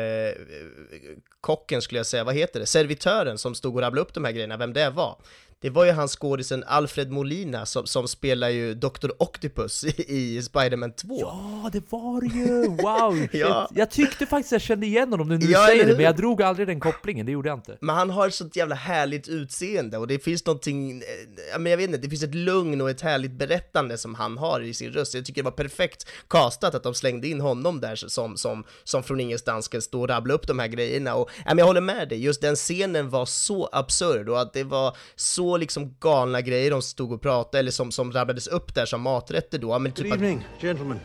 kocken 1.42 1.82
skulle 1.82 2.00
jag 2.00 2.06
säga, 2.06 2.24
vad 2.24 2.36
heter 2.36 2.60
det, 2.60 2.66
servitören 2.66 3.38
som 3.38 3.56
stod 3.56 3.76
och 3.76 3.82
rabblade 3.82 4.02
upp 4.02 4.14
de 4.14 4.26
här 4.26 4.32
grejerna, 4.32 4.58
vem 4.58 4.74
det 4.74 4.90
var? 4.90 5.22
Det 5.62 5.70
var 5.70 5.86
ju 5.86 5.92
han 5.92 6.08
skådisen 6.08 6.64
Alfred 6.68 7.12
Molina 7.12 7.66
som, 7.66 7.86
som 7.86 8.08
spelar 8.08 8.50
ju 8.50 8.74
Dr. 8.74 9.10
Octopus 9.18 9.84
i, 9.84 10.04
i 10.08 10.42
Spider-Man 10.42 10.94
2. 10.94 11.20
Ja, 11.20 11.70
det 11.74 11.92
var 11.92 12.22
det 12.22 12.28
ju! 12.28 12.68
Wow! 12.68 13.28
Ja. 13.38 13.70
Jag 13.76 13.92
tyckte 13.92 14.26
faktiskt 14.26 14.52
jag 14.52 14.62
kände 14.62 14.86
igen 14.86 15.12
honom 15.12 15.30
nu 15.30 15.38
när 15.38 15.46
du 15.46 15.52
Ja, 15.52 15.66
säger 15.68 15.86
det, 15.86 15.94
men 15.94 16.06
jag 16.06 16.16
drog 16.16 16.42
aldrig 16.42 16.68
den 16.68 16.80
kopplingen, 16.80 17.26
det 17.26 17.32
gjorde 17.32 17.50
jag 17.50 17.58
inte. 17.58 17.78
Men 17.82 17.96
han 17.96 18.10
har 18.10 18.28
ett 18.28 18.34
sånt 18.34 18.56
jävla 18.56 18.76
härligt 18.76 19.28
utseende 19.28 19.98
och 19.98 20.08
det 20.08 20.20
finns 20.20 20.46
någonting, 20.46 20.92
eh, 20.92 21.06
ja, 21.52 21.60
men 21.60 21.70
jag 21.70 21.78
vet 21.78 21.88
inte, 21.88 21.98
det 21.98 22.10
finns 22.10 22.24
ett 22.24 22.36
lugn 22.36 22.82
och 22.82 22.90
ett 22.90 23.02
härligt 23.02 23.32
berättande 23.32 23.98
som 23.98 24.16
han 24.16 24.38
har 24.38 24.62
i 24.62 24.74
sin 24.74 24.92
röst. 24.92 25.14
Jag 25.14 25.26
tycker 25.26 25.42
det 25.42 25.46
var 25.46 25.52
perfekt 25.52 26.08
castat 26.30 26.76
att 26.76 26.84
de 26.84 26.94
slängde 26.94 27.28
in 27.28 27.42
honom 27.42 27.82
där 27.82 27.96
som, 27.96 28.38
som, 28.38 28.64
som 28.84 29.04
från 29.04 29.20
ingenstans 29.20 29.66
ska 29.66 29.82
stå 29.82 30.02
och 30.02 30.10
rabbla 30.10 30.34
upp 30.34 30.48
de 30.48 30.60
här 30.60 30.68
grejerna. 30.68 31.16
Och 31.16 31.30
ja, 31.38 31.44
men 31.46 31.58
jag 31.58 31.66
håller 31.66 31.82
med 31.82 32.10
dig, 32.10 32.24
just 32.24 32.42
den 32.42 32.56
scenen 32.56 33.10
var 33.10 33.26
så 33.26 33.70
absurd 33.72 34.30
och 34.30 34.42
att 34.42 34.54
det 34.54 34.64
var 34.64 34.98
så 35.16 35.47
två 35.48 35.58
liksom 35.58 35.96
galna 36.00 36.42
grejer 36.42 36.72
de 36.72 36.82
stod 36.82 37.12
och 37.12 37.22
pratade, 37.22 37.60
eller 37.60 37.72
som, 37.72 37.92
som 37.92 38.12
rabblades 38.12 38.48
upp 38.48 38.74
där 38.76 38.86
som 38.86 39.02
maträtter 39.02 39.58
då. 39.60 39.80
Men 39.80 39.84
Good 39.92 39.96
typ 39.96 40.06
att- 40.14 40.18
evening, 40.20 40.46
gentlemen. 40.62 41.00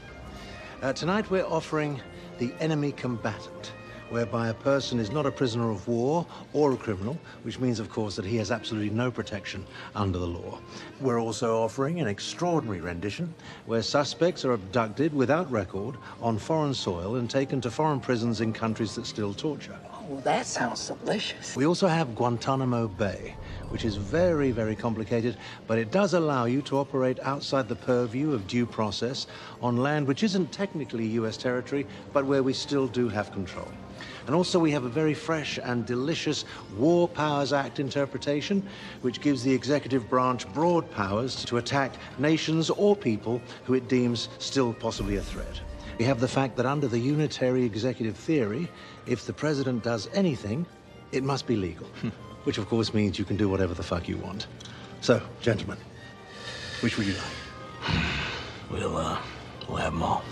Uh, 0.82 0.92
tonight 0.92 1.24
we're 1.30 1.46
offering 1.52 2.02
the 2.38 2.48
enemy 2.58 2.90
combatant, 3.02 3.72
whereby 4.10 4.48
a 4.50 4.54
person 4.64 5.00
is 5.00 5.10
not 5.12 5.26
a 5.26 5.30
prisoner 5.30 5.70
of 5.70 5.88
war 5.88 6.24
or 6.52 6.72
a 6.72 6.76
criminal, 6.76 7.16
which 7.44 7.60
means, 7.60 7.80
of 7.80 7.88
course, 7.88 8.22
that 8.22 8.30
he 8.30 8.38
has 8.38 8.50
absolutely 8.50 8.90
no 8.90 9.10
protection 9.10 9.64
under 9.94 10.18
the 10.18 10.26
law. 10.26 10.58
We're 11.00 11.20
also 11.26 11.62
offering 11.64 12.00
an 12.00 12.08
extraordinary 12.08 12.80
rendition, 12.80 13.34
where 13.66 13.82
suspects 13.82 14.44
are 14.44 14.54
abducted 14.54 15.14
without 15.14 15.52
record 15.52 15.94
on 16.20 16.38
foreign 16.38 16.74
soil 16.74 17.14
and 17.16 17.30
taken 17.30 17.60
to 17.60 17.70
foreign 17.70 18.00
prisons 18.00 18.40
in 18.40 18.52
countries 18.52 18.94
that 18.94 19.06
still 19.06 19.34
torture. 19.34 19.76
Oh, 20.10 20.20
that 20.24 20.46
sounds 20.46 20.88
delicious. 21.04 21.56
We 21.56 21.64
also 21.66 21.86
have 21.86 22.14
Guantanamo 22.16 22.88
Bay, 22.88 23.34
which 23.72 23.84
is 23.84 23.96
very, 23.96 24.50
very 24.50 24.76
complicated, 24.76 25.36
but 25.66 25.78
it 25.78 25.90
does 25.90 26.14
allow 26.14 26.44
you 26.44 26.62
to 26.62 26.76
operate 26.76 27.18
outside 27.20 27.68
the 27.68 27.74
purview 27.74 28.32
of 28.32 28.46
due 28.46 28.66
process 28.66 29.26
on 29.62 29.76
land 29.78 30.06
which 30.06 30.22
isn't 30.22 30.52
technically 30.52 31.06
US 31.06 31.36
territory, 31.36 31.86
but 32.12 32.26
where 32.26 32.42
we 32.42 32.52
still 32.52 32.86
do 32.86 33.08
have 33.08 33.32
control. 33.32 33.68
And 34.26 34.34
also, 34.34 34.58
we 34.58 34.70
have 34.70 34.84
a 34.84 34.88
very 34.88 35.14
fresh 35.14 35.58
and 35.62 35.84
delicious 35.84 36.44
War 36.76 37.08
Powers 37.08 37.52
Act 37.52 37.80
interpretation, 37.80 38.62
which 39.00 39.20
gives 39.20 39.42
the 39.42 39.52
executive 39.52 40.08
branch 40.08 40.52
broad 40.52 40.88
powers 40.90 41.44
to 41.46 41.56
attack 41.56 41.94
nations 42.18 42.70
or 42.70 42.94
people 42.94 43.42
who 43.64 43.74
it 43.74 43.88
deems 43.88 44.28
still 44.38 44.72
possibly 44.74 45.16
a 45.16 45.22
threat. 45.22 45.60
We 45.98 46.04
have 46.04 46.20
the 46.20 46.28
fact 46.28 46.56
that 46.56 46.66
under 46.66 46.88
the 46.88 46.98
unitary 46.98 47.64
executive 47.64 48.16
theory, 48.16 48.68
if 49.06 49.26
the 49.26 49.32
president 49.32 49.82
does 49.82 50.08
anything, 50.14 50.66
it 51.10 51.22
must 51.22 51.46
be 51.46 51.56
legal, 51.56 51.86
which 52.44 52.58
of 52.58 52.68
course 52.68 52.94
means 52.94 53.18
you 53.18 53.26
can 53.26 53.36
do 53.36 53.48
whatever 53.48 53.74
the 53.74 53.82
fuck 53.82 54.08
you 54.08 54.18
want. 54.22 54.48
So, 55.00 55.20
gentlemen, 55.40 55.76
which 56.82 56.98
would 56.98 57.06
you 57.06 57.14
like? 57.14 58.02
We'll, 58.70 58.96
uh, 58.96 59.18
we'll 59.68 59.76
have 59.76 59.92
them 59.92 60.02
all. 60.02 60.22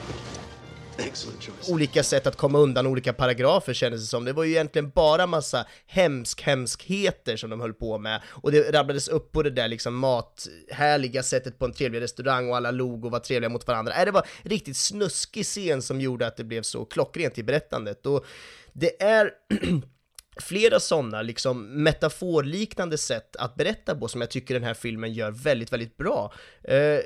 Excellent 0.99 1.43
choice. 1.43 1.71
olika 1.71 2.03
sätt 2.03 2.27
att 2.27 2.37
komma 2.37 2.59
undan 2.59 2.87
olika 2.87 3.13
paragrafer 3.13 3.73
kändes 3.73 4.01
det 4.01 4.07
som. 4.07 4.25
Det 4.25 4.33
var 4.33 4.45
ju 4.45 4.51
egentligen 4.51 4.91
bara 4.91 5.27
massa 5.27 5.67
hemsk 5.87 6.43
hemskheter 6.43 7.37
som 7.37 7.51
de 7.51 7.61
höll 7.61 7.75
på 7.75 7.99
med. 7.99 8.23
Och 8.27 8.53
det 8.53 8.73
rabblades 8.73 9.09
upp 9.09 9.33
på 9.33 9.43
det 9.43 9.51
där 9.51 9.69
liksom 9.69 9.97
mathärliga 9.97 11.23
sättet 11.23 11.59
på 11.59 11.65
en 11.65 11.73
trevlig 11.73 12.01
restaurang 12.01 12.51
och 12.51 12.57
alla 12.57 12.71
log 12.71 13.05
och 13.05 13.11
var 13.11 13.19
trevliga 13.19 13.49
mot 13.49 13.67
varandra. 13.67 13.93
Nej, 13.97 14.05
det 14.05 14.11
var 14.11 14.27
riktigt 14.43 14.77
snuskig 14.77 15.45
scen 15.45 15.83
som 15.83 16.01
gjorde 16.01 16.27
att 16.27 16.37
det 16.37 16.45
blev 16.45 16.63
så 16.63 16.85
klockrent 16.85 17.39
i 17.39 17.43
berättandet. 17.43 18.07
Och 18.07 18.27
det 18.73 19.03
är 19.03 19.31
flera 20.41 20.81
sådana 20.81 21.23
liksom 21.23 21.83
metaforliknande 21.83 22.99
sätt 22.99 23.37
att 23.37 23.55
berätta 23.55 23.95
på 23.95 24.09
som 24.09 24.21
jag 24.21 24.31
tycker 24.31 24.55
den 24.55 24.65
här 24.65 24.75
filmen 24.75 25.13
gör 25.13 25.31
väldigt, 25.31 25.73
väldigt 25.73 25.97
bra. 25.97 26.33
Eh, 26.65 27.01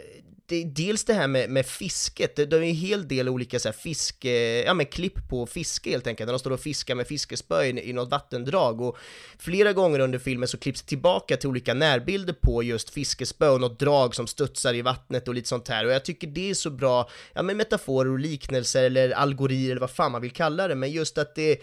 det 0.47 0.57
är 0.57 0.64
dels 0.64 1.05
det 1.05 1.14
här 1.14 1.29
med, 1.29 1.51
med 1.51 1.66
fisket, 1.66 2.37
det, 2.37 2.47
det 2.47 2.57
är 2.57 2.61
en 2.61 2.75
hel 2.75 3.09
del 3.09 3.29
olika 3.29 3.59
så 3.59 3.68
här 3.68 3.73
fiske, 3.73 4.31
eh, 4.31 4.64
ja 4.64 4.75
men 4.75 4.87
klipp 4.87 5.29
på 5.29 5.47
fiske 5.47 5.90
helt 5.90 6.07
enkelt, 6.07 6.27
när 6.27 6.33
de 6.33 6.38
står 6.38 6.51
och 6.51 6.61
fiskar 6.61 6.94
med 6.94 7.07
fiskespö 7.07 7.64
i, 7.64 7.88
i 7.90 7.92
något 7.92 8.11
vattendrag. 8.11 8.81
Och 8.81 8.99
flera 9.38 9.73
gånger 9.73 9.99
under 9.99 10.18
filmen 10.18 10.49
så 10.49 10.59
klipps 10.59 10.83
det 10.83 10.88
tillbaka 10.88 11.37
till 11.37 11.49
olika 11.49 11.75
närbilder 11.75 12.35
på 12.42 12.62
just 12.62 12.90
fiskespö 12.90 13.49
och 13.49 13.61
något 13.61 13.79
drag 13.79 14.14
som 14.14 14.27
studsar 14.27 14.75
i 14.75 14.83
vattnet 14.83 15.29
och 15.29 15.35
lite 15.35 15.49
sånt 15.49 15.68
här. 15.68 15.87
Och 15.87 15.92
jag 15.92 16.05
tycker 16.05 16.27
det 16.27 16.51
är 16.51 16.55
så 16.55 16.70
bra, 16.70 17.11
ja 17.33 17.42
men 17.42 17.57
metaforer 17.57 18.11
och 18.11 18.18
liknelser 18.18 18.85
eller 18.85 19.11
algorier 19.11 19.70
eller 19.70 19.81
vad 19.81 19.90
fan 19.90 20.12
man 20.12 20.23
vill 20.23 20.31
kalla 20.31 20.68
det, 20.68 20.75
men 20.75 20.90
just 20.90 21.18
att 21.18 21.35
det 21.35 21.62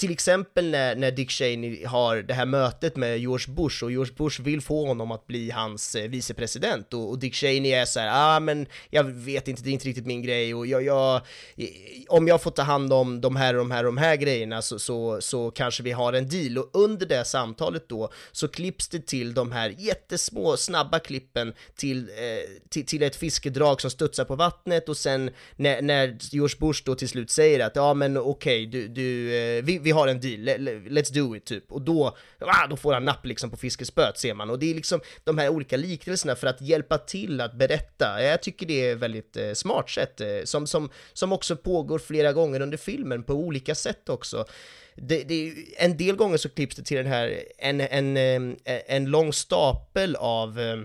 till 0.00 0.12
exempel 0.12 0.70
när, 0.70 0.96
när 0.96 1.10
Dick 1.10 1.30
Cheney 1.30 1.84
har 1.84 2.16
det 2.16 2.34
här 2.34 2.46
mötet 2.46 2.96
med 2.96 3.18
George 3.18 3.54
Bush 3.54 3.84
och 3.84 3.92
George 3.92 4.14
Bush 4.16 4.42
vill 4.42 4.60
få 4.60 4.86
honom 4.86 5.10
att 5.10 5.26
bli 5.26 5.50
hans 5.50 5.94
eh, 5.94 6.08
vicepresident 6.08 6.94
och, 6.94 7.10
och 7.10 7.18
Dick 7.18 7.34
Cheney 7.34 7.72
är 7.72 7.84
så 7.84 8.00
här, 8.00 8.10
ah 8.12 8.40
men 8.40 8.66
jag 8.90 9.04
vet 9.04 9.48
inte, 9.48 9.62
det 9.62 9.70
är 9.70 9.72
inte 9.72 9.88
riktigt 9.88 10.06
min 10.06 10.22
grej 10.22 10.54
och 10.54 10.66
jag, 10.66 10.82
jag 10.82 11.14
eh, 11.56 11.68
om 12.08 12.28
jag 12.28 12.42
får 12.42 12.50
ta 12.50 12.62
hand 12.62 12.92
om 12.92 13.20
de 13.20 13.36
här 13.36 13.54
och 13.54 13.60
de 13.60 13.70
här 13.70 13.84
och 13.84 13.94
de 13.94 13.98
här 13.98 14.16
grejerna 14.16 14.62
så, 14.62 14.78
så, 14.78 15.20
så 15.20 15.50
kanske 15.50 15.82
vi 15.82 15.92
har 15.92 16.12
en 16.12 16.28
deal. 16.28 16.58
Och 16.58 16.70
under 16.72 17.06
det 17.06 17.24
samtalet 17.24 17.88
då 17.88 18.12
så 18.32 18.48
klipps 18.48 18.88
det 18.88 19.06
till 19.06 19.34
de 19.34 19.52
här 19.52 19.74
jättesmå 19.78 20.56
snabba 20.56 20.98
klippen 20.98 21.52
till, 21.76 22.08
eh, 22.08 22.68
till, 22.68 22.86
till 22.86 23.02
ett 23.02 23.16
fiskedrag 23.16 23.80
som 23.80 23.90
studsar 23.90 24.24
på 24.24 24.36
vattnet 24.36 24.88
och 24.88 24.96
sen 24.96 25.30
när, 25.56 25.82
när 25.82 26.16
George 26.20 26.56
Bush 26.60 26.82
då 26.84 26.94
till 26.94 27.08
slut 27.08 27.30
säger 27.30 27.60
att 27.60 27.76
ja 27.76 27.94
men 27.94 28.16
okej, 28.16 28.66
du, 28.66 28.88
du, 28.88 29.36
eh, 29.36 29.64
vi, 29.64 29.78
vi, 29.78 29.89
vi 29.90 29.94
har 29.94 30.08
en 30.08 30.20
deal, 30.20 30.40
let's 30.88 31.12
do 31.14 31.36
it 31.36 31.44
typ. 31.44 31.72
Och 31.72 31.82
då, 31.82 32.16
ah, 32.38 32.66
då 32.66 32.76
får 32.76 32.92
han 32.92 33.04
napp 33.04 33.26
liksom 33.26 33.50
på 33.50 33.56
fiskespöet 33.56 34.18
ser 34.18 34.34
man. 34.34 34.50
Och 34.50 34.58
det 34.58 34.70
är 34.70 34.74
liksom 34.74 35.00
de 35.24 35.38
här 35.38 35.48
olika 35.48 35.76
liknelserna 35.76 36.36
för 36.36 36.46
att 36.46 36.60
hjälpa 36.60 36.98
till 36.98 37.40
att 37.40 37.54
berätta. 37.54 38.22
Jag 38.22 38.42
tycker 38.42 38.66
det 38.66 38.90
är 38.90 38.96
väldigt 38.96 39.36
eh, 39.36 39.52
smart 39.52 39.90
sätt, 39.90 40.20
eh, 40.20 40.26
som, 40.44 40.66
som, 40.66 40.90
som 41.12 41.32
också 41.32 41.56
pågår 41.56 41.98
flera 41.98 42.32
gånger 42.32 42.60
under 42.60 42.78
filmen 42.78 43.22
på 43.22 43.34
olika 43.34 43.74
sätt 43.74 44.08
också. 44.08 44.44
Det, 44.94 45.24
det, 45.24 45.54
en 45.76 45.96
del 45.96 46.16
gånger 46.16 46.36
så 46.36 46.48
klipps 46.48 46.76
det 46.76 46.82
till 46.82 46.96
den 46.96 47.06
här, 47.06 47.42
en, 47.58 47.80
en, 47.80 48.16
en, 48.16 48.56
en 48.64 49.04
lång 49.04 49.32
stapel 49.32 50.16
av 50.16 50.60
eh, 50.60 50.76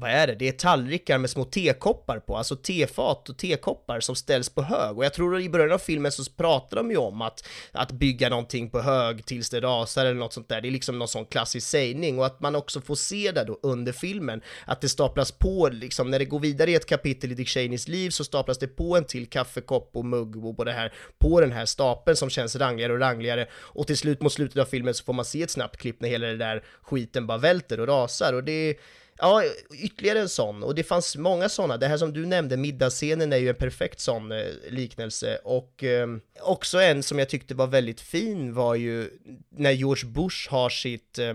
vad 0.00 0.10
är 0.10 0.26
det? 0.26 0.34
Det 0.34 0.48
är 0.48 0.52
tallrikar 0.52 1.18
med 1.18 1.30
små 1.30 1.44
tekoppar 1.44 2.18
på, 2.18 2.36
alltså 2.36 2.56
tefat 2.56 3.28
och 3.28 3.38
tekoppar 3.38 4.00
som 4.00 4.16
ställs 4.16 4.48
på 4.48 4.62
hög. 4.62 4.98
Och 4.98 5.04
jag 5.04 5.14
tror 5.14 5.36
att 5.36 5.42
i 5.42 5.48
början 5.48 5.72
av 5.72 5.78
filmen 5.78 6.12
så 6.12 6.32
pratar 6.32 6.76
de 6.76 6.90
ju 6.90 6.96
om 6.96 7.22
att, 7.22 7.48
att 7.72 7.92
bygga 7.92 8.28
någonting 8.28 8.70
på 8.70 8.80
hög 8.80 9.24
tills 9.24 9.50
det 9.50 9.60
rasar 9.60 10.06
eller 10.06 10.20
något 10.20 10.32
sånt 10.32 10.48
där. 10.48 10.60
Det 10.60 10.68
är 10.68 10.70
liksom 10.70 10.98
någon 10.98 11.08
sån 11.08 11.24
klassisk 11.26 11.68
sägning 11.68 12.18
och 12.18 12.26
att 12.26 12.40
man 12.40 12.54
också 12.54 12.80
får 12.80 12.94
se 12.94 13.32
det 13.32 13.44
då 13.44 13.58
under 13.62 13.92
filmen, 13.92 14.40
att 14.64 14.80
det 14.80 14.88
staplas 14.88 15.32
på 15.32 15.68
liksom, 15.72 16.10
när 16.10 16.18
det 16.18 16.24
går 16.24 16.40
vidare 16.40 16.70
i 16.70 16.74
ett 16.74 16.86
kapitel 16.86 17.32
i 17.32 17.34
Dick 17.34 17.48
Cheneys 17.48 17.88
liv 17.88 18.10
så 18.10 18.24
staplas 18.24 18.58
det 18.58 18.66
på 18.68 18.96
en 18.96 19.04
till 19.04 19.26
kaffekopp 19.26 19.90
och 19.92 20.04
mugg 20.04 20.44
och 20.44 20.56
på 20.56 20.64
det 20.64 20.72
här, 20.72 20.92
på 21.18 21.40
den 21.40 21.52
här 21.52 21.66
stapeln 21.66 22.16
som 22.16 22.30
känns 22.30 22.56
rangligare 22.56 22.92
och 22.92 23.00
rangligare 23.00 23.48
och 23.52 23.86
till 23.86 23.98
slut 23.98 24.22
mot 24.22 24.32
slutet 24.32 24.58
av 24.58 24.64
filmen 24.64 24.94
så 24.94 25.04
får 25.04 25.12
man 25.12 25.24
se 25.24 25.42
ett 25.42 25.50
snabbt 25.50 25.76
klipp 25.76 26.00
när 26.00 26.08
hela 26.08 26.26
det 26.26 26.36
där 26.36 26.64
skiten 26.82 27.26
bara 27.26 27.38
välter 27.38 27.80
och 27.80 27.88
rasar 27.88 28.32
och 28.32 28.44
det 28.44 28.52
är 28.52 28.74
Ja, 29.18 29.42
ytterligare 29.74 30.20
en 30.20 30.28
sån, 30.28 30.62
och 30.62 30.74
det 30.74 30.84
fanns 30.84 31.16
många 31.16 31.48
såna. 31.48 31.76
Det 31.76 31.86
här 31.86 31.96
som 31.96 32.12
du 32.12 32.26
nämnde, 32.26 32.56
middagsscenen, 32.56 33.32
är 33.32 33.36
ju 33.36 33.48
en 33.48 33.54
perfekt 33.54 34.00
sån 34.00 34.32
eh, 34.32 34.44
liknelse. 34.70 35.38
Och 35.44 35.84
eh, 35.84 36.08
också 36.40 36.80
en 36.80 37.02
som 37.02 37.18
jag 37.18 37.28
tyckte 37.28 37.54
var 37.54 37.66
väldigt 37.66 38.00
fin 38.00 38.54
var 38.54 38.74
ju 38.74 39.10
när 39.48 39.70
George 39.70 40.08
Bush 40.08 40.50
har 40.50 40.70
sitt 40.70 41.18
eh, 41.18 41.34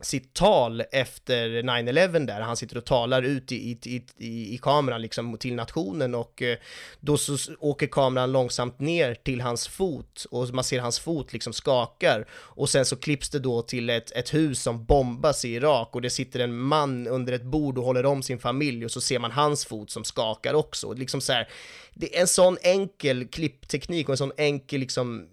sitt 0.00 0.34
tal 0.34 0.82
efter 0.92 1.48
9-11 1.48 2.26
där, 2.26 2.40
han 2.40 2.56
sitter 2.56 2.76
och 2.76 2.84
talar 2.84 3.22
ut 3.22 3.52
i, 3.52 3.56
i, 3.56 4.04
i, 4.18 4.54
i, 4.54 4.58
kameran 4.62 5.02
liksom 5.02 5.38
till 5.38 5.54
nationen 5.54 6.14
och 6.14 6.42
eh, 6.42 6.58
då 7.00 7.16
så 7.16 7.36
åker 7.58 7.86
kameran 7.86 8.32
långsamt 8.32 8.80
ner 8.80 9.14
till 9.14 9.40
hans 9.40 9.68
fot 9.68 10.26
och 10.30 10.54
man 10.54 10.64
ser 10.64 10.80
hans 10.80 10.98
fot 10.98 11.32
liksom 11.32 11.52
skakar 11.52 12.26
och 12.32 12.68
sen 12.68 12.84
så 12.84 12.96
klipps 12.96 13.30
det 13.30 13.38
då 13.38 13.62
till 13.62 13.90
ett, 13.90 14.12
ett 14.12 14.34
hus 14.34 14.62
som 14.62 14.84
bombas 14.84 15.44
i 15.44 15.48
Irak 15.48 15.94
och 15.94 16.02
det 16.02 16.10
sitter 16.10 16.40
en 16.40 16.58
man 16.58 17.06
under 17.06 17.32
ett 17.32 17.44
bord 17.44 17.78
och 17.78 17.84
håller 17.84 18.06
om 18.06 18.22
sin 18.22 18.38
familj 18.38 18.84
och 18.84 18.90
så 18.90 19.00
ser 19.00 19.18
man 19.18 19.30
hans 19.30 19.66
fot 19.66 19.90
som 19.90 20.04
skakar 20.04 20.54
också. 20.54 20.92
Liksom 20.92 21.20
så 21.20 21.32
här, 21.32 21.48
det 21.94 22.16
är 22.16 22.20
en 22.20 22.26
sån 22.26 22.56
enkel 22.62 23.28
klippteknik 23.28 24.08
och 24.08 24.12
en 24.12 24.18
sån 24.18 24.32
enkel 24.36 24.80
liksom 24.80 25.28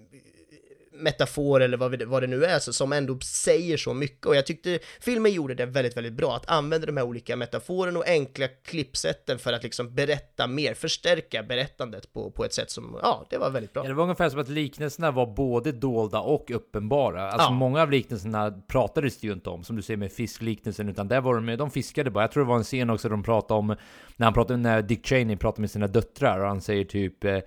metafor 0.97 1.61
eller 1.61 1.77
vad, 1.77 2.03
vad 2.03 2.23
det 2.23 2.27
nu 2.27 2.45
är 2.45 2.59
så, 2.59 2.73
som 2.73 2.93
ändå 2.93 3.19
säger 3.19 3.77
så 3.77 3.93
mycket 3.93 4.25
och 4.25 4.35
jag 4.35 4.45
tyckte 4.45 4.79
filmen 4.99 5.31
gjorde 5.31 5.53
det 5.55 5.65
väldigt, 5.65 5.97
väldigt 5.97 6.13
bra 6.13 6.35
att 6.35 6.49
använda 6.49 6.87
de 6.87 6.97
här 6.97 7.03
olika 7.05 7.35
metaforerna 7.35 7.99
och 7.99 8.07
enkla 8.07 8.47
klippsätten 8.47 9.39
för 9.39 9.53
att 9.53 9.63
liksom 9.63 9.95
berätta 9.95 10.47
mer, 10.47 10.73
förstärka 10.73 11.43
berättandet 11.43 12.13
på, 12.13 12.31
på 12.31 12.45
ett 12.45 12.53
sätt 12.53 12.71
som, 12.71 12.97
ja, 13.01 13.27
det 13.29 13.37
var 13.37 13.49
väldigt 13.49 13.73
bra. 13.73 13.83
Ja, 13.83 13.87
det 13.87 13.93
var 13.95 14.03
ungefär 14.03 14.29
som 14.29 14.39
att 14.39 14.49
liknelserna 14.49 15.11
var 15.11 15.25
både 15.35 15.71
dolda 15.71 16.19
och 16.19 16.51
uppenbara. 16.51 17.29
Alltså 17.31 17.47
Ja. 17.47 17.51
många 17.53 17.81
av 17.81 17.91
liknelserna 17.91 18.51
pratades 18.67 19.17
det 19.19 19.27
ju 19.27 19.33
inte 19.33 19.49
om, 19.49 19.63
som 19.63 19.75
du 19.75 19.81
säger 19.81 19.97
med 19.97 20.11
fiskliknelsen, 20.11 20.89
utan 20.89 21.07
där 21.07 21.21
var 21.21 21.35
de, 21.35 21.55
de 21.55 21.71
fiskade 21.71 22.11
bara. 22.11 22.23
Jag 22.23 22.31
tror 22.31 22.43
det 22.43 22.49
var 22.49 22.57
en 22.57 22.63
scen 22.63 22.89
också 22.89 23.07
där 23.07 23.15
de 23.15 23.23
pratade 23.23 23.59
om, 23.59 23.67
när 24.15 24.25
han 24.25 24.33
pratade, 24.33 24.57
när 24.57 24.81
Dick 24.81 25.07
Cheney 25.07 25.35
pratade 25.37 25.61
med 25.61 25.71
sina 25.71 25.87
döttrar 25.87 26.39
och 26.39 26.47
han 26.47 26.61
säger 26.61 26.85
typ 26.85 27.23
eh, 27.23 27.37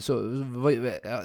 så, 0.00 0.18
vad- 0.44 0.74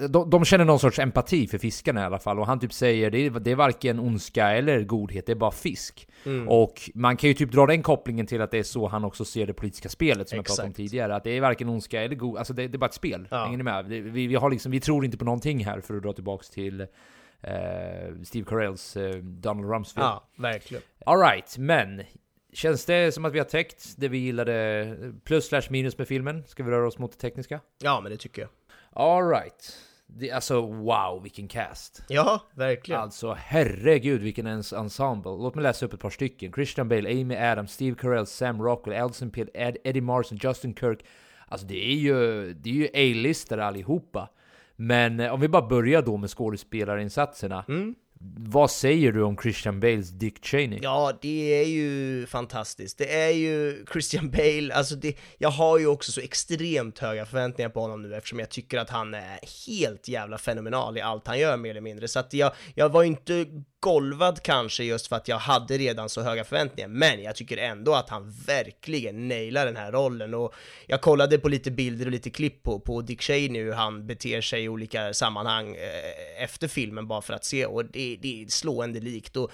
de, 0.10 0.30
de 0.30 0.46
känner 0.46 0.66
någon 0.66 0.80
sorts 0.80 1.00
empati 1.00 1.48
för 1.48 1.58
fiskarna 1.58 2.02
i 2.02 2.04
alla 2.04 2.20
fall 2.20 2.40
och 2.40 2.46
han 2.48 2.60
typ 2.60 2.74
säger 2.74 3.12
det 3.12 3.26
är, 3.26 3.30
det 3.30 3.52
är 3.52 3.56
varken 3.56 4.00
ondska 4.00 4.52
eller 4.52 4.84
godhet, 4.84 5.26
det 5.26 5.32
är 5.32 5.36
bara 5.36 5.52
fisk. 5.52 6.08
Mm. 6.26 6.50
Och 6.50 6.90
man 6.96 7.18
kan 7.18 7.28
ju 7.28 7.34
typ 7.34 7.52
dra 7.52 7.66
den 7.66 7.84
kopplingen 7.84 8.26
till 8.26 8.42
att 8.42 8.52
det 8.52 8.58
är 8.58 8.64
så 8.64 8.88
han 8.88 9.04
också 9.06 9.26
ser 9.26 9.48
det 9.48 9.54
politiska 9.54 9.90
spelet 9.90 10.30
som 10.30 10.36
jag 10.36 10.46
pratade 10.46 10.66
om 10.66 10.70
Exakt. 10.70 10.78
tidigare. 10.78 11.16
Att 11.16 11.24
det 11.24 11.38
är 11.38 11.42
varken 11.42 11.70
ondska 11.70 12.02
eller 12.02 12.16
god, 12.16 12.38
alltså 12.38 12.54
det, 12.54 12.68
det 12.68 12.76
är 12.76 12.80
bara 12.80 12.86
ett 12.86 12.94
spel. 12.94 13.28
Ja. 13.32 13.44
Hänger 13.44 13.58
ni 13.58 13.64
med? 13.64 13.86
Vi, 13.86 14.28
vi, 14.28 14.36
har 14.36 14.50
liksom, 14.50 14.72
vi 14.72 14.80
tror 14.80 15.06
inte 15.06 15.18
på 15.18 15.26
någonting 15.26 15.66
här 15.66 15.82
för 15.82 15.96
att 15.98 16.04
dra 16.04 16.14
tillbaks 16.14 16.50
till 16.50 16.82
eh, 16.82 17.48
Steve 18.24 18.46
Carells 18.50 18.98
eh, 18.98 19.16
Donald 19.16 19.70
Rumsfeld. 19.70 20.06
Ja, 20.06 20.28
verkligen. 20.38 20.84
Alright, 21.06 21.58
men 21.58 22.02
känns 22.54 22.86
det 22.86 23.14
som 23.14 23.26
att 23.26 23.34
vi 23.34 23.38
har 23.38 23.46
täckt 23.46 23.94
det 23.98 24.08
vi 24.08 24.18
gillade 24.18 25.14
plus 25.24 25.48
slash 25.48 25.64
minus 25.70 25.98
med 25.98 26.08
filmen? 26.08 26.44
Ska 26.48 26.64
vi 26.64 26.72
röra 26.72 26.88
oss 26.88 26.98
mot 26.98 27.12
det 27.12 27.18
tekniska? 27.18 27.60
Ja, 27.84 28.02
men 28.02 28.12
det 28.12 28.18
tycker 28.18 28.42
jag. 28.42 28.50
Alright. 28.94 29.78
Alltså 30.34 30.62
wow, 30.62 31.20
vilken 31.24 31.48
cast! 31.48 32.04
Ja, 32.10 32.42
verkligen. 32.56 33.02
Alltså 33.02 33.34
herregud 33.34 34.22
vilken 34.22 34.48
ens 34.48 34.74
ensemble. 34.74 35.32
Låt 35.32 35.56
mig 35.56 35.64
läsa 35.64 35.86
upp 35.86 35.94
ett 35.94 36.00
par 36.00 36.10
stycken. 36.10 36.54
Christian 36.54 36.90
Bale, 36.90 37.10
Amy 37.10 37.36
Adams, 37.36 37.74
Steve 37.74 37.96
Carell, 37.96 38.26
Sam 38.26 38.62
Rockwell, 38.62 38.98
Elson 38.98 39.32
Pitt, 39.32 39.50
Ed, 39.54 39.78
Eddie 39.84 40.02
Marson, 40.02 40.40
Justin 40.42 40.76
Kirk. 40.76 41.06
Alltså 41.48 41.68
det 41.68 41.86
är 41.92 41.96
ju, 41.96 42.54
det 42.54 42.70
är 42.70 42.74
ju 42.74 42.88
A-listare 42.88 43.66
allihopa. 43.66 44.30
Men 44.76 45.20
eh, 45.20 45.34
om 45.34 45.40
vi 45.40 45.48
bara 45.48 45.68
börjar 45.68 46.02
då 46.02 46.18
med 46.18 46.30
skådespelarinsatserna. 46.30 47.66
Mm. 47.68 47.96
Vad 48.36 48.72
säger 48.72 49.12
du 49.12 49.24
om 49.24 49.38
Christian 49.38 49.80
Bales 49.80 50.10
Dick 50.10 50.46
Cheney? 50.46 50.80
Ja, 50.82 51.18
det 51.22 51.62
är 51.62 51.68
ju 51.68 52.26
fantastiskt. 52.26 52.98
Det 52.98 53.22
är 53.22 53.30
ju 53.30 53.86
Christian 53.94 54.30
Bale, 54.30 54.74
alltså 54.74 54.96
det, 54.96 55.18
jag 55.38 55.50
har 55.50 55.80
ju 55.80 55.88
också 55.88 56.12
så 56.12 56.22
extremt 56.22 57.00
höga 57.00 57.26
förväntningar 57.26 57.70
på 57.70 57.80
honom 57.80 58.02
nu 58.02 58.16
eftersom 58.16 58.40
jag 58.40 58.50
tycker 58.50 58.78
att 58.78 58.90
han 58.90 59.14
är 59.14 59.68
helt 59.68 60.08
jävla 60.08 60.38
fenomenal 60.38 60.98
i 60.98 61.02
allt 61.02 61.28
han 61.28 61.40
gör 61.40 61.58
mer 61.58 61.70
eller 61.70 61.82
mindre. 61.82 62.08
Så 62.08 62.20
att 62.20 62.34
jag, 62.34 62.52
jag 62.76 62.90
var 62.90 63.02
ju 63.02 63.08
inte 63.08 63.46
golvad 63.84 64.42
kanske 64.44 64.84
just 64.84 65.08
för 65.08 65.16
att 65.16 65.28
jag 65.28 65.38
hade 65.38 65.78
redan 65.78 66.10
så 66.10 66.22
höga 66.22 66.44
förväntningar, 66.44 66.88
men 66.88 67.24
jag 67.24 67.36
tycker 67.36 67.58
ändå 67.58 67.94
att 67.94 68.10
han 68.10 68.34
verkligen 68.48 69.28
nailar 69.28 69.66
den 69.66 69.76
här 69.76 69.92
rollen 69.92 70.34
och 70.34 70.54
jag 70.88 71.02
kollade 71.02 71.38
på 71.38 71.50
lite 71.50 71.72
bilder 71.72 72.06
och 72.06 72.12
lite 72.12 72.30
klipp 72.30 72.64
på, 72.64 72.80
på 72.80 73.02
Dick 73.02 73.22
Cheney 73.22 73.64
hur 73.64 73.74
han 73.74 74.08
beter 74.08 74.42
sig 74.42 74.64
i 74.64 74.70
olika 74.70 75.14
sammanhang 75.14 75.76
eh, 75.76 76.44
efter 76.44 76.68
filmen 76.68 77.08
bara 77.08 77.22
för 77.22 77.34
att 77.34 77.46
se 77.46 77.66
och 77.66 77.86
det, 77.86 78.18
det 78.22 78.44
är 78.44 78.48
slående 78.48 79.00
likt 79.00 79.38
och 79.38 79.52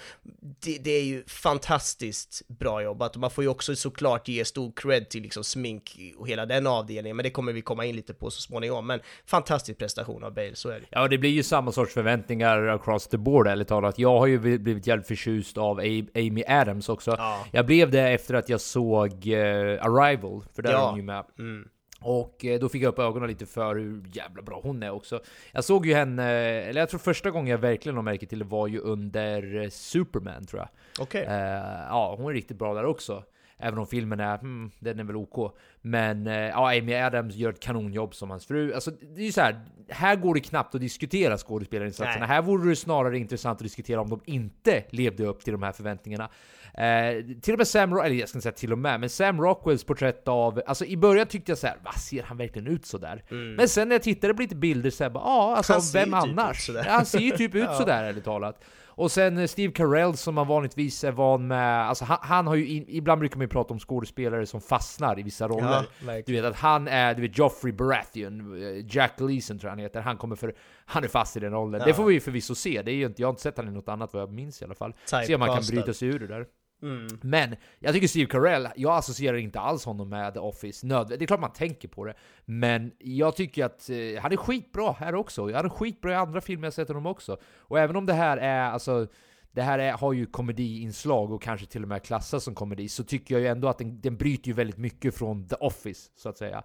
det, 0.60 0.78
det, 0.78 0.90
är 0.90 1.04
ju 1.04 1.24
fantastiskt 1.26 2.42
bra 2.48 2.82
jobbat 2.82 3.14
och 3.14 3.20
man 3.20 3.30
får 3.30 3.44
ju 3.44 3.50
också 3.50 3.76
såklart 3.76 4.28
ge 4.28 4.44
stor 4.44 4.72
cred 4.76 5.08
till 5.08 5.22
liksom 5.22 5.44
smink 5.44 5.98
och 6.16 6.28
hela 6.28 6.46
den 6.46 6.66
avdelningen, 6.66 7.16
men 7.16 7.24
det 7.24 7.30
kommer 7.30 7.52
vi 7.52 7.62
komma 7.62 7.84
in 7.84 7.96
lite 7.96 8.14
på 8.14 8.30
så 8.30 8.40
småningom, 8.40 8.86
men 8.86 9.00
fantastisk 9.26 9.78
prestation 9.78 10.24
av 10.24 10.34
Bale, 10.34 10.54
så 10.54 10.68
är 10.68 10.80
det. 10.80 10.86
Ja, 10.90 11.08
det 11.08 11.18
blir 11.18 11.30
ju 11.30 11.42
samma 11.42 11.72
sorts 11.72 11.94
förväntningar 11.94 12.66
across 12.66 13.08
the 13.08 13.16
board 13.16 13.46
ärligt 13.46 13.68
talat. 13.68 13.98
Jag 13.98 14.19
har 14.20 14.26
ju 14.26 14.58
blivit 14.58 14.86
jävligt 14.86 15.06
förtjust 15.06 15.58
av 15.58 15.78
Amy 16.14 16.44
Adams 16.48 16.88
också. 16.88 17.14
Ja. 17.18 17.46
Jag 17.52 17.66
blev 17.66 17.90
det 17.90 18.08
efter 18.08 18.34
att 18.34 18.48
jag 18.48 18.60
såg 18.60 19.26
uh, 19.26 19.86
Arrival, 19.86 20.44
för 20.54 20.62
där 20.62 20.72
Ja. 20.72 20.84
är 20.84 20.88
hon 20.88 20.96
ju 20.96 21.02
med. 21.04 21.24
Mm. 21.38 21.68
Och 22.02 22.44
eh, 22.44 22.60
då 22.60 22.68
fick 22.68 22.82
jag 22.82 22.88
upp 22.88 22.98
ögonen 22.98 23.28
lite 23.28 23.46
för 23.46 23.74
hur 23.76 24.02
jävla 24.12 24.42
bra 24.42 24.60
hon 24.62 24.82
är 24.82 24.90
också. 24.90 25.20
Jag 25.52 25.64
såg 25.64 25.86
ju 25.86 25.94
henne, 25.94 26.24
eller 26.30 26.80
jag 26.80 26.88
tror 26.88 27.00
första 27.00 27.30
gången 27.30 27.46
jag 27.50 27.58
verkligen 27.58 27.96
har 27.96 28.02
märkt 28.02 28.28
till 28.28 28.38
det 28.38 28.44
var 28.44 28.66
ju 28.66 28.78
under 28.78 29.62
eh, 29.62 29.68
Superman 29.68 30.46
tror 30.46 30.60
jag. 30.60 30.68
Okej. 31.04 31.24
Eh, 31.24 31.86
ja, 31.88 32.14
hon 32.18 32.30
är 32.30 32.34
riktigt 32.34 32.58
bra 32.58 32.74
där 32.74 32.84
också. 32.84 33.22
Även 33.60 33.78
om 33.78 33.86
filmen 33.86 34.20
är, 34.20 34.38
hmm, 34.38 34.70
den 34.78 34.98
är 34.98 35.04
väl 35.04 35.16
OK. 35.16 35.54
Men 35.80 36.26
eh, 36.26 36.34
ja, 36.34 36.78
Amy 36.78 36.94
Adams 36.94 37.34
gör 37.34 37.50
ett 37.50 37.60
kanonjobb 37.60 38.14
som 38.14 38.30
hans 38.30 38.46
fru. 38.46 38.72
Alltså, 38.74 38.90
det 38.90 39.20
är 39.20 39.26
ju 39.26 39.32
så 39.32 39.40
här, 39.40 39.60
här 39.88 40.16
går 40.16 40.34
det 40.34 40.40
knappt 40.40 40.74
att 40.74 40.80
diskutera 40.80 41.38
skådespelarinsatserna. 41.38 42.26
Här 42.26 42.42
vore 42.42 42.70
det 42.70 42.76
snarare 42.76 43.18
intressant 43.18 43.56
att 43.58 43.62
diskutera 43.62 44.00
om 44.00 44.08
de 44.10 44.20
inte 44.24 44.84
levde 44.90 45.24
upp 45.26 45.44
till 45.44 45.52
de 45.52 45.62
här 45.62 45.72
förväntningarna. 45.72 46.28
Eh, 46.74 47.24
till 47.42 47.52
och 47.54 47.58
med 47.58 47.68
Sam, 47.68 47.92
eller 47.92 48.14
jag 48.16 48.28
ska 48.28 48.36
inte 48.36 48.42
säga 48.42 48.52
till 48.52 48.72
och 48.72 48.78
med, 48.78 49.00
men 49.00 49.08
Sam 49.08 49.40
Rockwells 49.40 49.84
porträtt 49.84 50.28
av, 50.28 50.62
alltså 50.66 50.84
i 50.84 50.96
början 50.96 51.26
tyckte 51.26 51.50
jag 51.50 51.58
så 51.58 51.66
här, 51.66 51.76
vad 51.84 51.94
ser 51.94 52.22
han 52.22 52.36
verkligen 52.36 52.68
ut 52.68 52.86
så 52.86 52.98
där? 52.98 53.24
Men 53.56 53.68
sen 53.68 53.88
när 53.88 53.94
jag 53.94 54.02
tittade 54.02 54.34
på 54.34 54.42
lite 54.42 54.56
bilder 54.56 54.90
så 54.90 55.04
här, 55.04 55.10
ja, 55.14 55.54
alltså 55.56 55.72
Mm. 55.72 55.80
Han 55.80 55.82
ser 55.82 55.98
vem 55.98 56.22
typ 56.30 56.38
annars? 56.40 56.66
sådär. 56.66 56.84
Han 56.88 57.06
ser 57.06 57.18
ju 57.18 57.30
typ 57.30 57.54
ut 57.54 57.64
Ja. 57.64 57.78
sådär 57.78 58.04
ärligt 58.04 58.24
talat. 58.24 58.64
Och 59.00 59.10
sen 59.10 59.38
eh, 59.38 59.46
Steve 59.46 59.72
Carell 59.72 60.16
som 60.16 60.34
man 60.34 60.46
vanligtvis 60.46 61.04
är 61.04 61.12
van 61.12 61.46
med, 61.46 61.88
alltså 61.88 62.04
han, 62.04 62.18
han 62.22 62.46
har 62.46 62.54
ju, 62.54 62.66
in, 62.66 62.84
ibland 62.88 63.18
brukar 63.18 63.36
man 63.36 63.44
ju 63.44 63.48
prata 63.48 63.74
om 63.74 63.78
skådespelare 63.78 64.46
som 64.46 64.60
fastnar 64.60 65.18
i 65.18 65.22
vissa 65.22 65.48
roller. 65.48 65.72
Ja, 65.72 65.84
du 66.00 66.06
verkligen. 66.06 66.42
vet 66.42 66.50
att 66.52 66.58
han 66.58 66.88
är, 66.88 67.14
du 67.14 67.22
vet 67.22 67.38
Joffrey 67.38 67.72
Baratheon, 67.72 68.62
eh, 68.62 68.96
Jack 68.96 69.20
Leeson 69.20 69.58
tror 69.58 69.68
jag 69.68 69.72
han 69.72 69.78
heter, 69.78 70.00
han 70.00 70.16
kommer 70.16 70.36
för, 70.36 70.54
han 70.84 71.04
är 71.04 71.08
fast 71.08 71.36
i 71.36 71.40
den 71.40 71.52
rollen. 71.52 71.80
Ja. 71.80 71.86
Det 71.86 71.94
får 71.94 72.04
vi 72.04 72.14
ju 72.14 72.20
förvisso 72.20 72.54
se, 72.54 72.82
det 72.82 72.90
är 72.90 72.94
ju 72.94 73.06
inte, 73.06 73.22
jag 73.22 73.28
har 73.28 73.32
inte 73.32 73.42
sett 73.42 73.56
han 73.56 73.68
i 73.68 73.70
något 73.70 73.88
annat 73.88 74.12
vad 74.12 74.22
jag 74.22 74.32
minns 74.32 74.62
i 74.62 74.64
alla 74.64 74.74
fall. 74.74 74.94
Se 75.04 75.34
om 75.34 75.40
man 75.40 75.48
kan 75.48 75.66
bryta 75.70 75.94
sig 75.94 76.08
ur 76.08 76.18
det 76.18 76.26
där. 76.26 76.46
Mm. 76.82 77.06
Men 77.22 77.56
jag 77.78 77.94
tycker 77.94 78.08
Steve 78.08 78.26
Carell, 78.26 78.68
jag 78.76 78.96
associerar 78.96 79.36
inte 79.36 79.60
alls 79.60 79.84
honom 79.84 80.08
med 80.08 80.34
The 80.34 80.40
Office. 80.40 80.86
Nödvändigt. 80.86 81.18
det 81.18 81.24
är 81.24 81.26
klart 81.26 81.40
man 81.40 81.52
tänker 81.52 81.88
på 81.88 82.04
det. 82.04 82.14
Men 82.44 82.92
jag 82.98 83.36
tycker 83.36 83.64
att 83.64 83.90
eh, 83.90 84.22
han 84.22 84.32
är 84.32 84.36
skitbra 84.36 84.92
här 84.92 85.14
också. 85.14 85.52
Han 85.52 85.64
är 85.64 85.68
skitbra 85.68 86.12
i 86.12 86.14
andra 86.14 86.40
filmer 86.40 86.66
jag 86.66 86.74
sett 86.74 86.88
honom 86.88 87.06
också. 87.06 87.38
Och 87.58 87.78
även 87.78 87.96
om 87.96 88.06
det 88.06 88.12
här 88.12 88.36
är, 88.36 88.62
alltså, 88.62 89.06
det 89.52 89.62
här 89.62 89.78
är, 89.78 89.92
har 89.92 90.12
ju 90.12 90.26
komediinslag 90.26 91.32
och 91.32 91.42
kanske 91.42 91.66
till 91.66 91.82
och 91.82 91.88
med 91.88 92.02
klassas 92.02 92.44
som 92.44 92.54
komedi, 92.54 92.88
så 92.88 93.04
tycker 93.04 93.34
jag 93.34 93.42
ju 93.42 93.46
ändå 93.46 93.68
att 93.68 93.78
den, 93.78 94.00
den 94.00 94.16
bryter 94.16 94.48
ju 94.48 94.52
väldigt 94.52 94.78
mycket 94.78 95.14
från 95.14 95.48
The 95.48 95.56
Office, 95.56 96.10
så 96.16 96.28
att 96.28 96.38
säga. 96.38 96.62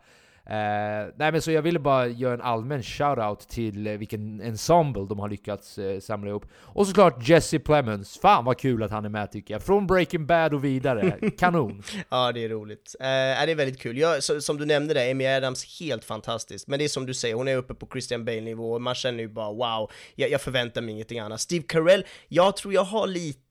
Eh, 0.49 1.13
nej 1.15 1.31
men 1.31 1.41
så 1.41 1.51
jag 1.51 1.61
ville 1.61 1.79
bara 1.79 2.07
göra 2.07 2.33
en 2.33 2.41
allmän 2.41 2.83
shoutout 2.83 3.39
till 3.49 3.87
eh, 3.87 3.93
vilken 3.93 4.41
ensemble 4.41 5.05
de 5.09 5.19
har 5.19 5.29
lyckats 5.29 5.77
eh, 5.77 5.99
samla 5.99 6.29
ihop. 6.29 6.45
Och 6.55 6.87
såklart 6.87 7.27
Jesse 7.27 7.59
Plemons, 7.59 8.19
fan 8.21 8.45
vad 8.45 8.57
kul 8.57 8.83
att 8.83 8.91
han 8.91 9.05
är 9.05 9.09
med 9.09 9.31
tycker 9.31 9.53
jag. 9.53 9.63
Från 9.63 9.87
Breaking 9.87 10.25
Bad 10.25 10.53
och 10.53 10.63
vidare, 10.63 11.29
kanon. 11.37 11.83
Ja, 12.09 12.31
det 12.31 12.43
är 12.43 12.49
roligt. 12.49 12.95
Eh, 12.99 13.05
det 13.05 13.51
är 13.51 13.55
väldigt 13.55 13.79
kul. 13.79 13.97
Jag, 13.97 14.23
som 14.23 14.57
du 14.57 14.65
nämnde 14.65 14.93
där, 14.93 15.11
Amy 15.11 15.25
Adams, 15.25 15.79
helt 15.79 16.05
fantastiskt. 16.05 16.67
Men 16.67 16.79
det 16.79 16.85
är 16.85 16.89
som 16.89 17.05
du 17.05 17.13
säger, 17.13 17.35
hon 17.35 17.47
är 17.47 17.57
uppe 17.57 17.73
på 17.73 17.87
Christian 17.91 18.25
Bale-nivå 18.25 18.79
man 18.79 18.95
känner 18.95 19.19
ju 19.19 19.29
bara 19.29 19.51
wow, 19.51 19.91
jag, 20.15 20.29
jag 20.29 20.41
förväntar 20.41 20.81
mig 20.81 20.91
ingenting 20.93 21.19
annat. 21.19 21.41
Steve 21.41 21.65
Carell, 21.67 22.05
jag 22.27 22.57
tror 22.57 22.73
jag 22.73 22.83
har 22.83 23.07
lite 23.07 23.44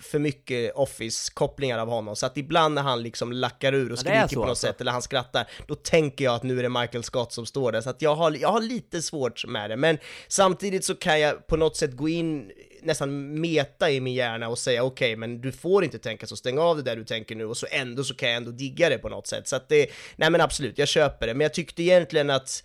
för 0.00 0.18
mycket 0.18 0.74
Office-kopplingar 0.74 1.78
av 1.78 1.88
honom, 1.88 2.16
så 2.16 2.26
att 2.26 2.36
ibland 2.36 2.74
när 2.74 2.82
han 2.82 3.02
liksom 3.02 3.32
lackar 3.32 3.72
ur 3.72 3.92
och 3.92 3.98
skriker 3.98 4.28
på 4.28 4.40
något 4.40 4.48
alltså. 4.48 4.66
sätt, 4.66 4.80
eller 4.80 4.92
han 4.92 5.02
skrattar, 5.02 5.50
då 5.66 5.74
tänker 5.74 6.24
jag 6.24 6.34
att 6.34 6.42
nu 6.42 6.58
är 6.58 6.62
det 6.62 6.68
Michael 6.68 7.04
Scott 7.04 7.32
som 7.32 7.46
står 7.46 7.72
där, 7.72 7.80
så 7.80 7.90
att 7.90 8.02
jag 8.02 8.14
har, 8.14 8.30
jag 8.30 8.48
har 8.48 8.60
lite 8.60 9.02
svårt 9.02 9.46
med 9.46 9.70
det. 9.70 9.76
Men 9.76 9.98
samtidigt 10.28 10.84
så 10.84 10.94
kan 10.94 11.20
jag 11.20 11.46
på 11.46 11.56
något 11.56 11.76
sätt 11.76 11.96
gå 11.96 12.08
in 12.08 12.50
nästan 12.84 13.40
meta 13.40 13.90
i 13.90 14.00
min 14.00 14.14
hjärna 14.14 14.48
och 14.48 14.58
säga 14.58 14.82
okej, 14.82 15.16
men 15.16 15.40
du 15.40 15.52
får 15.52 15.84
inte 15.84 15.98
tänka 15.98 16.26
så, 16.26 16.36
stäng 16.36 16.58
av 16.58 16.76
det 16.76 16.82
där 16.82 16.96
du 16.96 17.04
tänker 17.04 17.34
nu 17.34 17.44
och 17.44 17.56
så 17.56 17.66
ändå 17.70 18.04
så 18.04 18.14
kan 18.14 18.28
jag 18.28 18.36
ändå 18.36 18.50
digga 18.50 18.88
det 18.88 18.98
på 18.98 19.08
något 19.08 19.26
sätt. 19.26 19.48
Så 19.48 19.56
att 19.56 19.68
det, 19.68 19.90
nej 20.16 20.30
men 20.30 20.40
absolut, 20.40 20.78
jag 20.78 20.88
köper 20.88 21.26
det, 21.26 21.34
men 21.34 21.40
jag 21.40 21.54
tyckte 21.54 21.82
egentligen 21.82 22.30
att 22.30 22.64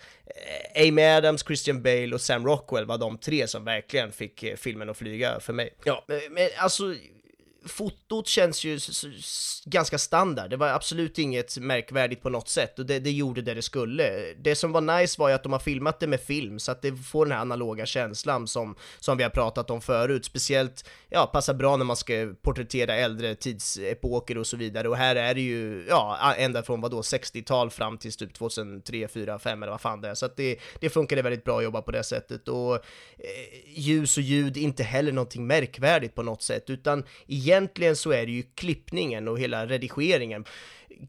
eh, 0.76 0.88
Amy 0.88 1.01
Adams, 1.01 1.43
Christian 1.43 1.82
Bale 1.82 2.13
och 2.13 2.22
Sam 2.22 2.45
Rockwell 2.45 2.86
var 2.86 2.97
de 2.97 3.17
tre 3.17 3.47
som 3.47 3.65
verkligen 3.65 4.11
fick 4.11 4.43
eh, 4.43 4.55
filmen 4.55 4.89
att 4.89 4.97
flyga 4.97 5.39
för 5.39 5.53
mig. 5.53 5.70
Ja, 5.84 6.05
men, 6.07 6.20
men 6.32 6.49
alltså 6.57 6.95
fotot 7.66 8.28
känns 8.28 8.64
ju 8.64 8.80
ganska 9.66 9.97
standard, 9.97 10.49
det 10.49 10.57
var 10.57 10.68
absolut 10.68 11.20
inget 11.20 11.57
märkvärdigt 11.57 12.22
på 12.22 12.30
något 12.30 12.49
sätt 12.49 12.80
och 12.80 12.86
det, 12.86 12.99
det 12.99 13.12
gjorde 13.12 13.41
det 13.41 13.53
det 13.53 13.62
skulle. 13.62 14.34
Det 14.38 14.55
som 14.55 14.72
var 14.72 14.82
nice 14.82 15.22
var 15.22 15.30
ju 15.30 15.36
att 15.36 15.43
de 15.43 15.51
har 15.51 15.60
filmat 15.60 15.99
det 15.99 16.07
med 16.07 16.20
film 16.20 16.60
så 16.60 16.72
att 16.72 16.82
det 16.82 16.95
får 16.95 17.26
den 17.26 17.32
här 17.32 17.39
analoga 17.39 17.86
känslan 17.86 18.47
som, 18.47 18.76
som 18.99 19.18
vi 19.18 19.24
har 19.24 19.30
pratat 19.30 19.70
om 19.70 19.82
förut, 19.82 20.26
speciellt, 20.26 20.89
ja, 21.10 21.26
passar 21.26 21.53
bra 21.53 21.78
när 21.78 21.86
man 21.86 21.95
ska 21.95 22.34
porträttera 22.41 22.95
äldre 22.95 23.36
tidsepoker 23.36 24.38
och 24.38 24.47
så 24.47 24.57
vidare 24.57 24.89
och 24.89 24.97
här 24.97 25.16
är 25.16 25.34
det 25.34 25.41
ju, 25.41 25.86
ja, 25.89 26.34
ända 26.38 26.64
från 26.64 26.82
vadå, 26.82 27.01
60-tal 27.01 27.70
fram 27.70 27.97
till 27.97 28.14
typ 28.14 28.34
2003, 28.34 29.07
4, 29.07 29.39
5 29.39 29.64
eller 29.64 29.72
vad 29.72 29.82
fan 29.82 30.01
det 30.01 30.10
är, 30.10 30.16
så 30.16 30.26
att 30.26 30.38
det, 30.38 30.60
det 30.80 30.89
funkade 30.89 31.22
väldigt 31.22 31.43
bra 31.43 31.57
att 31.57 31.64
jobba 31.64 31.82
på 31.82 31.91
det 31.91 32.03
sättet 32.03 32.47
och 32.47 32.76
eh, 32.76 32.80
ljus 33.76 34.18
och 34.18 34.24
ljud 34.24 34.57
inte 34.57 34.84
heller 34.84 35.12
någonting 35.12 35.47
märkvärdigt 35.47 36.16
på 36.16 36.24
något 36.24 36.41
sätt, 36.41 36.70
utan 36.70 37.03
egentligen 37.50 37.95
så 37.95 38.12
är 38.12 38.26
det 38.26 38.32
ju 38.32 38.43
klippningen 38.56 39.28
och 39.28 39.39
hela 39.39 39.66
redigeringen 39.66 40.45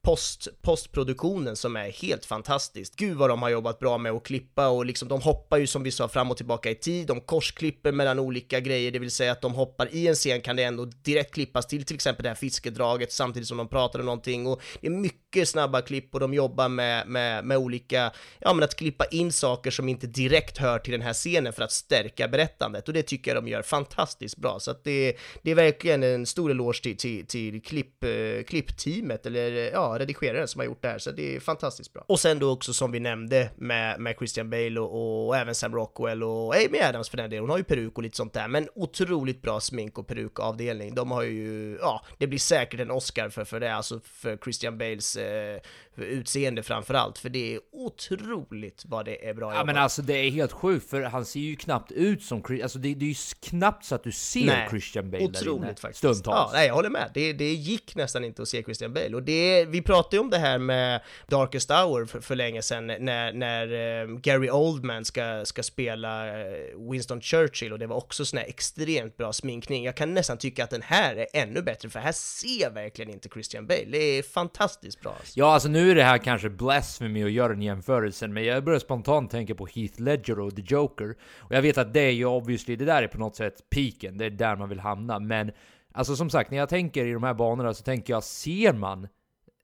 post, 0.03 0.49
postproduktionen 0.63 1.57
som 1.57 1.77
är 1.77 1.91
helt 1.91 2.25
fantastiskt. 2.25 2.97
Gud 2.97 3.17
vad 3.17 3.31
de 3.31 3.43
har 3.43 3.49
jobbat 3.49 3.79
bra 3.79 3.99
med 3.99 4.13
att 4.13 4.25
klippa 4.25 4.69
och 4.69 4.87
liksom 4.87 5.09
de 5.09 5.21
hoppar 5.21 5.59
ju 5.59 5.67
som 5.67 5.83
vi 5.83 5.91
sa 5.91 6.09
fram 6.09 6.31
och 6.31 6.37
tillbaka 6.37 6.71
i 6.71 6.75
tid, 6.75 7.07
de 7.07 7.21
korsklipper 7.21 7.93
mellan 7.93 8.19
olika 8.19 8.61
grejer, 8.61 8.91
det 8.91 8.99
vill 8.99 9.11
säga 9.11 9.33
att 9.33 9.41
de 9.41 9.55
hoppar 9.55 9.89
i 9.93 10.07
en 10.07 10.15
scen 10.15 10.41
kan 10.41 10.57
det 10.57 10.63
ändå 10.63 10.85
direkt 10.85 11.35
klippas 11.35 11.67
till 11.67 11.85
till 11.85 11.95
exempel 11.95 12.23
det 12.23 12.29
här 12.29 12.37
fiskedraget 12.37 13.13
samtidigt 13.13 13.49
som 13.49 13.57
de 13.57 13.69
pratar 13.69 13.99
om 13.99 14.05
någonting. 14.05 14.47
Och 14.47 14.63
det 14.81 14.87
är 14.87 14.91
mycket 14.91 15.49
snabba 15.49 15.81
klipp 15.81 16.15
och 16.15 16.21
de 16.21 16.35
jobbar 16.35 16.69
med, 16.69 17.09
med, 17.09 17.45
med 17.45 17.57
olika, 17.57 18.13
ja 18.39 18.55
men 18.55 18.65
att 18.65 18.75
klippa 18.75 19.05
in 19.05 19.33
saker 19.33 19.71
som 19.71 19.89
inte 19.89 20.07
direkt 20.07 20.59
hör 20.59 20.79
till 20.79 20.93
den 20.93 21.03
här 21.03 21.13
scenen 21.13 21.53
för 21.53 21.63
att 21.63 21.73
stärka 21.73 22.29
berättandet. 22.29 22.89
Och 22.89 22.95
det 22.95 23.03
tycker 23.03 23.35
jag 23.35 23.45
de 23.45 23.51
gör 23.51 23.63
fantastiskt 23.63 24.37
bra. 24.37 24.61
Så 24.61 24.71
att 24.71 24.85
det, 24.85 25.17
det 25.43 25.51
är 25.51 25.55
verkligen 25.55 26.03
en 26.03 26.27
stor 26.27 26.51
eloge 26.51 26.83
till, 26.83 26.97
till, 26.97 27.27
till 27.27 27.63
klipp, 27.63 28.05
eh, 28.05 28.43
klippteamet 28.47 29.27
eller 29.27 29.70
ja, 29.73 29.97
redigeraren 29.99 30.49
som 30.49 30.59
har 30.59 30.67
gjort 30.67 30.83
det 30.83 30.89
här 30.89 30.99
så 30.99 31.11
det 31.11 31.37
är 31.37 31.41
fantastiskt 31.41 31.93
bra. 31.93 32.05
Och 32.09 32.21
sen 32.21 32.39
då 32.39 32.51
också 32.51 32.73
som 32.73 32.93
vi 32.93 33.01
nämnde 33.01 33.51
med, 33.57 34.01
med 34.01 34.17
Christian 34.19 34.51
Bale 34.51 34.81
och, 34.81 35.27
och 35.29 35.37
även 35.37 35.55
Sam 35.55 35.75
Rockwell 35.75 36.23
och 36.23 36.55
Amy 36.55 36.79
Adams 36.79 37.09
för 37.09 37.17
den 37.17 37.31
delen, 37.31 37.43
hon 37.43 37.51
har 37.51 37.59
ju 37.59 37.65
peruk 37.65 37.97
och 37.97 38.03
lite 38.03 38.17
sånt 38.17 38.33
där 38.33 38.49
men 38.49 38.69
otroligt 38.75 39.43
bra 39.43 39.61
smink 39.61 39.99
och 39.99 40.07
perukavdelning. 40.07 40.95
De 40.95 41.11
har 41.11 41.23
ju, 41.23 41.79
ja, 41.81 42.05
det 42.19 42.27
blir 42.27 42.39
säkert 42.39 42.81
en 42.81 42.91
Oscar 42.91 43.29
för, 43.29 43.45
för 43.45 43.61
det, 43.61 43.75
alltså 43.75 44.01
för 44.05 44.37
Christian 44.37 44.79
Bales 44.79 45.17
eh, 45.17 45.61
utseende 46.05 46.63
framför 46.63 46.95
allt, 46.95 47.19
för 47.19 47.29
det 47.29 47.55
är 47.55 47.61
otroligt 47.73 48.85
vad 48.87 49.05
det 49.05 49.29
är 49.29 49.35
bra 49.35 49.47
Ja 49.47 49.55
jobbat. 49.55 49.67
men 49.67 49.77
alltså 49.77 50.03
det 50.03 50.15
är 50.15 50.31
helt 50.31 50.53
sjukt 50.53 50.91
för 50.91 51.03
han 51.03 51.25
ser 51.25 51.41
ju 51.41 51.57
knappt 51.57 51.93
ut 51.93 52.23
som 52.23 52.43
Chris, 52.43 52.63
alltså 52.63 52.79
det, 52.79 52.95
det 52.95 53.05
är 53.05 53.09
ju 53.09 53.15
knappt 53.41 53.85
så 53.85 53.95
att 53.95 54.05
du 54.05 54.13
ser 54.13 54.47
Nej, 54.47 54.67
Christian 54.71 55.11
Bale 55.11 55.19
där 55.19 55.29
inne, 55.29 55.39
Otroligt 55.39 55.81
faktiskt. 55.81 55.99
stundtals. 55.99 56.25
Ja, 56.27 56.51
nej, 56.53 56.67
jag 56.67 56.75
håller 56.75 56.91
med. 56.91 57.11
Det, 57.15 57.33
det 57.33 57.53
gick 57.53 57.97
nästan 57.97 58.25
inte 58.25 58.43
att 58.43 58.49
se 58.49 58.63
Christian 58.63 58.93
Bale 58.95 59.15
och 59.15 59.23
det, 59.23 59.65
vi 59.65 59.83
pratade 59.83 60.17
ju 60.17 60.21
om 60.21 60.31
det 60.31 60.39
här 60.39 60.59
med 60.59 61.01
Darkest 61.27 61.71
Hour 61.71 62.07
för, 62.07 62.21
för 62.21 62.37
länge 62.37 62.63
sedan 62.63 62.87
när, 62.87 63.33
när 63.33 63.73
uh, 64.09 64.19
Gary 64.19 64.51
Oldman 64.51 65.05
ska, 65.05 65.45
ska 65.45 65.63
spela 65.63 66.27
uh, 66.27 66.91
Winston 66.91 67.21
Churchill 67.21 67.73
och 67.73 67.79
det 67.79 67.87
var 67.87 67.97
också 67.97 68.25
sån 68.25 68.39
här 68.39 68.47
extremt 68.47 69.17
bra 69.17 69.33
sminkning. 69.33 69.85
Jag 69.85 69.95
kan 69.95 70.15
nästan 70.15 70.39
tycka 70.39 70.65
att 70.65 70.71
den 70.71 70.83
här 70.83 71.17
är 71.17 71.27
ännu 71.33 71.63
bättre 71.63 71.89
för 71.89 71.99
här 71.99 72.13
ser 72.13 72.71
verkligen 72.71 73.11
inte 73.11 73.29
Christian 73.29 73.67
Bale. 73.67 73.85
Det 73.91 73.99
är 73.99 74.23
fantastiskt 74.23 75.01
bra. 75.01 75.11
Alltså. 75.19 75.33
Ja, 75.37 75.53
alltså 75.55 75.69
nu 75.69 75.90
är 75.91 75.95
det 75.95 76.03
här 76.03 76.19
kanske 76.19 76.51
blasphemy 76.51 77.25
att 77.25 77.31
göra 77.31 77.49
den 77.49 77.63
jämförelsen, 77.63 78.33
men 78.33 78.45
jag 78.45 78.65
börjar 78.65 78.79
spontant 78.79 79.31
tänka 79.31 79.55
på 79.55 79.67
Heath 79.67 80.01
Ledger 80.01 80.39
och 80.39 80.57
The 80.57 80.63
Joker. 80.67 81.15
Och 81.39 81.55
jag 81.55 81.63
vet 81.63 81.79
att 81.79 81.93
det 81.93 82.01
är 82.01 82.11
ju 82.11 82.25
obviously, 82.25 82.77
det 82.77 82.85
där 82.85 83.03
är 83.03 83.09
på 83.09 83.19
något 83.19 83.37
sätt 83.37 83.71
piken, 83.71 84.19
det 84.19 84.25
är 84.25 84.31
där 84.31 84.57
man 84.57 84.69
vill 84.69 84.81
hamna, 84.81 85.19
men 85.19 85.53
Alltså 85.93 86.17
som 86.17 86.31
sagt, 86.31 86.51
när 86.51 86.59
jag 86.59 86.69
tänker 86.69 87.07
i 87.07 87.13
de 87.13 87.23
här 87.23 87.35
banorna 87.35 87.75
så 87.75 87.83
tänker 87.83 88.13
jag, 88.13 88.25
ser 88.25 88.73
man 88.73 89.09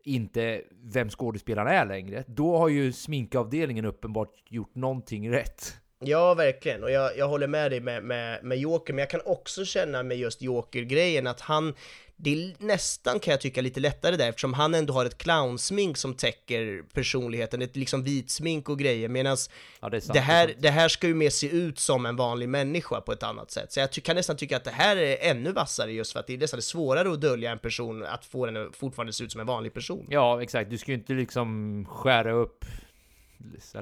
inte 0.05 0.63
vem 0.83 1.11
skådespelaren 1.11 1.69
är 1.69 1.87
längre, 1.87 2.25
då 2.27 2.57
har 2.59 2.69
ju 2.69 2.93
sminkavdelningen 2.93 3.85
uppenbart 3.85 4.33
gjort 4.49 4.75
någonting 4.75 5.31
rätt. 5.31 5.77
Ja, 5.99 6.35
verkligen. 6.35 6.83
Och 6.83 6.91
jag, 6.91 7.19
jag 7.19 7.29
håller 7.29 7.47
med 7.47 7.71
dig 7.71 7.81
med, 7.81 8.05
med, 8.05 8.45
med 8.45 8.59
Joker, 8.59 8.93
men 8.93 8.99
jag 8.99 9.11
kan 9.11 9.21
också 9.25 9.65
känna 9.65 10.03
med 10.03 10.17
just 10.17 10.43
Joker-grejen 10.43 11.27
att 11.27 11.41
han, 11.41 11.75
det 12.19 12.31
är 12.31 12.55
nästan 12.59 13.21
kan 13.21 13.31
jag 13.31 13.41
tycka 13.41 13.61
lite 13.61 13.81
lättare 13.81 14.17
där 14.17 14.29
eftersom 14.29 14.55
han 14.55 14.75
ändå 14.75 14.93
har 14.93 15.05
ett 15.05 15.19
clownsmink 15.19 15.97
som 15.97 16.15
täcker 16.15 16.83
personligheten, 16.93 17.63
ett 17.63 17.77
liksom 17.77 18.03
vitsmink 18.03 18.69
och 18.69 18.79
grejer 18.79 19.09
medan 19.09 19.37
ja, 19.81 19.89
det, 19.89 20.13
det, 20.13 20.21
här, 20.21 20.55
det 20.59 20.71
här 20.71 20.89
ska 20.89 21.07
ju 21.07 21.15
mer 21.15 21.31
se 21.31 21.49
ut 21.49 21.79
som 21.79 22.07
en 22.07 22.17
vanlig 22.17 22.49
människa 22.49 23.01
på 23.01 23.13
ett 23.13 23.23
annat 23.23 23.51
sätt. 23.51 23.73
Så 23.73 23.81
jag 23.81 23.93
kan 23.93 24.17
nästan 24.17 24.37
tycka 24.37 24.57
att 24.57 24.65
det 24.65 24.71
här 24.71 24.97
är 24.97 25.31
ännu 25.31 25.53
vassare 25.53 25.93
just 25.93 26.13
för 26.13 26.21
att 26.21 26.27
det 26.27 26.35
är 26.35 26.39
nästan 26.39 26.63
svårare 26.63 27.13
att 27.13 27.21
dölja 27.21 27.53
en 27.53 27.59
person, 27.59 28.05
att 28.05 28.25
få 28.25 28.47
den 28.47 28.57
att 28.57 28.77
fortfarande 28.77 29.13
se 29.13 29.25
ut 29.25 29.33
som 29.33 29.41
en 29.41 29.47
vanlig 29.47 29.75
person. 29.75 30.07
Ja, 30.11 30.43
exakt. 30.43 30.71
Du 30.71 30.79
ska 30.79 30.91
ju 30.91 30.99
inte 30.99 31.13
liksom 31.13 31.87
skära 31.89 32.33
upp 32.33 32.65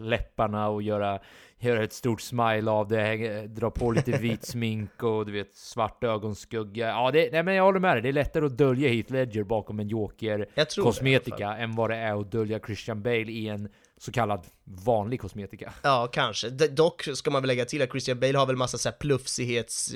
läpparna 0.01 0.69
och 0.69 0.83
göra 0.83 1.21
göra 1.69 1.85
ett 1.85 1.93
stort 1.93 2.21
smile 2.21 2.71
av 2.71 2.89
det, 2.89 3.47
dra 3.47 3.71
på 3.71 3.91
lite 3.93 4.13
vit 4.19 4.45
smink 4.45 5.03
och 5.03 5.27
du 5.27 5.33
vet 5.33 5.55
svart 5.55 6.05
ögonskugga. 6.05 6.89
Ja, 6.89 7.11
det, 7.11 7.33
nej, 7.33 7.43
men 7.43 7.55
jag 7.55 7.65
håller 7.65 7.81
med 7.81 7.95
dig. 7.95 8.03
Det 8.03 8.09
är 8.09 8.13
lättare 8.13 8.47
att 8.47 8.59
dölja 8.59 8.89
Heath 8.89 9.13
Ledger 9.13 9.45
bakom 9.45 9.81
en 9.81 9.89
Joker 9.89 10.47
kosmetika 10.83 11.57
än 11.57 11.75
vad 11.75 11.91
det 11.91 11.97
är 11.97 12.21
att 12.21 12.33
dölja 12.33 12.59
Christian 12.59 13.03
Bale 13.03 13.33
i 13.33 13.49
en 13.49 13.69
så 14.01 14.13
kallad 14.13 14.47
vanlig 14.65 15.21
kosmetika. 15.21 15.73
Ja, 15.83 16.09
kanske. 16.13 16.49
Dock 16.51 17.09
ska 17.15 17.31
man 17.31 17.43
väl 17.43 17.47
lägga 17.47 17.65
till 17.65 17.83
att 17.83 17.91
Christian 17.91 18.21
Bale 18.21 18.39
har 18.39 18.47
väl 18.47 18.57
massa 18.57 18.79
så 18.79 18.89
här 18.89 18.97
plufsighets 18.97 19.93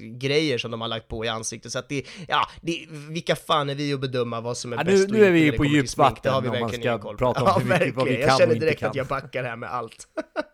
grejer 0.00 0.58
som 0.58 0.70
de 0.70 0.80
har 0.80 0.88
lagt 0.88 1.08
på 1.08 1.24
i 1.24 1.28
ansiktet 1.28 1.72
så 1.72 1.78
att 1.78 1.88
det, 1.88 2.06
ja, 2.28 2.48
det, 2.60 2.86
vilka 2.88 3.36
fan 3.36 3.70
är 3.70 3.74
vi 3.74 3.92
att 3.92 4.00
bedöma 4.00 4.40
vad 4.40 4.56
som 4.56 4.72
är 4.72 4.76
ja, 4.76 4.84
bäst 4.84 5.08
nu, 5.08 5.18
nu 5.18 5.24
är 5.24 5.30
vi 5.30 5.40
ju 5.40 5.52
på 5.52 5.64
djupt 5.64 5.96
vatten 5.96 6.44
ingen 6.44 6.98
koll 6.98 7.16
på. 7.16 7.18
prata 7.18 7.42
om 7.42 7.46
ja, 7.46 7.58
hur 7.58 7.78
mycket, 7.78 7.94
vad 7.94 8.08
vi 8.08 8.16
kan 8.16 8.20
Jag 8.20 8.38
känner 8.38 8.54
direkt 8.54 8.82
att 8.82 8.94
jag 8.94 9.06
backar 9.06 9.44
här 9.44 9.56
med 9.56 9.74
allt. 9.74 10.08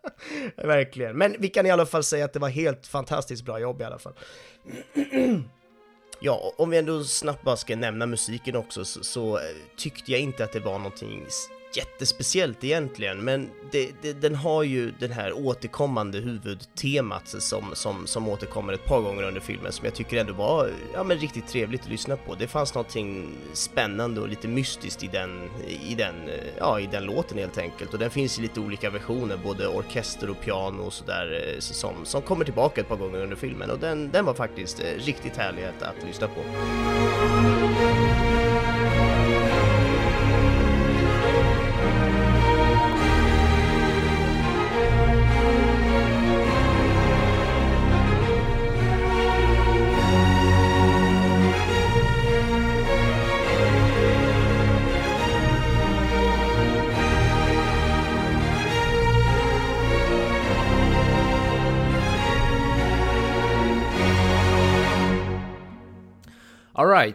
verkligen. 0.56 1.18
Men 1.18 1.36
vi 1.38 1.48
kan 1.48 1.66
i 1.66 1.70
alla 1.70 1.86
fall 1.86 2.04
säga 2.04 2.24
att 2.24 2.32
det 2.32 2.38
var 2.38 2.48
helt 2.48 2.86
fantastiskt 2.86 3.44
bra 3.44 3.60
jobb 3.60 3.80
i 3.80 3.84
alla 3.84 3.98
fall. 3.98 4.12
Ja, 6.20 6.52
om 6.56 6.70
vi 6.70 6.78
ändå 6.78 7.04
snabbt 7.04 7.44
bara 7.44 7.56
ska 7.56 7.76
nämna 7.76 8.06
musiken 8.06 8.56
också 8.56 8.84
så, 8.84 9.04
så, 9.04 9.40
tyckte 9.76 10.12
jag 10.12 10.20
inte 10.20 10.44
att 10.44 10.52
det 10.52 10.60
var 10.60 10.78
någonting 10.78 11.26
jättespeciellt 11.76 12.64
egentligen, 12.64 13.24
men 13.24 13.50
det, 13.70 13.92
det, 14.02 14.12
den 14.12 14.34
har 14.34 14.62
ju 14.62 14.90
den 14.90 15.12
här 15.12 15.32
återkommande 15.32 16.18
huvudtemat 16.18 17.28
som, 17.28 17.64
som, 17.72 18.06
som 18.06 18.28
återkommer 18.28 18.72
ett 18.72 18.84
par 18.84 19.00
gånger 19.00 19.22
under 19.22 19.40
filmen 19.40 19.72
som 19.72 19.84
jag 19.84 19.94
tycker 19.94 20.16
ändå 20.16 20.32
var 20.32 20.70
ja, 20.94 21.04
men 21.04 21.18
riktigt 21.18 21.46
trevligt 21.46 21.80
att 21.82 21.88
lyssna 21.88 22.16
på. 22.16 22.34
Det 22.34 22.46
fanns 22.46 22.74
någonting 22.74 23.34
spännande 23.52 24.20
och 24.20 24.28
lite 24.28 24.48
mystiskt 24.48 25.04
i 25.04 25.06
den, 25.06 25.50
i 25.88 25.94
den, 25.94 26.14
ja, 26.58 26.80
i 26.80 26.86
den 26.86 27.04
låten 27.04 27.38
helt 27.38 27.58
enkelt 27.58 27.92
och 27.92 27.98
den 27.98 28.10
finns 28.10 28.38
i 28.38 28.42
lite 28.42 28.60
olika 28.60 28.90
versioner, 28.90 29.36
både 29.36 29.68
orkester 29.68 30.30
och 30.30 30.40
piano 30.40 30.82
och 30.82 30.92
sådär 30.92 31.54
eh, 31.54 31.60
som, 31.60 31.94
som 32.04 32.22
kommer 32.22 32.44
tillbaka 32.44 32.80
ett 32.80 32.88
par 32.88 32.96
gånger 32.96 33.18
under 33.22 33.36
filmen 33.36 33.70
och 33.70 33.78
den, 33.78 34.10
den 34.10 34.24
var 34.24 34.34
faktiskt 34.34 34.80
eh, 34.80 35.04
riktigt 35.04 35.36
härlig 35.36 35.64
att, 35.64 35.82
att 35.82 36.06
lyssna 36.06 36.28
på. 36.28 36.40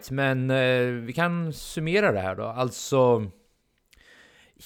Right, 0.00 0.10
men 0.10 0.50
eh, 0.50 1.04
vi 1.04 1.12
kan 1.12 1.52
summera 1.52 2.12
det 2.12 2.20
här 2.20 2.36
då. 2.36 2.44
Alltså, 2.44 3.30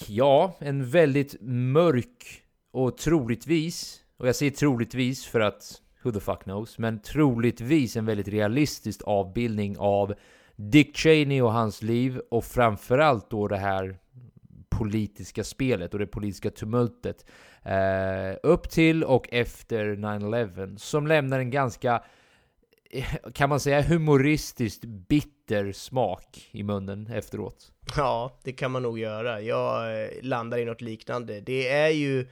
ja, 0.07 0.57
en 0.59 0.91
väldigt 0.91 1.37
mörk 1.41 2.43
och 2.73 2.97
troligtvis, 2.97 4.01
och 4.17 4.29
jag 4.29 4.37
säger 4.37 4.53
troligtvis 4.53 5.27
för 5.27 5.41
att 5.41 5.81
who 6.03 6.13
the 6.13 6.21
fuck 6.21 6.43
knows, 6.45 6.79
men 6.79 7.01
troligtvis 7.01 7.97
en 7.97 8.07
väldigt 8.07 8.29
realistisk 8.29 9.03
avbildning 9.07 9.77
av 9.79 10.15
Dick 10.57 10.97
Cheney 10.97 11.41
och 11.41 11.53
hans 11.53 11.83
liv 11.83 12.21
och 12.31 12.45
framförallt 12.45 13.31
då 13.31 13.49
det 13.49 13.57
här 13.57 13.99
politiska 14.69 15.45
spelet 15.45 15.95
och 15.95 16.01
det 16.01 16.07
politiska 16.07 16.51
tumultet 16.51 17.27
eh, 17.63 18.37
upp 18.43 18.71
till 18.71 19.05
och 19.05 19.29
efter 19.33 19.85
9-11 19.85 20.77
som 20.77 21.07
lämnar 21.07 21.39
en 21.39 21.51
ganska 21.51 22.03
kan 23.35 23.49
man 23.49 23.61
säga 23.61 23.83
humoristiskt 23.83 24.85
bitter 24.85 25.73
smak 25.73 26.49
i 26.51 26.63
munnen 26.63 27.07
efteråt. 27.07 27.73
Ja, 27.97 28.39
det 28.45 28.53
kan 28.53 28.71
man 28.71 28.83
nog 28.83 28.99
göra. 28.99 29.41
Jag 29.41 30.03
eh, 30.03 30.09
landar 30.23 30.59
i 30.59 30.65
något 30.65 30.81
liknande. 30.81 31.41
Det 31.41 31.69
är 31.69 31.89
ju 31.89 32.27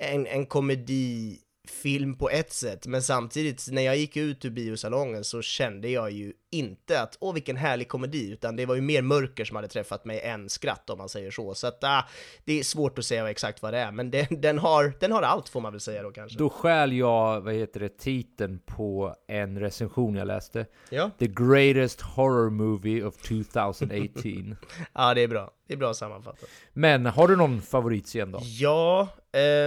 en, 0.00 0.26
en 0.26 0.46
komedi 0.46 1.38
film 1.72 2.14
på 2.14 2.30
ett 2.30 2.52
sätt, 2.52 2.86
men 2.86 3.02
samtidigt 3.02 3.68
när 3.70 3.82
jag 3.82 3.96
gick 3.96 4.16
ut 4.16 4.44
ur 4.44 4.50
biosalongen 4.50 5.24
så 5.24 5.42
kände 5.42 5.88
jag 5.88 6.10
ju 6.10 6.32
inte 6.50 7.00
att 7.00 7.16
åh 7.20 7.34
vilken 7.34 7.56
härlig 7.56 7.88
komedi, 7.88 8.30
utan 8.30 8.56
det 8.56 8.66
var 8.66 8.74
ju 8.74 8.80
mer 8.80 9.02
mörker 9.02 9.44
som 9.44 9.56
hade 9.56 9.68
träffat 9.68 10.04
mig 10.04 10.20
än 10.20 10.48
skratt 10.48 10.90
om 10.90 10.98
man 10.98 11.08
säger 11.08 11.30
så. 11.30 11.54
Så 11.54 11.66
att 11.66 11.84
äh, 11.84 12.00
det 12.44 12.58
är 12.58 12.62
svårt 12.62 12.98
att 12.98 13.04
säga 13.04 13.30
exakt 13.30 13.62
vad 13.62 13.74
det 13.74 13.78
är, 13.78 13.92
men 13.92 14.10
det, 14.10 14.28
den, 14.30 14.58
har, 14.58 14.92
den 15.00 15.12
har 15.12 15.22
allt 15.22 15.48
får 15.48 15.60
man 15.60 15.72
väl 15.72 15.80
säga 15.80 16.02
då 16.02 16.10
kanske. 16.10 16.38
Då 16.38 16.50
skäl 16.50 16.92
jag, 16.92 17.40
vad 17.40 17.54
heter 17.54 17.80
det, 17.80 17.98
titeln 17.98 18.58
på 18.66 19.16
en 19.28 19.60
recension 19.60 20.14
jag 20.14 20.26
läste. 20.26 20.66
Ja. 20.90 21.10
The 21.18 21.26
greatest 21.26 22.00
horror 22.00 22.50
movie 22.50 23.04
of 23.04 23.16
2018. 23.16 24.56
ja, 24.92 25.14
det 25.14 25.20
är 25.20 25.28
bra. 25.28 25.50
Det 25.66 25.74
är 25.74 25.78
bra 25.78 25.94
sammanfattat. 25.94 26.48
Men 26.72 27.06
har 27.06 27.28
du 27.28 27.36
någon 27.36 27.62
favoritscen 27.62 28.32
då? 28.32 28.40
Ja, 28.42 29.08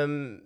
um 0.05 0.41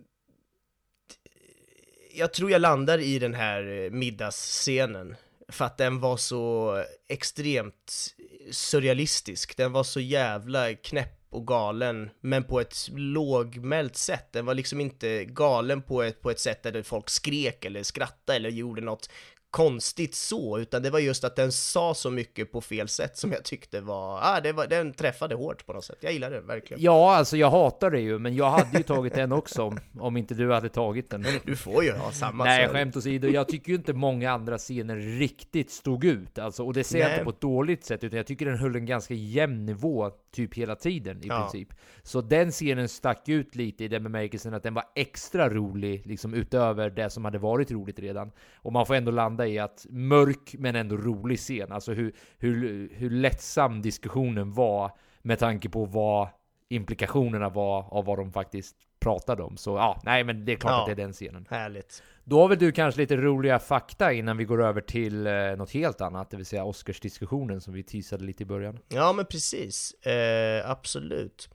jag 2.14 2.34
tror 2.34 2.52
jag 2.52 2.62
landar 2.62 2.98
i 2.98 3.20
den 3.20 3.34
här 3.34 3.84
eh, 3.84 3.92
middagsscenen 3.92 5.16
för 5.48 5.66
att 5.66 5.78
den 5.78 6.00
var 6.00 6.18
så 6.18 6.76
extremt 7.08 8.16
eh, 8.18 8.52
surrealistisk, 8.52 9.58
den 9.58 9.72
var 9.72 9.84
så 9.84 10.00
jävla 10.00 10.74
knäpp 10.74 11.16
och 11.30 11.48
galen, 11.48 12.10
men 12.22 12.44
på 12.44 12.60
ett 12.60 12.90
lågmält 12.92 13.96
sätt. 13.96 14.34
Den 14.34 14.46
var 14.46 14.54
liksom 14.54 14.82
inte 14.82 15.26
galen 15.26 15.82
på 15.82 16.04
ett, 16.04 16.22
på 16.22 16.32
ett 16.32 16.40
sätt 16.40 16.64
där 16.64 16.84
folk 16.84 17.10
skrek 17.10 17.66
eller 17.66 17.84
skrattade 17.84 18.36
eller 18.36 18.50
gjorde 18.50 18.82
något 18.82 19.10
konstigt 19.52 20.16
så, 20.16 20.60
utan 20.60 20.82
det 20.82 20.90
var 20.90 21.00
just 21.00 21.24
att 21.24 21.36
den 21.36 21.52
sa 21.52 21.94
så 21.94 22.12
mycket 22.12 22.52
på 22.52 22.62
fel 22.62 22.88
sätt 22.88 23.18
som 23.18 23.32
jag 23.32 23.44
tyckte 23.44 23.82
var, 23.82 24.20
ah, 24.22 24.40
det 24.44 24.52
var, 24.52 24.68
den 24.68 24.94
träffade 24.94 25.36
hårt 25.36 25.66
på 25.66 25.74
något 25.74 25.86
sätt. 25.86 25.98
Jag 26.02 26.14
gillar 26.14 26.32
det 26.32 26.42
verkligen. 26.42 26.84
Ja, 26.84 27.16
alltså 27.16 27.38
jag 27.38 27.50
hatar 27.50 27.92
det 27.92 28.00
ju, 28.00 28.20
men 28.20 28.36
jag 28.36 28.50
hade 28.50 28.78
ju 28.78 28.84
tagit 28.84 29.14
den 29.14 29.32
också 29.32 29.64
om, 29.64 29.80
om 30.00 30.18
inte 30.18 30.34
du 30.34 30.52
hade 30.54 30.70
tagit 30.70 31.10
den. 31.10 31.26
Du 31.44 31.56
får 31.56 31.84
ju 31.84 31.92
ha 31.92 32.12
samma. 32.12 32.44
Nej, 32.44 32.68
skämt 32.68 32.98
åsido, 32.98 33.28
jag 33.28 33.48
tycker 33.48 33.70
ju 33.70 33.76
inte 33.76 33.94
många 33.94 34.32
andra 34.32 34.58
scener 34.58 34.96
riktigt 34.96 35.72
stod 35.72 36.06
ut, 36.06 36.40
alltså, 36.40 36.64
och 36.64 36.74
det 36.74 36.84
ser 36.84 37.00
jag 37.00 37.12
inte 37.12 37.24
på 37.24 37.30
ett 37.30 37.42
dåligt 37.42 37.84
sätt, 37.84 38.04
utan 38.04 38.18
jag 38.18 38.28
tycker 38.28 38.46
den 38.46 38.58
höll 38.58 38.76
en 38.76 38.86
ganska 38.86 39.14
jämn 39.14 39.66
nivå, 39.66 40.12
typ 40.32 40.56
hela 40.56 40.76
tiden 40.76 41.24
i 41.24 41.28
ja. 41.28 41.42
princip. 41.42 41.74
Så 42.04 42.22
den 42.22 42.52
scenen 42.52 42.90
stack 42.90 43.30
ut 43.30 43.56
lite 43.56 43.84
i 43.84 43.88
den 43.88 44.04
bemärkelsen 44.04 44.54
att 44.54 44.64
den 44.64 44.74
var 44.74 44.84
extra 44.96 45.50
rolig, 45.50 46.06
liksom 46.06 46.34
utöver 46.34 46.90
det 46.90 47.10
som 47.10 47.26
hade 47.26 47.38
varit 47.38 47.72
roligt 47.72 48.00
redan. 48.00 48.32
Och 48.56 48.74
man 48.74 48.86
får 48.86 48.96
ändå 48.96 49.12
landa 49.12 49.39
i 49.48 49.60
att 49.60 49.86
mörk 49.90 50.56
men 50.60 50.76
ändå 50.76 50.98
rolig 50.98 51.40
scen, 51.40 51.72
alltså 51.72 51.94
hur, 51.94 52.16
hur, 52.38 52.90
hur 52.94 53.10
lättsam 53.10 53.82
diskussionen 53.82 54.54
var 54.54 54.92
med 55.22 55.40
tanke 55.40 55.70
på 55.70 55.86
vad 55.86 56.28
implikationerna 56.70 57.50
var 57.50 57.94
av 57.94 58.06
vad 58.06 58.18
de 58.18 58.32
faktiskt 58.32 58.76
pratade 59.00 59.44
om. 59.44 59.58
Så 59.58 59.76
ja, 59.76 60.02
nej 60.04 60.24
men 60.24 60.46
det 60.46 60.52
är 60.52 60.56
klart 60.56 60.72
ja, 60.72 60.80
att 60.80 60.86
det 60.86 60.92
är 60.92 61.06
den 61.06 61.14
scenen. 61.14 61.46
Härligt. 61.50 62.04
Då 62.24 62.42
har 62.42 62.50
väl 62.50 62.60
du 62.60 62.72
kanske 62.72 63.02
lite 63.02 63.18
roliga 63.18 63.60
fakta 63.60 64.14
innan 64.14 64.38
vi 64.38 64.44
går 64.46 64.64
över 64.64 64.82
till 64.82 65.28
eh, 65.28 65.34
något 65.34 65.72
helt 65.72 66.02
annat, 66.02 66.30
det 66.32 66.38
vill 66.38 66.46
säga 66.46 66.64
Oscarsdiskussionen 66.64 67.62
som 67.62 67.74
vi 67.74 67.84
teasade 67.84 68.24
lite 68.24 68.44
i 68.44 68.46
början. 68.46 68.80
Ja, 68.88 69.14
men 69.14 69.26
precis. 69.26 69.94
Eh, 69.94 70.70
absolut. 70.70 71.50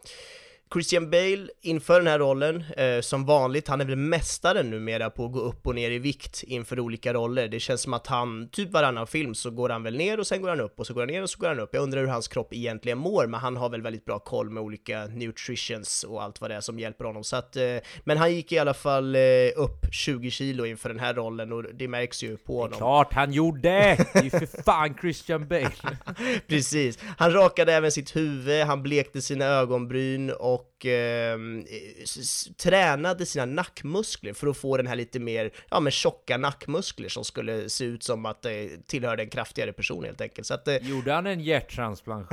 Christian 0.75 1.11
Bale 1.11 1.49
inför 1.61 2.01
den 2.01 2.07
här 2.07 2.19
rollen, 2.19 2.65
eh, 2.77 3.01
som 3.01 3.27
vanligt, 3.27 3.69
han 3.69 3.81
är 3.81 3.85
väl 3.85 3.97
mästaren 3.97 4.71
numera 4.71 5.11
på 5.11 5.25
att 5.25 5.33
gå 5.33 5.41
upp 5.41 5.67
och 5.67 5.75
ner 5.75 5.91
i 5.91 5.99
vikt 5.99 6.43
inför 6.47 6.81
olika 6.81 7.15
roller. 7.15 7.49
Det 7.49 7.61
känns 7.61 7.81
som 7.81 7.95
att 7.95 8.07
han, 8.07 8.49
typ 8.49 8.71
varannan 8.71 9.07
film 9.07 9.35
så 9.35 9.51
går 9.51 9.69
han 9.69 9.83
väl 9.83 9.97
ner 9.97 10.21
och 10.21 10.27
sen 10.27 10.43
går 10.43 10.49
han 10.49 10.61
upp 10.61 10.81
och 10.81 10.87
så 10.87 10.95
går 10.95 11.01
han 11.01 11.09
ner 11.09 11.23
och 11.23 11.31
så 11.31 11.39
går 11.39 11.49
han 11.49 11.61
upp. 11.61 11.71
Jag 11.73 11.83
undrar 11.83 12.01
hur 12.01 12.09
hans 12.09 12.29
kropp 12.29 12.53
egentligen 12.53 12.99
mår, 12.99 13.27
men 13.27 13.41
han 13.41 13.57
har 13.57 13.69
väl 13.69 13.83
väldigt 13.83 14.05
bra 14.05 14.19
koll 14.19 14.51
med 14.51 14.63
olika 14.63 15.07
nutritions 15.07 16.05
och 16.05 16.23
allt 16.23 16.41
vad 16.41 16.51
det 16.51 16.55
är 16.55 16.61
som 16.61 16.79
hjälper 16.79 17.05
honom. 17.05 17.25
Så 17.25 17.37
att, 17.37 17.57
eh, 17.57 17.77
men 18.05 18.19
han 18.19 18.35
gick 18.35 18.53
i 18.53 18.59
alla 18.59 18.75
fall 18.75 19.17
eh, 19.17 19.21
upp 19.57 19.87
20 19.93 20.31
kilo 20.31 20.67
inför 20.67 20.89
den 20.89 21.01
här 21.01 21.15
rollen 21.15 21.53
och 21.53 21.65
det 21.75 21.89
märks 21.89 22.23
ju 22.23 22.37
på 22.37 22.61
honom. 22.61 22.79
Klart 22.79 23.13
han 23.13 23.33
gjorde! 23.33 23.97
Det 24.13 24.19
är 24.19 24.23
ju 24.23 24.31
för 24.31 24.63
fan 24.63 24.95
Christian 25.01 25.49
Bale! 25.49 25.71
Precis. 26.49 26.99
Han 27.19 27.33
rakade 27.33 27.73
även 27.73 27.93
sitt 27.93 28.17
huvud, 28.17 28.67
han 28.67 28.83
blekte 28.83 29.23
sina 29.23 29.45
ögonbryn 29.45 30.31
och 30.31 30.64
eh, 30.85 31.39
tränade 32.57 33.27
sina 33.27 33.45
nackmuskler 33.45 34.33
för 34.33 34.47
att 34.47 34.57
få 34.57 34.77
den 34.77 34.87
här 34.87 34.97
lite 34.97 35.21
mer, 35.21 35.51
ja 35.71 35.81
men 35.81 35.93
tjocka 35.93 36.37
nackmuskler 36.37 37.09
som 37.09 37.25
skulle 37.25 37.69
se 37.69 37.85
ut 37.85 38.03
som 38.03 38.27
att 38.27 38.43
det 38.43 38.65
eh, 38.65 38.71
tillhörde 38.87 39.23
en 39.23 39.31
kraftigare 39.31 39.73
person 39.73 40.05
helt 40.05 40.21
enkelt. 40.21 40.47
Så 40.47 40.55
att, 40.55 40.69
eh, 40.69 40.77
Gjorde 40.77 41.13
han 41.13 41.27
en 41.27 41.41
hjärttransplant? 41.41 42.29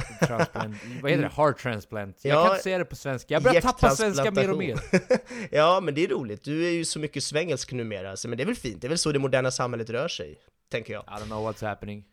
vad 1.02 1.12
heter 1.12 1.24
det? 1.24 1.32
Heart 1.36 1.60
transplant? 1.60 2.20
Jag 2.22 2.36
ja, 2.36 2.44
kan 2.44 2.52
inte 2.52 2.64
säga 2.64 2.78
det 2.78 2.86
på 2.86 2.96
svenska, 2.96 3.34
jag 3.34 3.44
börjar 3.44 3.62
tappa 3.62 3.90
svenska 3.90 4.32
mer 4.32 4.52
och 4.52 4.58
mer. 4.58 4.80
ja, 5.52 5.80
men 5.84 5.96
det 5.96 6.04
är 6.04 6.08
roligt. 6.08 6.44
Du 6.44 6.68
är 6.68 6.72
ju 6.72 6.86
så 6.86 7.00
mycket 7.00 7.24
svengelsk 7.24 7.72
numera, 7.72 8.12
alltså, 8.12 8.28
men 8.28 8.38
det 8.38 8.44
är 8.44 8.46
väl 8.46 8.56
fint. 8.56 8.82
Det 8.82 8.88
är 8.88 8.90
väl 8.90 8.98
så 8.98 9.12
det 9.12 9.20
moderna 9.20 9.52
samhället 9.52 9.90
rör 9.90 10.08
sig, 10.08 10.40
tänker 10.72 10.94
jag. 10.94 11.04
I 11.04 11.22
don't 11.22 11.26
know 11.26 11.52
what's 11.52 11.68
happening. 11.68 12.04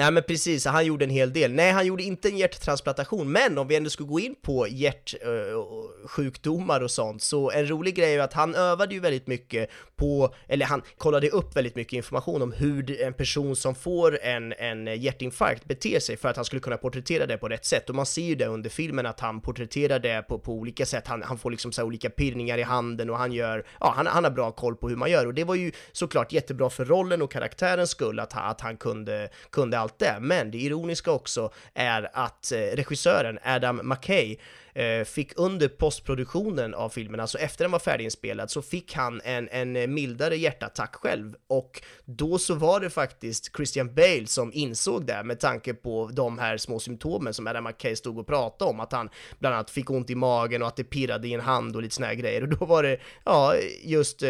Ja 0.00 0.10
men 0.10 0.22
precis, 0.22 0.64
han 0.64 0.86
gjorde 0.86 1.04
en 1.04 1.10
hel 1.10 1.32
del. 1.32 1.52
Nej, 1.52 1.72
han 1.72 1.86
gjorde 1.86 2.02
inte 2.02 2.28
en 2.28 2.36
hjärttransplantation, 2.36 3.32
men 3.32 3.58
om 3.58 3.68
vi 3.68 3.76
ändå 3.76 3.90
skulle 3.90 4.08
gå 4.08 4.20
in 4.20 4.34
på 4.42 4.68
hjärtsjukdomar 4.68 6.80
eh, 6.80 6.84
och 6.84 6.90
sånt, 6.90 7.22
så 7.22 7.50
en 7.50 7.70
rolig 7.70 7.94
grej 7.94 8.10
är 8.10 8.14
ju 8.14 8.20
att 8.20 8.32
han 8.32 8.54
övade 8.54 8.94
ju 8.94 9.00
väldigt 9.00 9.26
mycket 9.26 9.70
på, 9.98 10.34
eller 10.48 10.66
han 10.66 10.82
kollade 10.96 11.28
upp 11.28 11.56
väldigt 11.56 11.76
mycket 11.76 11.92
information 11.92 12.42
om 12.42 12.52
hur 12.52 13.00
en 13.00 13.14
person 13.14 13.56
som 13.56 13.74
får 13.74 14.18
en, 14.22 14.52
en 14.52 15.00
hjärtinfarkt 15.00 15.64
beter 15.64 16.00
sig 16.00 16.16
för 16.16 16.28
att 16.28 16.36
han 16.36 16.44
skulle 16.44 16.60
kunna 16.60 16.76
porträttera 16.76 17.26
det 17.26 17.38
på 17.38 17.48
rätt 17.48 17.64
sätt. 17.64 17.88
Och 17.88 17.94
man 17.94 18.06
ser 18.06 18.22
ju 18.22 18.34
det 18.34 18.46
under 18.46 18.70
filmen 18.70 19.06
att 19.06 19.20
han 19.20 19.40
porträtterar 19.40 19.98
det 19.98 20.22
på, 20.22 20.38
på 20.38 20.52
olika 20.52 20.86
sätt. 20.86 21.06
Han, 21.06 21.22
han 21.22 21.38
får 21.38 21.50
liksom 21.50 21.72
så 21.72 21.84
olika 21.84 22.10
pirrningar 22.10 22.58
i 22.58 22.62
handen 22.62 23.10
och 23.10 23.18
han 23.18 23.32
gör, 23.32 23.66
ja, 23.80 23.92
han, 23.96 24.06
han 24.06 24.24
har 24.24 24.30
bra 24.30 24.50
koll 24.50 24.76
på 24.76 24.88
hur 24.88 24.96
man 24.96 25.10
gör. 25.10 25.26
Och 25.26 25.34
det 25.34 25.44
var 25.44 25.54
ju 25.54 25.72
såklart 25.92 26.32
jättebra 26.32 26.70
för 26.70 26.84
rollen 26.84 27.22
och 27.22 27.32
karaktärens 27.32 27.90
skull 27.90 28.20
att, 28.20 28.36
att 28.36 28.60
han 28.60 28.76
kunde, 28.76 29.28
kunde 29.50 29.78
allt 29.78 29.98
det, 29.98 30.16
men 30.20 30.50
det 30.50 30.58
ironiska 30.58 31.10
också 31.10 31.52
är 31.74 32.10
att 32.12 32.52
eh, 32.52 32.58
regissören 32.58 33.38
Adam 33.44 33.80
McKay 33.84 34.36
Eh, 34.74 35.04
fick 35.04 35.32
under 35.36 35.68
postproduktionen 35.68 36.74
av 36.74 36.88
filmen, 36.88 37.20
alltså 37.20 37.38
efter 37.38 37.64
den 37.64 37.72
var 37.72 37.78
färdiginspelad, 37.78 38.50
så 38.50 38.62
fick 38.62 38.94
han 38.94 39.20
en, 39.24 39.48
en 39.48 39.94
mildare 39.94 40.36
hjärtattack 40.36 40.94
själv. 40.94 41.34
Och 41.46 41.82
då 42.04 42.38
så 42.38 42.54
var 42.54 42.80
det 42.80 42.90
faktiskt 42.90 43.56
Christian 43.56 43.94
Bale 43.94 44.26
som 44.26 44.52
insåg 44.52 45.06
det 45.06 45.22
med 45.24 45.40
tanke 45.40 45.74
på 45.74 46.10
de 46.12 46.38
här 46.38 46.56
små 46.56 46.78
symptomen 46.78 47.34
som 47.34 47.46
Adam 47.46 47.64
McKay 47.64 47.96
stod 47.96 48.18
och 48.18 48.26
pratade 48.26 48.70
om, 48.70 48.80
att 48.80 48.92
han 48.92 49.10
bland 49.38 49.54
annat 49.54 49.70
fick 49.70 49.90
ont 49.90 50.10
i 50.10 50.14
magen 50.14 50.62
och 50.62 50.68
att 50.68 50.76
det 50.76 50.84
pirrade 50.84 51.28
i 51.28 51.34
en 51.34 51.40
hand 51.40 51.76
och 51.76 51.82
lite 51.82 51.94
såna 51.94 52.06
här 52.06 52.14
grejer. 52.14 52.42
Och 52.42 52.48
då 52.48 52.64
var 52.64 52.82
det, 52.82 52.98
ja, 53.24 53.54
just 53.84 54.22
eh, 54.22 54.28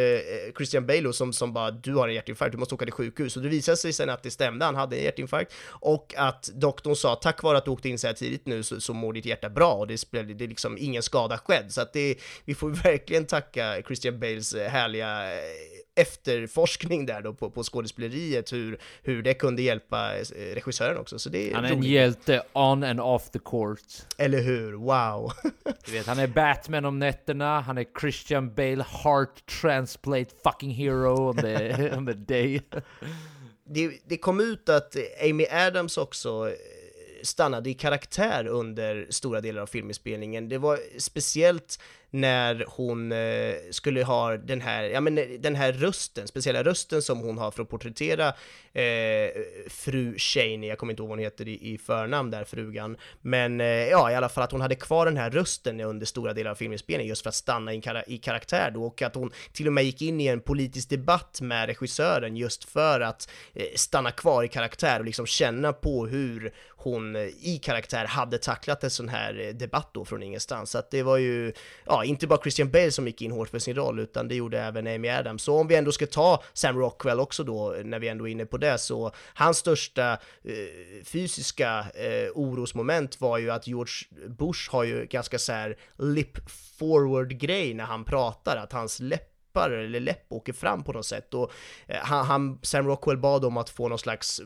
Christian 0.56 0.86
Bale 0.86 1.12
som, 1.12 1.32
som 1.32 1.52
bara 1.52 1.70
du 1.70 1.94
har 1.94 2.08
en 2.08 2.14
hjärtinfarkt, 2.14 2.52
du 2.52 2.58
måste 2.58 2.74
åka 2.74 2.84
till 2.84 2.92
sjukhus. 2.94 3.36
Och 3.36 3.42
det 3.42 3.48
visade 3.48 3.76
sig 3.76 3.92
sen 3.92 4.10
att 4.10 4.22
det 4.22 4.30
stämde, 4.30 4.64
han 4.64 4.74
hade 4.74 4.96
en 4.96 5.04
hjärtinfarkt. 5.04 5.52
Och 5.68 6.14
att 6.16 6.50
doktorn 6.54 6.96
sa 6.96 7.14
tack 7.14 7.42
vare 7.42 7.58
att 7.58 7.64
du 7.64 7.70
åkte 7.70 7.88
in 7.88 7.98
så 7.98 8.06
här 8.06 8.14
tidigt 8.14 8.46
nu 8.46 8.62
så, 8.62 8.80
så 8.80 8.94
mår 8.94 9.12
ditt 9.12 9.26
hjärta 9.26 9.50
bra. 9.50 9.74
Och 9.74 9.86
det 9.86 9.98
spelade 9.98 10.27
det 10.34 10.44
är 10.44 10.48
liksom 10.48 10.78
ingen 10.78 11.02
skada 11.02 11.38
skedd. 11.38 11.72
Så 11.72 11.80
att 11.80 11.92
det, 11.92 12.16
vi 12.44 12.54
får 12.54 12.70
verkligen 12.70 13.26
tacka 13.26 13.82
Christian 13.86 14.20
Bales 14.20 14.54
eh, 14.54 14.70
härliga 14.70 15.32
eh, 15.32 15.38
efterforskning 15.98 17.06
där 17.06 17.22
då 17.22 17.34
på, 17.34 17.50
på 17.50 17.62
skådespeleriet, 17.62 18.52
hur, 18.52 18.78
hur 19.02 19.22
det 19.22 19.34
kunde 19.34 19.62
hjälpa 19.62 20.16
eh, 20.18 20.54
regissören 20.54 20.98
också. 20.98 21.18
Så 21.18 21.28
det 21.28 21.50
är 21.50 21.54
han 21.54 21.64
är 21.64 21.68
roligt. 21.68 21.84
en 21.84 21.90
hjälte 21.90 22.42
on 22.52 22.84
and 22.84 23.00
off 23.00 23.30
the 23.30 23.38
court. 23.38 23.80
Eller 24.18 24.42
hur? 24.42 24.72
Wow! 24.72 25.32
du 25.86 25.92
vet, 25.92 26.06
han 26.06 26.18
är 26.18 26.26
Batman 26.26 26.84
om 26.84 26.98
nätterna, 26.98 27.60
han 27.60 27.78
är 27.78 27.86
Christian 28.00 28.54
Bale 28.54 28.84
heart 29.04 29.46
transplant 29.62 30.34
fucking 30.42 30.70
hero 30.70 31.28
on 31.28 31.36
the, 31.36 31.90
on 31.96 32.06
the 32.06 32.12
day. 32.12 32.60
det, 33.64 33.90
det 34.06 34.16
kom 34.16 34.40
ut 34.40 34.68
att 34.68 34.96
Amy 35.30 35.46
Adams 35.50 35.96
också 35.98 36.52
stannade 37.22 37.70
i 37.70 37.74
karaktär 37.74 38.46
under 38.46 39.06
stora 39.10 39.40
delar 39.40 39.62
av 39.62 39.66
filminspelningen. 39.66 40.48
Det 40.48 40.58
var 40.58 40.78
speciellt 40.98 41.80
när 42.10 42.64
hon 42.68 43.12
eh, 43.12 43.54
skulle 43.70 44.04
ha 44.04 44.36
den 44.36 44.60
här, 44.60 44.82
ja 44.84 45.00
men 45.00 45.18
eh, 45.18 45.24
den 45.38 45.54
här 45.54 45.72
rösten, 45.72 46.28
speciella 46.28 46.62
rösten 46.62 47.02
som 47.02 47.18
hon 47.18 47.38
har 47.38 47.50
för 47.50 47.62
att 47.62 47.68
porträttera 47.68 48.28
eh, 48.72 49.30
fru 49.68 50.18
Cheney, 50.18 50.68
jag 50.68 50.78
kommer 50.78 50.92
inte 50.92 51.02
ihåg 51.02 51.08
vad 51.08 51.18
hon 51.18 51.24
heter 51.24 51.48
i, 51.48 51.74
i 51.74 51.78
förnamn 51.78 52.30
där, 52.30 52.44
frugan, 52.44 52.96
men 53.20 53.60
eh, 53.60 53.66
ja 53.66 54.10
i 54.10 54.14
alla 54.14 54.28
fall 54.28 54.44
att 54.44 54.52
hon 54.52 54.60
hade 54.60 54.74
kvar 54.74 55.06
den 55.06 55.16
här 55.16 55.30
rösten 55.30 55.80
under 55.80 56.06
stora 56.06 56.32
delar 56.32 56.50
av 56.50 56.54
filminspelningen 56.54 57.08
just 57.08 57.22
för 57.22 57.28
att 57.28 57.34
stanna 57.34 57.74
i, 57.74 57.80
kar 57.80 58.04
i 58.06 58.18
karaktär 58.18 58.70
då 58.70 58.84
och 58.84 59.02
att 59.02 59.14
hon 59.14 59.32
till 59.52 59.66
och 59.66 59.72
med 59.72 59.84
gick 59.84 60.02
in 60.02 60.20
i 60.20 60.26
en 60.26 60.40
politisk 60.40 60.90
debatt 60.90 61.40
med 61.40 61.66
regissören 61.66 62.36
just 62.36 62.64
för 62.64 63.00
att 63.00 63.28
eh, 63.54 63.66
stanna 63.74 64.10
kvar 64.10 64.44
i 64.44 64.48
karaktär 64.48 64.98
och 64.98 65.04
liksom 65.04 65.26
känna 65.26 65.72
på 65.72 66.06
hur 66.06 66.52
hon 66.78 67.16
eh, 67.16 67.22
i 67.22 67.60
karaktär 67.62 68.04
hade 68.04 68.38
tacklat 68.38 68.84
en 68.84 68.90
sån 68.90 69.08
här 69.08 69.40
eh, 69.40 69.54
debatt 69.54 69.90
då 69.92 70.04
från 70.04 70.22
ingenstans. 70.22 70.70
Så 70.70 70.78
att 70.78 70.90
det 70.90 71.02
var 71.02 71.16
ju, 71.16 71.52
ja, 71.86 71.97
inte 72.04 72.26
bara 72.26 72.40
Christian 72.42 72.70
Bale 72.70 72.90
som 72.90 73.06
gick 73.06 73.22
in 73.22 73.32
hårt 73.32 73.48
för 73.48 73.58
sin 73.58 73.74
roll, 73.74 73.98
utan 73.98 74.28
det 74.28 74.34
gjorde 74.34 74.60
även 74.60 74.86
Amy 74.86 75.08
Adams. 75.08 75.42
Så 75.42 75.60
om 75.60 75.68
vi 75.68 75.74
ändå 75.74 75.92
ska 75.92 76.06
ta 76.06 76.42
Sam 76.52 76.78
Rockwell 76.78 77.20
också 77.20 77.44
då, 77.44 77.76
när 77.84 77.98
vi 77.98 78.08
ändå 78.08 78.28
är 78.28 78.32
inne 78.32 78.46
på 78.46 78.56
det, 78.56 78.78
så 78.78 79.12
hans 79.34 79.58
största 79.58 80.12
eh, 80.12 81.04
fysiska 81.04 81.86
eh, 81.94 82.30
orosmoment 82.34 83.20
var 83.20 83.38
ju 83.38 83.50
att 83.50 83.66
George 83.66 83.94
Bush 84.28 84.70
har 84.70 84.84
ju 84.84 85.06
ganska 85.06 85.38
så 85.38 85.52
här 85.52 85.76
lip 85.98 86.50
forward 86.78 87.38
grej 87.40 87.74
när 87.74 87.84
han 87.84 88.04
pratar, 88.04 88.56
att 88.56 88.72
hans 88.72 89.00
läppar 89.00 89.70
eller 89.70 90.00
läpp 90.00 90.32
åker 90.32 90.52
fram 90.52 90.82
på 90.82 90.92
något 90.92 91.06
sätt 91.06 91.34
och 91.34 91.52
eh, 91.86 92.00
han, 92.00 92.26
han, 92.26 92.58
Sam 92.62 92.86
Rockwell 92.86 93.18
bad 93.18 93.44
om 93.44 93.56
att 93.56 93.70
få 93.70 93.88
någon 93.88 93.98
slags 93.98 94.40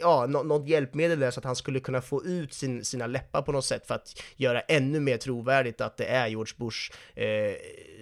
ja, 0.00 0.26
något 0.26 0.68
hjälpmedel 0.68 1.20
där 1.20 1.30
så 1.30 1.40
att 1.40 1.44
han 1.44 1.56
skulle 1.56 1.80
kunna 1.80 2.00
få 2.00 2.24
ut 2.24 2.54
sin, 2.54 2.84
sina 2.84 3.06
läppar 3.06 3.42
på 3.42 3.52
något 3.52 3.64
sätt 3.64 3.86
för 3.86 3.94
att 3.94 4.22
göra 4.36 4.60
ännu 4.60 5.00
mer 5.00 5.16
trovärdigt 5.16 5.80
att 5.80 5.96
det 5.96 6.04
är 6.04 6.28
George 6.28 6.54
Bush 6.56 6.92
eh, 7.14 7.26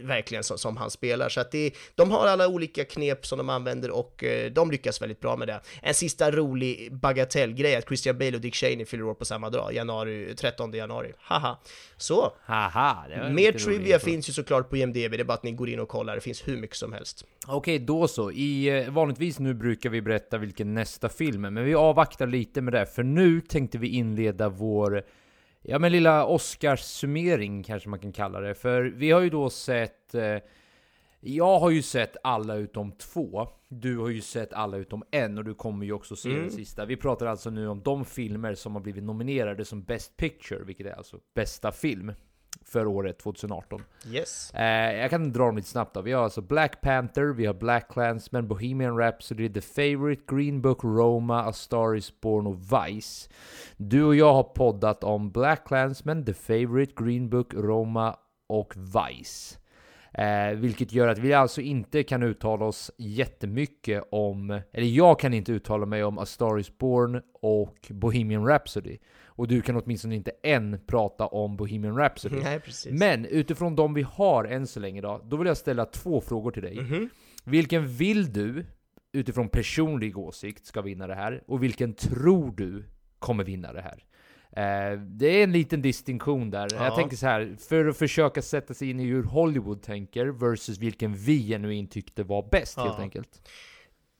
verkligen 0.03 0.45
som, 0.45 0.59
som, 0.59 0.77
han 0.77 0.91
spelar. 0.91 1.29
Så 1.29 1.41
att 1.41 1.51
det, 1.53 1.75
de 1.95 2.11
har 2.11 2.27
alla 2.27 2.49
olika 2.49 2.85
knep 2.85 3.27
som 3.27 3.39
de 3.39 3.51
använder 3.51 3.91
och 3.91 4.25
eh, 4.25 4.51
de 4.53 4.71
lyckas 4.71 5.03
väldigt 5.03 5.21
bra 5.21 5.37
med 5.37 5.49
det. 5.49 5.61
En 5.83 5.95
sista 5.95 6.31
rolig 6.31 6.95
bagatellgrej 6.95 7.77
att 7.77 7.87
Christian 7.87 8.19
Bale 8.19 8.35
och 8.35 8.41
Dick 8.41 8.55
Cheney 8.55 8.87
fyller 8.87 9.05
år 9.05 9.15
på 9.15 9.25
samma 9.25 9.51
dag, 9.51 9.75
januari, 9.75 10.35
13 10.37 10.73
januari. 10.73 11.13
Haha. 11.19 11.59
Så. 11.97 12.33
Haha, 12.45 13.05
Mer 13.31 13.53
trivia 13.53 13.99
finns 13.99 14.29
ju 14.29 14.33
såklart 14.33 14.71
på 14.71 14.77
IMDB, 14.77 15.11
det 15.11 15.21
är 15.21 15.25
bara 15.25 15.35
att 15.35 15.43
ni 15.43 15.53
går 15.53 15.69
in 15.69 15.81
och 15.81 15.89
kollar, 15.89 16.15
det 16.15 16.21
finns 16.21 16.49
hur 16.49 16.57
mycket 16.57 16.77
som 16.77 16.93
helst. 16.93 17.25
Okej, 17.47 17.79
då 17.79 18.09
så. 18.09 18.31
I, 18.31 18.69
eh, 18.69 18.91
vanligtvis 18.91 19.39
nu 19.39 19.55
brukar 19.55 19.91
vi 19.91 20.03
berätta 20.03 20.39
vilken 20.39 20.75
nästa 20.75 21.09
film 21.09 21.45
är, 21.45 21.51
men 21.51 21.65
vi 21.65 21.75
avvaktar 21.89 22.27
lite 22.27 22.61
med 22.61 22.73
det, 22.73 22.87
för 22.87 23.03
nu 23.03 23.41
tänkte 23.41 23.79
vi 23.79 23.89
inleda 23.89 24.49
vår 24.49 25.03
Ja 25.69 25.79
men 25.79 25.93
lilla 25.93 26.27
Oscars-summering 26.27 27.63
kanske 27.63 27.89
man 27.89 27.99
kan 27.99 28.13
kalla 28.13 28.41
det, 28.41 28.55
för 28.55 28.83
vi 28.83 29.11
har 29.11 29.21
ju 29.21 29.31
då 29.31 29.51
sett 29.51 30.15
eh, 30.15 30.39
jag 31.21 31.59
har 31.59 31.71
ju 31.71 31.83
sett 31.83 32.17
alla 32.23 32.55
utom 32.55 32.93
två. 32.93 33.49
Du 33.69 33.99
har 33.99 34.09
ju 34.09 34.21
sett 34.21 34.53
alla 34.53 34.77
utom 34.77 35.05
en 35.11 35.39
och 35.39 35.45
du 35.45 35.55
kommer 35.55 35.87
ju 35.87 35.93
också 35.93 36.17
se 36.17 36.29
mm. 36.29 36.41
den 36.41 36.51
sista. 36.51 36.85
Vi 36.85 36.97
pratar 36.97 37.27
alltså 37.27 37.51
nu 37.51 37.69
om 37.69 37.83
de 37.83 38.05
filmer 38.05 38.55
som 38.55 38.75
har 38.75 38.83
blivit 38.83 39.05
nominerade 39.05 39.65
som 39.65 39.83
Best 39.83 40.17
Picture, 40.17 40.65
vilket 40.65 40.87
är 40.87 40.93
alltså 40.93 41.19
bästa 41.35 41.73
film 41.73 42.13
för 42.65 42.87
året 42.87 43.19
2018. 43.19 43.83
Yes. 44.11 44.55
Eh, 44.55 44.97
jag 44.97 45.11
kan 45.11 45.33
dra 45.33 45.47
dem 45.47 45.57
lite 45.57 45.69
snabbt 45.69 45.95
då. 45.95 46.01
Vi 46.01 46.13
har 46.13 46.25
alltså 46.25 46.41
Black 46.41 46.81
Panther, 46.81 47.35
vi 47.35 47.47
har 47.47 47.55
Black 47.55 47.93
Clansman, 47.93 48.49
Bohemian 48.49 48.99
Rhapsody, 48.99 49.53
The 49.53 49.61
Favourite, 49.61 50.23
Green 50.27 50.63
Book, 50.63 50.85
Roma, 50.85 51.45
A 51.45 51.53
Star 51.53 51.95
Is 51.95 52.21
Born 52.21 52.47
och 52.47 52.59
Vice. 52.61 53.31
Du 53.77 54.05
och 54.05 54.17
jag 54.17 54.33
har 54.33 54.43
poddat 54.43 55.05
om 55.05 55.31
Black 55.31 55.69
Clansman, 55.69 56.25
The 56.25 56.35
Favourite, 56.35 56.93
Green 57.05 57.29
Book, 57.29 57.55
Roma 57.55 58.17
och 58.49 58.75
Vice. 58.77 59.59
Eh, 60.19 60.57
vilket 60.57 60.93
gör 60.93 61.09
att 61.09 61.19
vi 61.19 61.33
alltså 61.33 61.61
inte 61.61 62.03
kan 62.03 62.23
uttala 62.23 62.65
oss 62.65 62.91
jättemycket 62.97 64.05
om, 64.11 64.61
eller 64.73 64.87
jag 64.87 65.21
kan 65.21 65.35
inte 65.35 65.53
uttala 65.53 65.87
mig 65.87 66.05
om 66.05 66.19
A 66.19 66.27
Star 66.27 66.59
Is 66.59 66.79
Born 66.79 67.23
och 67.43 67.77
Bohemian 67.91 68.47
Rhapsody. 68.47 68.99
Och 69.37 69.49
du 69.49 69.63
kan 69.63 69.77
åtminstone 69.77 70.15
inte 70.15 70.33
än 70.43 70.81
prata 70.87 71.27
om 71.27 71.57
Bohemian 71.57 71.97
Rhapsody. 71.97 72.37
Nej. 72.37 72.61
Men 72.91 73.25
utifrån 73.27 73.77
de 73.77 73.95
vi 73.95 74.03
har 74.03 74.45
än 74.45 74.67
så 74.67 74.81
länge 74.81 75.01
då, 75.01 75.21
då 75.25 75.37
vill 75.37 75.47
jag 75.47 75.57
ställa 75.57 75.85
två 75.85 76.21
frågor 76.21 76.51
till 76.51 76.63
dig. 76.63 76.79
Mm 76.79 76.87
-hmm. 76.93 77.09
Vilken 77.45 77.89
vill 77.89 78.33
du, 78.33 78.67
utifrån 79.13 79.49
personlig 79.49 80.19
åsikt, 80.19 80.67
ska 80.67 80.83
vinna 80.83 81.07
det 81.07 81.15
här? 81.15 81.43
Och 81.47 81.63
vilken 81.63 81.95
tror 81.95 82.53
du 82.57 82.85
kommer 83.19 83.45
vinna 83.45 83.73
det 83.73 83.81
här? 83.83 84.05
Eh, 84.57 84.99
det 85.01 85.27
är 85.27 85.45
en 85.45 85.53
liten 85.53 85.83
distinktion 85.83 86.51
där. 86.51 86.69
Ja. 86.75 86.85
Jag 86.85 86.95
tänker 86.95 87.17
så 87.17 87.27
här, 87.27 87.57
för 87.69 87.87
att 87.87 87.97
försöka 87.97 88.43
sätta 88.43 88.75
sig 88.75 88.91
in 88.91 89.01
i 89.01 89.05
hur 89.05 89.23
Hollywood 89.23 89.83
tänker 89.83 90.27
versus 90.27 90.79
vilken 90.79 91.15
vi 91.15 91.49
genuint 91.49 91.91
tyckte 91.91 92.23
var 92.23 92.49
bäst 92.51 92.79
helt 92.79 92.95
Ja. 92.97 93.03
enkelt. 93.03 93.49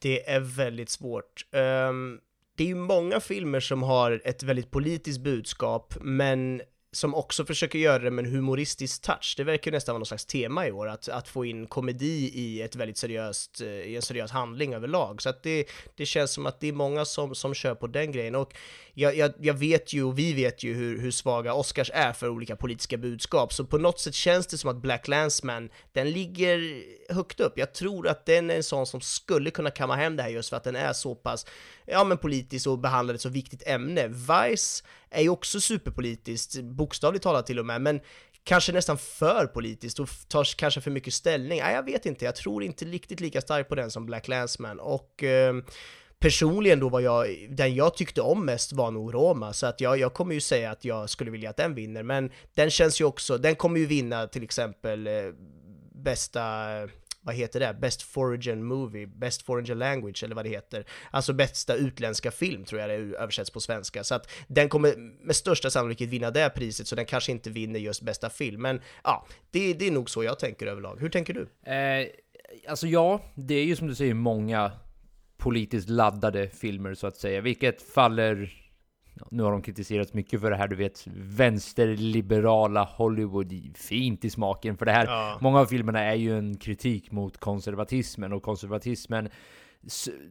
Det 0.01 0.29
är 0.29 0.39
väldigt 0.39 0.89
svårt. 0.89 1.45
Ehm, 1.51 2.19
det 2.57 2.63
är 2.63 2.67
ju 2.67 2.75
många 2.75 3.19
filmer 3.19 3.59
som 3.59 3.83
har 3.83 4.21
ett 4.25 4.43
väldigt 4.43 4.71
politiskt 4.71 5.21
budskap, 5.21 5.93
men 6.01 6.61
som 6.91 7.15
också 7.15 7.45
försöker 7.45 7.79
göra 7.79 8.03
det 8.03 8.11
med 8.11 8.25
en 8.25 8.31
humoristisk 8.31 9.01
touch. 9.01 9.33
Det 9.37 9.43
verkar 9.43 9.71
ju 9.71 9.75
nästan 9.75 9.93
vara 9.93 9.99
någon 9.99 10.05
slags 10.05 10.25
tema 10.25 10.67
i 10.67 10.71
år, 10.71 10.87
att, 10.87 11.09
att 11.09 11.27
få 11.27 11.45
in 11.45 11.67
komedi 11.67 12.31
i 12.33 12.61
ett 12.61 12.75
väldigt 12.75 12.97
seriöst, 12.97 13.61
eh, 13.61 13.67
i 13.67 13.95
en 13.95 14.01
seriös 14.01 14.31
handling 14.31 14.73
överlag. 14.73 15.21
Så 15.21 15.29
att 15.29 15.43
det, 15.43 15.65
det 15.95 16.05
känns 16.05 16.31
som 16.31 16.45
att 16.45 16.59
det 16.59 16.67
är 16.67 16.73
många 16.73 17.05
som, 17.05 17.35
som 17.35 17.53
kör 17.53 17.75
på 17.75 17.87
den 17.87 18.11
grejen. 18.11 18.35
Och 18.35 18.53
jag, 18.99 19.17
jag, 19.17 19.33
jag 19.39 19.53
vet 19.53 19.93
ju, 19.93 20.03
och 20.03 20.19
vi 20.19 20.33
vet 20.33 20.63
ju 20.63 20.73
hur, 20.73 20.99
hur 20.99 21.11
svaga 21.11 21.53
Oscars 21.53 21.91
är 21.93 22.13
för 22.13 22.29
olika 22.29 22.55
politiska 22.55 22.97
budskap, 22.97 23.53
så 23.53 23.65
på 23.65 23.77
något 23.77 23.99
sätt 23.99 24.13
känns 24.13 24.47
det 24.47 24.57
som 24.57 24.69
att 24.69 24.81
Black 24.81 25.07
Landsman, 25.07 25.69
den 25.93 26.11
ligger 26.11 26.83
högt 27.13 27.39
upp. 27.39 27.53
Jag 27.55 27.73
tror 27.73 28.07
att 28.07 28.25
den 28.25 28.49
är 28.49 28.55
en 28.55 28.63
sån 28.63 28.85
som 28.85 29.01
skulle 29.01 29.51
kunna 29.51 29.71
kamma 29.71 29.95
hem 29.95 30.15
det 30.15 30.23
här 30.23 30.29
just 30.29 30.49
för 30.49 30.57
att 30.57 30.63
den 30.63 30.75
är 30.75 30.93
så 30.93 31.15
pass, 31.15 31.45
ja 31.85 32.03
men 32.03 32.17
politisk 32.17 32.67
och 32.67 32.79
behandlar 32.79 33.15
ett 33.15 33.21
så 33.21 33.29
viktigt 33.29 33.67
ämne. 33.67 34.07
Vice 34.07 34.83
är 35.09 35.21
ju 35.21 35.29
också 35.29 35.61
superpolitiskt, 35.61 36.61
bokstavligt 36.61 37.23
talat 37.23 37.45
till 37.45 37.59
och 37.59 37.65
med, 37.65 37.81
men 37.81 37.99
kanske 38.43 38.71
nästan 38.71 38.97
för 38.97 39.45
politiskt 39.45 39.99
och 39.99 40.09
tar 40.27 40.57
kanske 40.57 40.81
för 40.81 40.91
mycket 40.91 41.13
ställning. 41.13 41.59
Nej, 41.59 41.73
jag 41.73 41.83
vet 41.83 42.05
inte, 42.05 42.25
jag 42.25 42.35
tror 42.35 42.63
inte 42.63 42.85
riktigt 42.85 43.19
lika 43.19 43.41
starkt 43.41 43.69
på 43.69 43.75
den 43.75 43.91
som 43.91 44.05
Black 44.05 44.27
Landsman 44.27 44.79
och 44.79 45.23
eh, 45.23 45.55
personligen 46.19 46.79
då 46.79 46.89
var 46.89 46.99
jag, 46.99 47.27
den 47.49 47.75
jag 47.75 47.95
tyckte 47.95 48.21
om 48.21 48.45
mest 48.45 48.73
var 48.73 48.91
nog 48.91 49.13
Roma, 49.13 49.53
så 49.53 49.65
att 49.65 49.81
jag, 49.81 49.99
jag 49.99 50.13
kommer 50.13 50.33
ju 50.33 50.41
säga 50.41 50.71
att 50.71 50.85
jag 50.85 51.09
skulle 51.09 51.31
vilja 51.31 51.49
att 51.49 51.57
den 51.57 51.75
vinner, 51.75 52.03
men 52.03 52.31
den 52.55 52.69
känns 52.69 53.01
ju 53.01 53.05
också, 53.05 53.37
den 53.37 53.55
kommer 53.55 53.79
ju 53.79 53.85
vinna 53.85 54.27
till 54.27 54.43
exempel 54.43 55.07
eh, 55.07 55.13
bästa 55.91 56.43
vad 57.27 57.35
heter 57.35 57.59
det? 57.59 57.77
Best 57.81 58.01
Foreign 58.01 58.63
Movie, 58.63 59.07
Best 59.07 59.41
Foreign 59.41 59.79
Language 59.79 60.23
eller 60.23 60.35
vad 60.35 60.45
det 60.45 60.49
heter. 60.49 60.85
Alltså 61.11 61.33
bästa 61.33 61.75
utländska 61.75 62.31
film 62.31 62.65
tror 62.65 62.81
jag 62.81 62.89
det 62.89 63.17
översätts 63.17 63.49
på 63.49 63.59
svenska. 63.59 64.03
Så 64.03 64.15
att 64.15 64.29
den 64.47 64.69
kommer 64.69 64.95
med 65.25 65.35
största 65.35 65.69
sannolikhet 65.69 66.09
vinna 66.09 66.31
det 66.31 66.49
priset, 66.49 66.87
så 66.87 66.95
den 66.95 67.05
kanske 67.05 67.31
inte 67.31 67.49
vinner 67.49 67.79
just 67.79 68.01
bästa 68.01 68.29
film. 68.29 68.61
Men 68.61 68.81
ja, 69.03 69.27
det, 69.51 69.73
det 69.73 69.87
är 69.87 69.91
nog 69.91 70.09
så 70.09 70.23
jag 70.23 70.39
tänker 70.39 70.67
överlag. 70.67 70.97
Hur 70.99 71.09
tänker 71.09 71.33
du? 71.33 71.71
Eh, 71.71 72.07
alltså 72.67 72.87
ja, 72.87 73.21
det 73.35 73.55
är 73.55 73.65
ju 73.65 73.75
som 73.75 73.87
du 73.87 73.95
säger 73.95 74.13
många 74.13 74.71
politiskt 75.37 75.89
laddade 75.89 76.49
filmer 76.49 76.93
så 76.93 77.07
att 77.07 77.17
säga, 77.17 77.41
vilket 77.41 77.81
faller 77.81 78.53
nu 79.31 79.43
har 79.43 79.51
de 79.51 79.61
kritiserats 79.61 80.13
mycket 80.13 80.41
för 80.41 80.51
det 80.51 80.57
här, 80.57 80.67
du 80.67 80.75
vet, 80.75 81.07
vänsterliberala 81.15 82.83
Hollywood, 82.83 83.53
fint 83.77 84.25
i 84.25 84.29
smaken. 84.29 84.77
För 84.77 84.85
det 84.85 84.91
här, 84.91 85.05
Ja. 85.05 85.37
många 85.41 85.59
av 85.59 85.65
filmerna 85.65 85.99
är 85.99 86.15
ju 86.15 86.37
en 86.37 86.57
kritik 86.57 87.11
mot 87.11 87.37
konservatismen, 87.37 88.33
och 88.33 88.43
konservatismen 88.43 89.29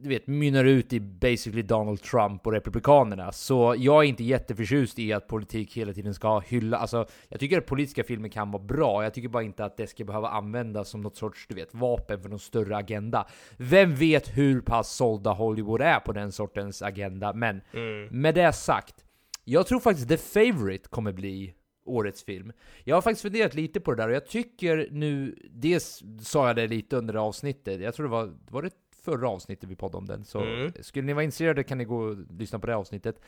du 0.00 0.08
vet, 0.08 0.26
mynnar 0.26 0.64
ut 0.64 0.92
i 0.92 1.00
basically 1.00 1.62
Donald 1.62 2.02
Trump 2.02 2.46
och 2.46 2.52
Republikanerna. 2.52 3.32
Så 3.32 3.74
jag 3.78 4.04
är 4.04 4.08
inte 4.08 4.24
jätteförtjust 4.24 4.98
i 4.98 5.12
att 5.12 5.26
politik 5.28 5.76
hela 5.76 5.92
tiden 5.92 6.14
ska 6.14 6.38
hylla, 6.38 6.76
alltså 6.76 7.06
jag 7.28 7.40
tycker 7.40 7.58
att 7.58 7.66
politiska 7.66 8.04
filmer 8.04 8.28
kan 8.28 8.50
vara 8.50 8.62
bra, 8.62 9.02
jag 9.02 9.14
tycker 9.14 9.28
bara 9.28 9.42
inte 9.42 9.64
att 9.64 9.76
det 9.76 9.86
ska 9.86 10.04
behöva 10.04 10.28
användas 10.28 10.88
som 10.88 11.00
något 11.00 11.16
sorts, 11.16 11.46
du 11.48 11.54
vet, 11.54 11.74
vapen 11.74 12.22
för 12.22 12.28
någon 12.28 12.38
större 12.38 12.76
agenda. 12.76 13.26
Vem 13.56 13.94
vet 13.94 14.36
hur 14.36 14.60
pass 14.60 14.92
sålda 14.92 15.32
Hollywood 15.32 15.80
är 15.80 16.00
på 16.00 16.12
den 16.12 16.32
sortens 16.32 16.82
agenda, 16.82 17.32
men 17.32 17.60
med 18.10 18.34
det 18.34 18.52
sagt, 18.52 19.04
jag 19.44 19.66
tror 19.66 19.80
faktiskt 19.80 20.08
The 20.08 20.16
Favourite 20.16 20.88
kommer 20.88 21.12
bli 21.12 21.54
årets 21.84 22.24
film. 22.24 22.52
Jag 22.84 22.96
har 22.96 23.02
faktiskt 23.02 23.22
funderat 23.22 23.54
lite 23.54 23.80
på 23.80 23.90
det 23.90 24.02
där 24.02 24.08
och 24.08 24.14
jag 24.14 24.26
tycker 24.26 24.88
nu, 24.90 25.38
dels 25.50 26.02
sa 26.20 26.46
jag 26.46 26.56
det 26.56 26.66
lite 26.66 26.96
under 26.96 27.14
det 27.14 27.20
avsnittet, 27.20 27.80
jag 27.80 27.94
tror 27.94 28.06
det 28.06 28.12
var, 28.12 28.32
var 28.50 28.62
det 28.62 28.70
förra 29.06 29.28
avsnittet 29.28 29.70
vi 29.70 29.76
poddade 29.76 29.98
om 29.98 30.06
den, 30.06 30.24
så 30.24 30.40
Mm. 30.40 30.72
skulle 30.80 31.06
ni 31.06 31.12
vara 31.12 31.24
intresserade 31.24 31.64
kan 31.64 31.78
ni 31.78 31.84
gå 31.84 31.96
och 31.98 32.16
lyssna 32.38 32.58
på 32.58 32.66
det 32.66 32.76
avsnittet. 32.76 33.20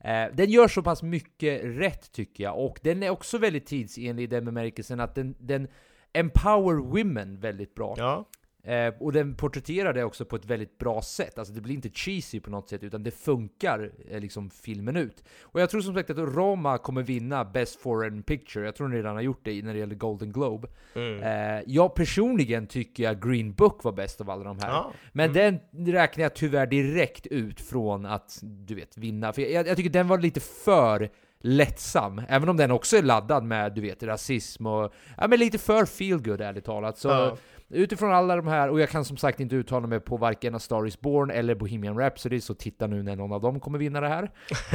Eh, 0.00 0.24
den 0.32 0.50
gör 0.50 0.68
så 0.68 0.82
pass 0.82 1.02
mycket 1.02 1.60
rätt 1.64 2.12
tycker 2.12 2.44
jag, 2.44 2.64
och 2.64 2.78
den 2.82 3.02
är 3.02 3.10
också 3.10 3.38
väldigt 3.38 3.66
tidsenlig 3.66 4.22
i 4.22 4.26
den 4.26 4.44
bemärkelsen 4.44 5.00
att 5.00 5.14
den, 5.14 5.34
den 5.38 5.68
empower 6.12 6.74
women 6.74 7.40
väldigt 7.40 7.74
bra. 7.74 7.94
Ja, 7.98 8.24
Eh, 8.66 8.94
och 9.00 9.12
den 9.12 9.34
porträtterar 9.34 9.92
det 9.92 10.04
också 10.04 10.24
på 10.24 10.36
ett 10.36 10.44
väldigt 10.44 10.78
bra 10.78 11.02
sätt. 11.02 11.38
Alltså 11.38 11.54
det 11.54 11.60
blir 11.60 11.74
inte 11.74 11.88
cheesy 11.88 12.40
på 12.40 12.50
något 12.50 12.68
sätt, 12.68 12.82
utan 12.82 13.02
det 13.02 13.10
funkar 13.10 13.90
eh, 14.10 14.20
liksom 14.20 14.50
filmen 14.50 14.96
ut. 14.96 15.24
Och 15.42 15.60
jag 15.60 15.70
tror 15.70 15.80
som 15.80 15.94
sagt 15.94 16.10
att 16.10 16.18
Roma 16.18 16.78
kommer 16.78 17.02
vinna 17.02 17.44
Best 17.44 17.80
Foreign 17.80 18.22
Picture. 18.22 18.64
Jag 18.64 18.76
tror 18.76 18.88
den 18.88 18.96
redan 18.96 19.14
har 19.14 19.22
gjort 19.22 19.40
det 19.42 19.62
när 19.62 19.72
det 19.72 19.78
gäller 19.78 19.94
Golden 19.94 20.32
Globe. 20.32 20.68
Mm. 20.94 21.22
Eh, 21.22 21.62
jag 21.66 21.94
personligen 21.94 22.66
tycker 22.66 23.02
jag 23.02 23.22
Green 23.22 23.52
Book 23.52 23.84
var 23.84 23.92
bäst 23.92 24.20
av 24.20 24.30
alla 24.30 24.44
de 24.44 24.58
här. 24.58 24.68
Ja. 24.68 24.92
Men 25.12 25.32
den 25.32 25.58
räknar 25.86 26.22
jag 26.22 26.34
tyvärr 26.34 26.66
direkt 26.66 27.26
ut 27.26 27.60
från 27.60 28.06
att, 28.06 28.38
du 28.42 28.74
vet, 28.74 28.98
vinna. 28.98 29.32
För 29.32 29.42
jag, 29.42 29.68
jag 29.68 29.76
tycker 29.76 29.90
den 29.90 30.08
var 30.08 30.18
lite 30.18 30.40
för 30.40 31.10
lättsam, 31.40 32.22
även 32.28 32.48
om 32.48 32.56
den 32.56 32.70
också 32.70 32.96
är 32.96 33.02
laddad 33.02 33.44
med, 33.44 33.74
du 33.74 33.80
vet, 33.80 34.02
rasism 34.02 34.66
och, 34.66 34.94
ja 35.16 35.28
men 35.28 35.38
lite 35.38 35.58
för 35.58 35.84
feelgood 35.84 36.40
ärligt 36.40 36.64
talat. 36.64 36.98
Så 36.98 37.08
Ja. 37.08 37.36
Utifrån 37.68 38.12
alla 38.12 38.36
de 38.36 38.46
här, 38.46 38.68
och 38.70 38.80
jag 38.80 38.90
kan 38.90 39.04
som 39.04 39.16
sagt 39.16 39.40
inte 39.40 39.56
uttala 39.56 39.86
mig 39.86 40.00
på 40.00 40.16
varken 40.16 40.54
A 40.54 40.58
Star 40.58 40.86
Is 40.86 41.00
Born 41.00 41.30
eller 41.30 41.54
Bohemian 41.54 41.98
Rhapsody, 41.98 42.40
så 42.40 42.54
titta 42.54 42.86
nu 42.86 43.02
när 43.02 43.16
någon 43.16 43.32
av 43.32 43.40
dem 43.40 43.60
kommer 43.60 43.78
vinna 43.78 44.00
det 44.00 44.08
här. 44.08 44.30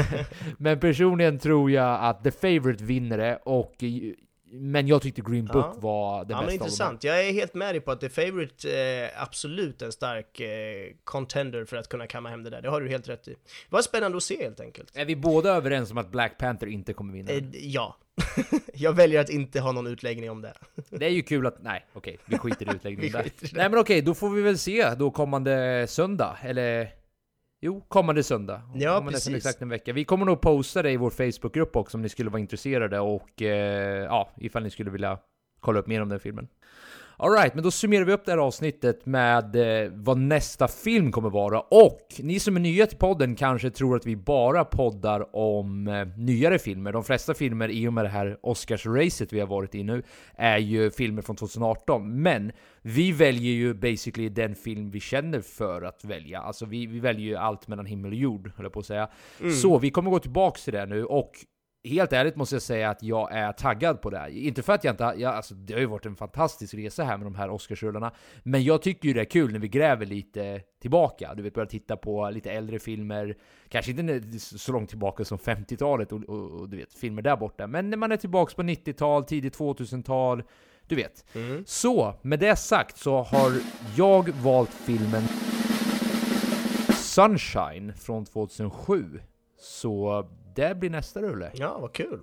men 0.57 0.79
personligen 0.79 1.39
tror 1.39 1.71
jag 1.71 1.99
att 2.03 2.23
The 2.23 2.31
Favourite 2.31 2.83
vinner 2.83 3.17
det, 3.17 3.39
och 3.43 3.83
men 4.53 4.87
jag 4.87 5.01
tyckte 5.01 5.21
Green 5.21 5.45
Book 5.45 5.65
Ja. 5.65 5.75
var 5.79 6.25
den 6.25 6.29
ja 6.31 6.37
men 6.37 6.45
bästa 6.45 6.47
dem. 6.47 6.53
intressant. 6.53 7.03
Jag 7.03 7.27
är 7.27 7.33
helt 7.33 7.53
med 7.53 7.73
dig 7.75 7.81
på 7.81 7.91
att 7.91 7.99
The 8.01 8.09
Favourite 8.09 8.71
är 8.77 9.11
absolut 9.17 9.81
en 9.81 9.91
stark 9.91 10.39
eh, 10.39 10.47
contender 11.03 11.65
för 11.65 11.77
att 11.77 11.89
kunna 11.89 12.07
kamma 12.07 12.29
hem 12.29 12.43
det 12.43 12.49
där. 12.49 12.61
Det 12.61 12.69
har 12.69 12.81
du 12.81 12.89
helt 12.89 13.09
rätt 13.09 13.27
i. 13.27 13.35
Vad 13.69 13.83
spännande 13.83 14.17
att 14.17 14.23
se 14.23 14.43
helt 14.43 14.59
enkelt. 14.59 14.97
Är 14.97 15.05
vi 15.05 15.15
båda 15.15 15.49
överens 15.49 15.91
om 15.91 15.97
att 15.97 16.11
Black 16.11 16.37
Panther 16.37 16.67
inte 16.67 16.93
kommer 16.93 17.13
vinna? 17.13 17.31
Eh, 17.31 17.43
ja. 17.53 17.95
jag 18.73 18.93
väljer 18.93 19.21
att 19.21 19.29
inte 19.29 19.59
ha 19.59 19.71
någon 19.71 19.87
utläggning 19.87 20.31
om 20.31 20.41
det. 20.41 20.53
Det 20.89 21.05
är 21.05 21.09
ju 21.09 21.21
kul 21.21 21.45
att, 21.47 21.61
nej 21.63 21.85
okej, 21.93 22.17
vi 22.25 22.37
skiter 22.37 22.65
i 22.73 22.75
utläggningen 22.75 23.11
där. 23.11 23.23
skiter 23.23 23.45
i 23.45 23.49
det. 23.49 23.57
Nej 23.57 23.69
men 23.69 23.79
okej, 23.79 24.01
då 24.01 24.13
får 24.13 24.29
vi 24.29 24.41
väl 24.41 24.57
se 24.57 24.95
då 24.95 25.11
kommande 25.11 25.85
söndag, 25.89 26.37
eller 26.41 26.89
Jo, 27.63 27.81
kommande 27.87 28.23
söndag. 28.23 28.61
Ja, 28.75 28.97
Om 28.97 29.05
nästan 29.05 29.11
precis. 29.33 29.35
exakt 29.45 29.61
en 29.61 29.69
vecka. 29.69 29.93
Vi 29.93 30.03
kommer 30.03 30.25
nog 30.25 30.41
posta 30.41 30.81
det 30.81 30.91
i 30.91 30.97
vår 30.97 31.09
Facebookgrupp 31.09 31.75
också 31.75 31.97
om 31.97 32.01
ni 32.01 32.09
skulle 32.09 32.29
vara 32.29 32.39
intresserade 32.39 32.99
och 32.99 33.41
eh, 33.41 34.03
ja, 34.03 34.29
ifall 34.37 34.63
ni 34.63 34.69
skulle 34.69 34.91
vilja 34.91 35.17
kolla 35.59 35.79
upp 35.79 35.87
mer 35.87 36.01
om 36.01 36.09
den 36.09 36.19
filmen. 36.19 36.47
Alright, 37.23 37.53
men 37.53 37.63
då 37.63 37.71
summerar 37.71 38.05
vi 38.05 38.13
upp 38.13 38.25
det 38.25 38.31
här 38.31 38.37
avsnittet 38.37 39.05
med 39.05 39.55
eh, 39.55 39.91
vad 39.93 40.17
nästa 40.17 40.67
film 40.67 41.11
kommer 41.11 41.29
vara. 41.29 41.59
Och 41.59 42.07
ni 42.19 42.39
som 42.39 42.55
är 42.55 42.59
nya 42.59 42.87
till 42.87 42.97
podden 42.97 43.35
kanske 43.35 43.69
tror 43.69 43.95
att 43.95 44.05
vi 44.05 44.15
bara 44.15 44.65
poddar 44.65 45.35
om 45.35 45.87
eh, 45.87 46.07
nyare 46.17 46.59
filmer. 46.59 46.91
De 46.91 47.03
flesta 47.03 47.33
filmer 47.33 47.69
i 47.69 47.87
och 47.87 47.93
med 47.93 48.05
det 48.05 48.09
här 48.09 48.37
Oscars-racet 48.43 49.33
vi 49.33 49.39
har 49.39 49.47
varit 49.47 49.75
i 49.75 49.83
nu 49.83 50.03
är 50.35 50.57
ju 50.57 50.91
filmer 50.91 51.21
från 51.21 51.35
2018. 51.35 52.21
Men 52.21 52.51
vi 52.81 53.11
väljer 53.11 53.53
ju 53.53 53.73
basically 53.73 54.29
den 54.29 54.55
film 54.55 54.91
vi 54.91 54.99
känner 54.99 55.41
för 55.41 55.81
att 55.81 56.05
välja. 56.05 56.39
Alltså 56.39 56.65
vi, 56.65 56.85
vi 56.85 56.99
väljer 56.99 57.25
ju 57.25 57.35
allt 57.35 57.67
mellan 57.67 57.85
himmel 57.85 58.11
och 58.11 58.17
jord, 58.17 58.51
höll 58.55 58.65
jag 58.65 58.73
på 58.73 58.79
att 58.79 58.85
säga. 58.85 59.09
Så 59.61 59.77
vi 59.77 59.91
kommer 59.91 60.11
gå 60.11 60.19
tillbaks 60.19 60.63
till 60.63 60.73
det 60.73 60.85
nu 60.85 61.05
och 61.05 61.31
Helt 61.83 62.13
ärligt 62.13 62.35
måste 62.35 62.55
jag 62.55 62.61
säga 62.61 62.89
att 62.89 63.03
jag 63.03 63.31
är 63.31 63.51
taggad 63.51 64.01
på 64.01 64.09
det 64.09 64.17
här. 64.17 64.29
Inte 64.29 64.63
för 64.63 64.73
att 64.73 64.83
jag 64.83 64.93
inte... 64.93 65.13
Jag, 65.17 65.35
alltså, 65.35 65.53
det 65.53 65.73
har 65.73 65.79
ju 65.79 65.85
varit 65.85 66.05
en 66.05 66.15
fantastisk 66.15 66.73
resa 66.73 67.03
här 67.03 67.17
med 67.17 67.25
de 67.25 67.35
här 67.35 67.49
Oscarsrullarna. 67.49 68.11
Men 68.43 68.63
jag 68.63 68.81
tycker 68.81 69.07
ju 69.07 69.13
det 69.13 69.21
är 69.21 69.25
kul 69.25 69.51
när 69.51 69.59
vi 69.59 69.67
gräver 69.67 70.05
lite 70.05 70.61
tillbaka. 70.81 71.33
Du 71.33 71.43
vet, 71.43 71.53
börjar 71.53 71.67
titta 71.67 71.97
på 71.97 72.29
lite 72.29 72.51
äldre 72.51 72.79
filmer. 72.79 73.37
Kanske 73.69 73.91
inte 73.91 74.39
så 74.39 74.71
långt 74.71 74.89
tillbaka 74.89 75.25
som 75.25 75.37
50-talet 75.37 76.11
och, 76.11 76.23
och, 76.23 76.51
och 76.51 76.69
du 76.69 76.77
vet, 76.77 76.93
filmer 76.93 77.21
där 77.21 77.37
borta. 77.37 77.67
Men 77.67 77.89
när 77.89 77.97
man 77.97 78.11
är 78.11 78.17
tillbaka 78.17 78.55
på 78.55 78.63
90-tal, 78.63 79.23
tidigt 79.23 79.57
2000-tal. 79.57 80.43
Du 80.87 80.95
vet. 80.95 81.25
Så, 81.65 82.13
med 82.21 82.39
det 82.39 82.55
sagt 82.55 82.97
så 82.97 83.21
har 83.21 83.51
jag 83.95 84.29
valt 84.29 84.73
filmen 84.73 85.23
Sunshine 86.95 87.93
från 87.93 88.25
2007. 88.25 89.19
Så 89.59 90.25
det 90.55 90.75
blir 90.75 90.89
nästa 90.89 91.21
rulle. 91.21 91.51
Ja, 91.53 91.79
vad 91.79 91.93
kul. 91.93 92.19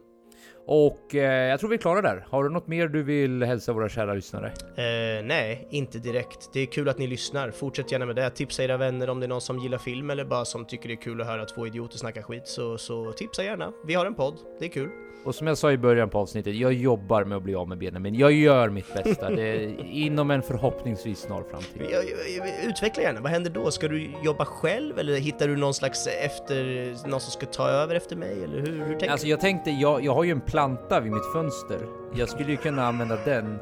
Och 0.70 1.14
eh, 1.14 1.48
jag 1.48 1.60
tror 1.60 1.70
vi 1.70 1.76
är 1.76 1.80
klara 1.80 2.02
där. 2.02 2.26
Har 2.30 2.44
du 2.44 2.50
något 2.50 2.66
mer 2.66 2.88
du 2.88 3.02
vill 3.02 3.42
hälsa 3.42 3.72
våra 3.72 3.88
kära 3.88 4.14
lyssnare? 4.14 4.46
Eh, 4.46 5.24
nej, 5.24 5.68
inte 5.70 5.98
direkt. 5.98 6.50
Det 6.52 6.60
är 6.60 6.66
kul 6.66 6.88
att 6.88 6.98
ni 6.98 7.06
lyssnar. 7.06 7.50
Fortsätt 7.50 7.92
gärna 7.92 8.06
med 8.06 8.16
det. 8.16 8.30
Tipsa 8.30 8.64
era 8.64 8.76
vänner 8.76 9.10
om 9.10 9.20
det 9.20 9.26
är 9.26 9.28
någon 9.28 9.40
som 9.40 9.58
gillar 9.58 9.78
film 9.78 10.10
eller 10.10 10.24
bara 10.24 10.44
som 10.44 10.64
tycker 10.64 10.88
det 10.88 10.94
är 10.94 11.02
kul 11.02 11.20
att 11.20 11.26
höra 11.26 11.44
två 11.44 11.66
idioter 11.66 11.98
snacka 11.98 12.22
skit. 12.22 12.48
Så, 12.48 12.78
så 12.78 13.12
tipsa 13.12 13.44
gärna. 13.44 13.72
Vi 13.86 13.94
har 13.94 14.06
en 14.06 14.14
podd. 14.14 14.34
Det 14.58 14.64
är 14.64 14.68
kul. 14.68 14.88
Och 15.24 15.34
som 15.34 15.46
jag 15.46 15.58
sa 15.58 15.72
i 15.72 15.78
början 15.78 16.10
på 16.10 16.18
avsnittet, 16.18 16.54
jag 16.54 16.72
jobbar 16.72 17.24
med 17.24 17.36
att 17.36 17.42
bli 17.42 17.54
av 17.54 17.68
med 17.68 17.78
benen, 17.78 18.02
men 18.02 18.14
jag 18.14 18.32
gör 18.32 18.68
mitt 18.68 18.94
bästa. 18.94 19.30
Det 19.30 19.42
är 19.42 19.86
inom 19.90 20.30
en 20.30 20.42
förhoppningsvis 20.42 21.18
snar 21.18 21.42
framtid. 21.50 21.82
Jag, 21.92 22.04
jag, 22.36 22.64
utveckla 22.64 23.02
gärna, 23.02 23.20
vad 23.20 23.30
händer 23.30 23.50
då? 23.50 23.70
Ska 23.70 23.88
du 23.88 24.10
jobba 24.24 24.44
själv 24.44 24.98
eller 24.98 25.16
hittar 25.16 25.48
du 25.48 25.56
någon 25.56 25.74
slags 25.74 26.06
efter, 26.06 26.86
någon 27.08 27.20
som 27.20 27.30
ska 27.32 27.46
ta 27.46 27.68
över 27.68 27.94
efter 27.94 28.16
mig? 28.16 28.44
Eller 28.44 28.58
hur, 28.58 28.84
hur 28.84 28.88
tänker 28.88 29.10
Alltså 29.10 29.26
jag 29.26 29.40
tänkte, 29.40 29.70
jag, 29.70 30.04
jag 30.04 30.14
har 30.14 30.24
ju 30.24 30.30
en 30.30 30.40
planta 30.58 31.00
vid 31.00 31.12
mitt 31.12 31.32
fönster. 31.32 31.78
Jag 32.12 32.28
skulle 32.28 32.50
ju 32.50 32.56
kunna 32.56 32.86
använda 32.86 33.16
den. 33.24 33.58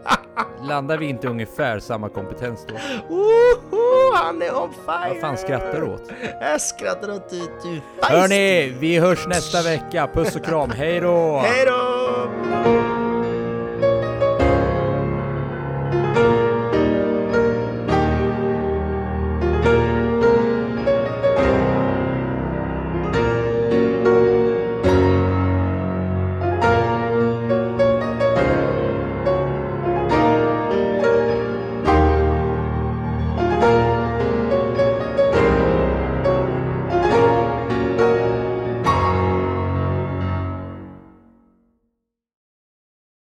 Landar 0.68 0.98
vi 0.98 1.06
inte 1.06 1.28
ungefär 1.28 1.78
samma 1.78 2.08
kompetens 2.08 2.66
då? 2.68 2.74
Woho, 3.08 4.14
han 4.14 4.42
är 4.42 4.56
on 4.56 4.70
fire! 4.72 5.08
Vad 5.08 5.20
fan 5.20 5.36
skrattar 5.36 5.80
du 5.80 5.86
åt? 5.86 6.10
Jag 6.40 6.60
skrattar 6.60 7.10
åt 7.12 7.30
du, 7.30 7.38
du 7.38 7.80
Hörni, 8.02 8.76
vi 8.80 8.98
hörs 8.98 9.26
nästa 9.26 9.62
vecka. 9.62 10.08
Puss 10.14 10.36
och 10.36 10.44
kram, 10.44 10.70
hej 10.70 11.00
då! 11.00 11.38
Hej 11.38 11.66
då! 11.66 12.85